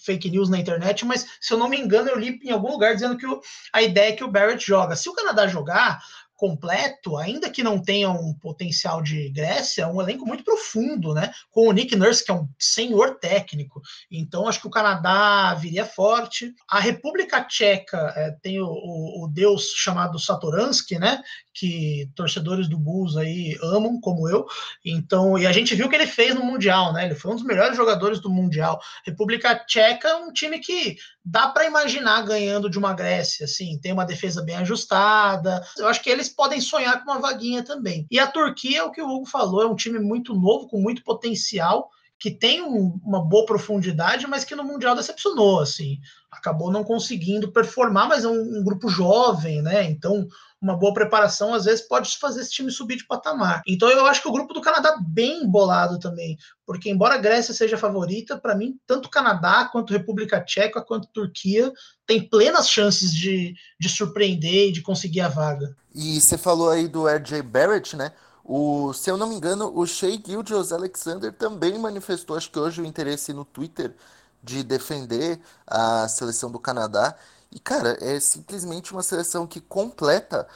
fake 0.05 0.31
news 0.31 0.49
na 0.49 0.59
internet, 0.59 1.05
mas 1.05 1.27
se 1.41 1.53
eu 1.53 1.59
não 1.59 1.69
me 1.69 1.79
engano, 1.79 2.09
eu 2.09 2.19
li 2.19 2.39
em 2.43 2.51
algum 2.51 2.71
lugar 2.71 2.95
dizendo 2.95 3.17
que 3.17 3.27
o, 3.27 3.41
a 3.73 3.83
ideia 3.83 4.11
é 4.11 4.17
que 4.17 4.25
o 4.25 4.31
Barrett 4.31 4.65
joga. 4.65 4.97
Se 4.97 5.09
o 5.09 5.15
Canadá 5.15 5.47
jogar, 5.47 6.01
completo, 6.41 7.19
ainda 7.19 7.51
que 7.51 7.63
não 7.63 7.79
tenha 7.79 8.09
um 8.09 8.33
potencial 8.33 9.03
de 9.03 9.29
Grécia, 9.29 9.83
é 9.83 9.87
um 9.87 10.01
elenco 10.01 10.25
muito 10.25 10.43
profundo, 10.43 11.13
né? 11.13 11.31
Com 11.51 11.69
o 11.69 11.73
Nick 11.73 11.95
Nurse, 11.95 12.25
que 12.25 12.31
é 12.31 12.35
um 12.35 12.49
senhor 12.59 13.19
técnico. 13.19 13.83
Então, 14.11 14.49
acho 14.49 14.59
que 14.59 14.67
o 14.67 14.71
Canadá 14.71 15.53
viria 15.53 15.85
forte. 15.85 16.55
A 16.67 16.81
República 16.81 17.45
Tcheca 17.45 18.15
é, 18.17 18.31
tem 18.43 18.59
o, 18.59 18.67
o, 18.67 19.25
o, 19.25 19.29
deus 19.29 19.67
chamado 19.77 20.19
Satoransky, 20.19 20.99
né? 20.99 21.23
Que 21.61 22.11
torcedores 22.15 22.69
do 22.69 22.79
Bulls 22.79 23.19
aí 23.19 23.59
amam, 23.63 24.01
como 24.01 24.27
eu. 24.27 24.47
Então, 24.83 25.39
e 25.39 25.47
a 25.47 25.53
gente 25.53 25.75
viu 25.75 25.87
o 25.87 25.91
que 25.91 25.95
ele 25.95 26.07
fez 26.07 26.35
no 26.35 26.43
Mundial, 26.43 26.91
né? 26.95 27.05
Ele 27.05 27.15
foi 27.15 27.33
um 27.33 27.35
dos 27.35 27.45
melhores 27.45 27.77
jogadores 27.77 28.19
do 28.19 28.31
Mundial. 28.31 28.81
República 29.05 29.55
Tcheca 29.67 30.09
é 30.09 30.17
um 30.17 30.33
time 30.33 30.59
que 30.59 30.97
dá 31.23 31.49
para 31.49 31.67
imaginar 31.67 32.23
ganhando 32.23 32.71
de 32.71 32.79
uma 32.79 32.95
Grécia, 32.95 33.45
assim, 33.45 33.79
tem 33.79 33.93
uma 33.93 34.07
defesa 34.07 34.41
bem 34.41 34.57
ajustada. 34.57 35.63
Eu 35.77 35.87
acho 35.87 36.03
que 36.03 36.09
eles 36.09 36.31
podem 36.31 36.63
sonhar 36.63 37.05
com 37.05 37.11
uma 37.11 37.21
vaguinha 37.21 37.63
também. 37.63 38.07
E 38.11 38.19
a 38.19 38.27
Turquia, 38.27 38.79
é 38.79 38.83
o 38.83 38.91
que 38.91 39.03
o 39.03 39.09
Hugo 39.09 39.27
falou, 39.27 39.63
é 39.63 39.67
um 39.67 39.77
time 39.77 39.99
muito 39.99 40.35
novo, 40.35 40.67
com 40.67 40.81
muito 40.81 41.05
potencial, 41.05 41.91
que 42.19 42.31
tem 42.31 42.63
um, 42.63 42.99
uma 43.05 43.23
boa 43.23 43.47
profundidade, 43.47 44.27
mas 44.27 44.45
que 44.45 44.55
no 44.55 44.65
Mundial 44.65 44.95
decepcionou, 44.95 45.61
assim. 45.61 45.99
Acabou 46.31 46.71
não 46.71 46.85
conseguindo 46.85 47.51
performar, 47.51 48.09
mas 48.09 48.25
é 48.25 48.29
um, 48.29 48.59
um 48.59 48.65
grupo 48.65 48.89
jovem, 48.89 49.63
né? 49.63 49.85
Então, 49.85 50.27
uma 50.61 50.77
boa 50.77 50.93
preparação, 50.93 51.55
às 51.55 51.65
vezes, 51.65 51.87
pode 51.87 52.19
fazer 52.19 52.43
esse 52.43 52.51
time 52.51 52.71
subir 52.71 52.97
de 52.97 53.07
patamar. 53.07 53.63
Então, 53.67 53.89
eu 53.89 54.05
acho 54.07 54.21
que 54.21 54.29
o 54.29 54.33
grupo 54.33 54.53
do 54.53 54.61
Canadá 54.61 54.97
bem 55.01 55.43
embolado 55.43 55.99
também, 55.99 56.37
porque, 56.67 56.91
embora 56.91 57.15
a 57.15 57.19
Grécia 57.19 57.55
seja 57.55 57.77
a 57.77 57.79
favorita, 57.79 58.39
para 58.39 58.55
mim, 58.55 58.79
tanto 58.87 59.07
o 59.07 59.11
Canadá, 59.11 59.69
quanto 59.73 59.93
República 59.93 60.41
Tcheca, 60.41 60.83
quanto 60.83 61.09
Turquia, 61.13 61.73
tem 62.07 62.29
plenas 62.29 62.69
chances 62.69 63.13
de, 63.13 63.55
de 63.79 63.89
surpreender 63.89 64.69
e 64.69 64.73
de 64.73 64.83
conseguir 64.83 65.23
a 65.23 65.29
vaga. 65.29 65.75
E 65.95 66.21
você 66.21 66.37
falou 66.37 66.71
aí 66.71 66.87
do 66.87 67.09
RJ 67.09 67.43
Barrett, 67.43 67.97
né? 67.97 68.13
O, 68.45 68.93
se 68.93 69.11
eu 69.11 69.17
não 69.17 69.29
me 69.29 69.37
engano, 69.37 69.73
o 69.75 69.87
Shea 69.87 70.21
Gilgeous 70.25 70.73
Alexander 70.73 71.33
também 71.33 71.79
manifestou, 71.79 72.37
acho 72.37 72.51
que 72.51 72.59
hoje, 72.59 72.83
o 72.83 72.85
interesse 72.85 73.33
no 73.33 73.45
Twitter 73.45 73.95
de 74.43 74.63
defender 74.63 75.39
a 75.67 76.09
seleção 76.09 76.51
do 76.51 76.59
Canadá. 76.59 77.15
E, 77.53 77.59
cara, 77.59 77.99
é 78.01 78.21
simplesmente 78.21 78.93
uma 78.93 79.03
seleção 79.03 79.47
que 79.47 79.61
completa 79.61 80.47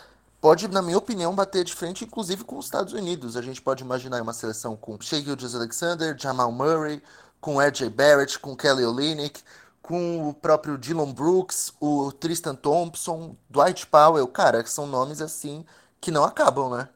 pode, 0.41 0.69
na 0.69 0.83
minha 0.83 0.99
opinião, 0.99 1.35
bater 1.35 1.65
de 1.65 1.75
frente, 1.75 2.05
inclusive 2.05 2.45
com 2.45 2.59
os 2.59 2.67
Estados 2.67 2.93
Unidos. 2.93 3.37
A 3.37 3.43
gente 3.43 3.63
pode 3.63 3.83
imaginar 3.83 4.21
uma 4.23 4.33
seleção 4.33 4.77
com 4.77 5.01
Shea 5.01 5.23
Gilgeous 5.23 5.55
Alexander, 5.55 6.15
Jamal 6.19 6.53
Murray, 6.53 7.03
com 7.41 7.61
RJ 7.61 7.89
Barrett, 7.89 8.39
com 8.39 8.57
Kelly 8.57 8.85
Olynyk, 8.85 9.43
com 9.83 10.29
o 10.29 10.35
próprio 10.35 10.79
Dylan 10.79 11.13
Brooks, 11.13 11.73
o 11.81 12.13
Tristan 12.13 12.55
Thompson, 12.55 13.37
Dwight 13.51 13.87
Powell. 13.87 14.27
Cara, 14.29 14.65
são 14.67 14.87
nomes 14.87 15.21
assim 15.21 15.65
que 16.01 16.11
não 16.11 16.25
acabam, 16.25 16.71
né? 16.71 16.89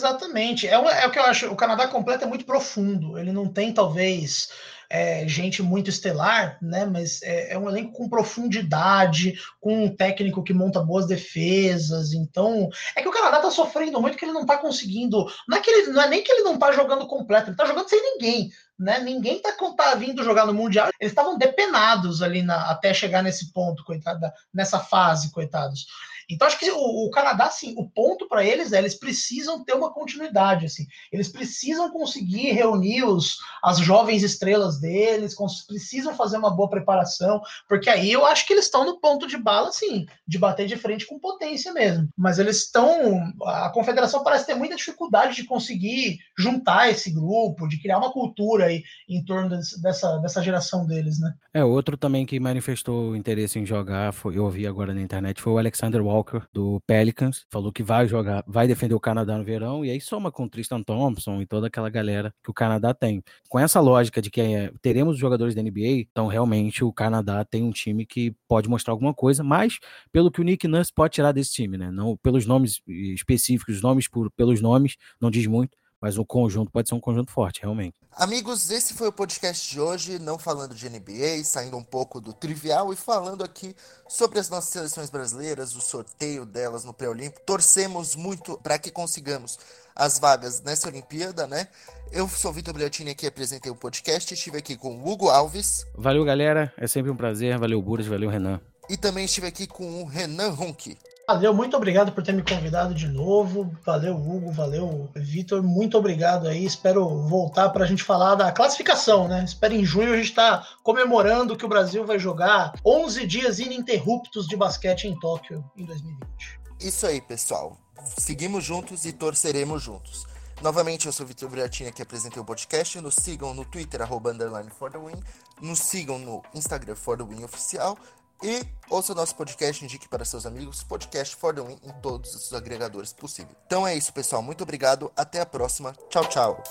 Exatamente. 0.00 0.66
É, 0.66 0.74
é, 0.74 1.06
o 1.06 1.10
que 1.10 1.18
eu 1.18 1.24
acho. 1.24 1.50
O 1.50 1.56
Canadá 1.56 1.86
completo 1.86 2.24
é 2.24 2.26
muito 2.26 2.44
profundo. 2.44 3.18
Ele 3.18 3.32
não 3.32 3.46
tem, 3.46 3.72
talvez, 3.72 4.48
é, 4.92 5.26
gente 5.26 5.62
muito 5.62 5.88
estelar, 5.88 6.58
né? 6.60 6.84
Mas 6.84 7.22
é, 7.22 7.54
é, 7.54 7.58
um 7.58 7.66
elenco 7.66 7.92
com 7.92 8.10
profundidade, 8.10 9.40
com 9.58 9.86
um 9.86 9.96
técnico 9.96 10.42
que 10.42 10.52
monta 10.52 10.84
boas 10.84 11.06
defesas. 11.06 12.12
Então, 12.12 12.68
é 12.94 13.00
que 13.00 13.08
o 13.08 13.12
Canadá 13.12 13.40
tá 13.40 13.50
sofrendo 13.50 13.98
muito 14.02 14.18
que 14.18 14.24
ele 14.26 14.34
não 14.34 14.44
tá 14.44 14.58
conseguindo. 14.58 15.26
Não 15.48 15.56
é, 15.56 15.60
que 15.62 15.70
ele, 15.70 15.92
não 15.92 16.02
é 16.02 16.08
nem 16.10 16.22
que 16.22 16.30
ele 16.30 16.42
não 16.42 16.58
tá 16.58 16.72
jogando 16.72 17.06
completo, 17.06 17.48
ele 17.48 17.56
tá 17.56 17.64
jogando 17.64 17.88
sem 17.88 18.02
ninguém. 18.02 18.52
Né? 18.78 18.98
Ninguém 18.98 19.40
tá, 19.40 19.52
tá 19.74 19.94
vindo 19.94 20.22
jogar 20.22 20.44
no 20.44 20.52
Mundial. 20.52 20.90
Eles 21.00 21.12
estavam 21.12 21.38
depenados 21.38 22.20
ali 22.20 22.42
na, 22.42 22.70
até 22.70 22.92
chegar 22.92 23.22
nesse 23.22 23.50
ponto, 23.50 23.84
coitada, 23.84 24.30
nessa 24.52 24.78
fase, 24.78 25.32
coitados. 25.32 25.86
Então, 26.30 26.46
acho 26.46 26.58
que 26.58 26.70
o, 26.70 27.06
o 27.06 27.10
Canadá, 27.10 27.50
sim, 27.50 27.74
o 27.76 27.88
ponto 27.88 28.28
para 28.28 28.44
eles 28.44 28.72
é 28.72 28.78
eles 28.78 28.94
precisam 28.94 29.64
ter 29.64 29.74
uma 29.74 29.92
continuidade, 29.92 30.66
assim. 30.66 30.86
Eles 31.12 31.28
precisam 31.28 31.90
conseguir 31.90 32.52
reunir 32.52 33.04
os, 33.04 33.36
as 33.62 33.78
jovens 33.78 34.22
estrelas 34.22 34.80
deles, 34.80 35.36
precisam 35.66 36.14
fazer 36.14 36.36
uma 36.36 36.54
boa 36.54 36.68
preparação, 36.68 37.40
porque 37.68 37.88
aí 37.88 38.10
eu 38.10 38.26
acho 38.26 38.46
que 38.46 38.52
eles 38.52 38.66
estão 38.66 38.84
no 38.84 39.00
ponto 39.00 39.26
de 39.26 39.36
bala, 39.36 39.68
assim, 39.68 40.06
de 40.26 40.38
bater 40.38 40.66
de 40.66 40.76
frente 40.76 41.06
com 41.06 41.18
potência 41.18 41.72
mesmo. 41.72 42.08
Mas 42.16 42.38
eles 42.38 42.64
estão. 42.64 43.32
A 43.44 43.70
confederação 43.70 44.22
parece 44.22 44.46
ter 44.46 44.54
muita 44.54 44.76
dificuldade 44.76 45.36
de 45.36 45.44
conseguir 45.44 46.18
juntar 46.38 46.90
esse 46.90 47.10
grupo, 47.10 47.68
de 47.68 47.80
criar 47.80 47.98
uma 47.98 48.12
cultura 48.12 48.66
aí 48.66 48.82
em 49.08 49.24
torno 49.24 49.48
dessa, 49.82 50.18
dessa 50.18 50.42
geração 50.42 50.86
deles, 50.86 51.18
né? 51.20 51.32
É, 51.54 51.64
outro 51.64 51.96
também 51.96 52.26
que 52.26 52.40
manifestou 52.40 53.14
interesse 53.16 53.58
em 53.58 53.66
jogar, 53.66 54.12
foi, 54.12 54.36
eu 54.36 54.44
ouvi 54.44 54.66
agora 54.66 54.94
na 54.94 55.00
internet, 55.00 55.40
foi 55.40 55.52
o 55.52 55.58
Alexander 55.58 56.02
Walker, 56.12 56.42
do 56.52 56.80
Pelicans, 56.86 57.46
falou 57.50 57.72
que 57.72 57.82
vai 57.82 58.06
jogar, 58.06 58.44
vai 58.46 58.66
defender 58.66 58.94
o 58.94 59.00
Canadá 59.00 59.38
no 59.38 59.44
verão, 59.44 59.84
e 59.84 59.90
aí 59.90 60.00
soma 60.00 60.30
com 60.30 60.48
Tristan 60.48 60.82
Thompson 60.82 61.40
e 61.40 61.46
toda 61.46 61.68
aquela 61.68 61.88
galera 61.88 62.34
que 62.42 62.50
o 62.50 62.54
Canadá 62.54 62.92
tem. 62.92 63.22
Com 63.48 63.58
essa 63.58 63.80
lógica 63.80 64.20
de 64.20 64.30
que 64.30 64.40
é, 64.40 64.72
teremos 64.82 65.18
jogadores 65.18 65.54
da 65.54 65.62
NBA, 65.62 66.06
então 66.10 66.26
realmente 66.26 66.84
o 66.84 66.92
Canadá 66.92 67.44
tem 67.44 67.62
um 67.62 67.70
time 67.70 68.04
que 68.04 68.34
pode 68.46 68.68
mostrar 68.68 68.92
alguma 68.92 69.14
coisa, 69.14 69.42
mas 69.42 69.78
pelo 70.12 70.30
que 70.30 70.40
o 70.40 70.44
Nick 70.44 70.68
Nurse 70.68 70.92
pode 70.92 71.14
tirar 71.14 71.32
desse 71.32 71.52
time, 71.52 71.78
né? 71.78 71.90
Não 71.90 72.16
pelos 72.16 72.46
nomes 72.46 72.80
específicos, 72.86 73.76
os 73.76 73.82
nomes 73.82 74.08
por, 74.08 74.30
pelos 74.32 74.60
nomes, 74.60 74.96
não 75.20 75.30
diz 75.30 75.46
muito, 75.46 75.76
mas 76.02 76.18
o 76.18 76.24
conjunto 76.24 76.72
pode 76.72 76.88
ser 76.88 76.96
um 76.96 77.00
conjunto 77.00 77.30
forte, 77.30 77.62
realmente. 77.62 77.94
Amigos, 78.10 78.70
esse 78.70 78.92
foi 78.92 79.06
o 79.06 79.12
podcast 79.12 79.70
de 79.70 79.80
hoje, 79.80 80.18
não 80.18 80.36
falando 80.36 80.74
de 80.74 80.90
NBA, 80.90 81.44
saindo 81.44 81.76
um 81.76 81.82
pouco 81.82 82.20
do 82.20 82.32
trivial 82.32 82.92
e 82.92 82.96
falando 82.96 83.44
aqui 83.44 83.74
sobre 84.08 84.40
as 84.40 84.50
nossas 84.50 84.70
seleções 84.70 85.08
brasileiras, 85.08 85.76
o 85.76 85.80
sorteio 85.80 86.44
delas 86.44 86.84
no 86.84 86.92
pré-olímpico. 86.92 87.40
Torcemos 87.46 88.16
muito 88.16 88.58
para 88.58 88.80
que 88.80 88.90
consigamos 88.90 89.58
as 89.94 90.18
vagas 90.18 90.60
nessa 90.60 90.88
Olimpíada, 90.88 91.46
né? 91.46 91.68
Eu 92.10 92.28
sou 92.28 92.50
o 92.50 92.54
Vitor 92.54 92.74
Brilhantini 92.74 93.12
aqui, 93.12 93.26
apresentei 93.26 93.70
o 93.70 93.76
podcast, 93.76 94.34
estive 94.34 94.58
aqui 94.58 94.76
com 94.76 94.96
o 94.96 95.08
Hugo 95.08 95.30
Alves. 95.30 95.86
Valeu, 95.94 96.24
galera, 96.24 96.72
é 96.76 96.86
sempre 96.88 97.10
um 97.10 97.16
prazer. 97.16 97.56
Valeu, 97.58 97.80
Buras, 97.80 98.06
valeu, 98.06 98.28
Renan. 98.28 98.60
E 98.90 98.96
também 98.96 99.24
estive 99.24 99.46
aqui 99.46 99.66
com 99.66 100.02
o 100.02 100.04
Renan 100.04 100.50
Ronque. 100.50 100.98
Valeu, 101.28 101.54
muito 101.54 101.76
obrigado 101.76 102.12
por 102.12 102.22
ter 102.22 102.32
me 102.32 102.42
convidado 102.42 102.94
de 102.94 103.06
novo. 103.06 103.72
Valeu, 103.84 104.16
Hugo, 104.16 104.50
valeu, 104.50 105.08
Vitor. 105.14 105.62
Muito 105.62 105.96
obrigado 105.96 106.48
aí. 106.48 106.64
Espero 106.64 107.08
voltar 107.28 107.70
para 107.70 107.84
a 107.84 107.86
gente 107.86 108.02
falar 108.02 108.34
da 108.34 108.50
classificação, 108.50 109.28
né? 109.28 109.44
Espero 109.44 109.72
em 109.72 109.84
junho 109.84 110.12
a 110.12 110.16
gente 110.16 110.30
estar 110.30 110.58
tá 110.58 110.68
comemorando 110.82 111.56
que 111.56 111.64
o 111.64 111.68
Brasil 111.68 112.04
vai 112.04 112.18
jogar 112.18 112.72
11 112.84 113.26
dias 113.26 113.60
ininterruptos 113.60 114.46
de 114.46 114.56
basquete 114.56 115.04
em 115.04 115.18
Tóquio 115.20 115.64
em 115.76 115.84
2020. 115.84 116.60
Isso 116.80 117.06
aí, 117.06 117.20
pessoal. 117.20 117.78
Seguimos 118.18 118.64
juntos 118.64 119.04
e 119.04 119.12
torceremos 119.12 119.80
juntos. 119.80 120.26
Novamente, 120.60 121.06
eu 121.06 121.12
sou 121.12 121.24
o 121.24 121.28
Vitor 121.28 121.48
Briatini, 121.48 121.92
que 121.92 122.02
apresentei 122.02 122.40
o 122.40 122.44
podcast. 122.44 123.00
Nos 123.00 123.14
sigam 123.14 123.54
no 123.54 123.64
Twitter, 123.64 124.02
arroba 124.02 124.30
underline 124.30 124.70
for 124.70 124.90
the 124.90 124.98
win. 124.98 125.20
Nos 125.60 125.78
sigam 125.80 126.18
no 126.18 126.42
Instagram, 126.54 126.94
for 126.94 127.16
the 127.16 127.24
win 127.24 127.44
oficial. 127.44 127.96
E 128.42 128.60
ouça 128.90 129.12
o 129.12 129.14
nosso 129.14 129.36
podcast, 129.36 129.84
indique 129.84 130.08
para 130.08 130.24
seus 130.24 130.44
amigos, 130.44 130.82
podcast 130.82 131.36
For 131.36 131.54
The 131.54 131.62
Win 131.62 131.78
em 131.84 131.92
todos 132.00 132.34
os 132.34 132.52
agregadores 132.52 133.12
possíveis. 133.12 133.56
Então 133.66 133.86
é 133.86 133.96
isso, 133.96 134.12
pessoal. 134.12 134.42
Muito 134.42 134.62
obrigado. 134.62 135.12
Até 135.16 135.40
a 135.40 135.46
próxima. 135.46 135.94
Tchau, 136.10 136.24
tchau. 136.26 136.62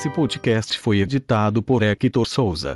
Esse 0.00 0.08
podcast 0.08 0.78
foi 0.78 1.00
editado 1.00 1.62
por 1.62 1.82
Hector 1.82 2.26
Souza. 2.26 2.74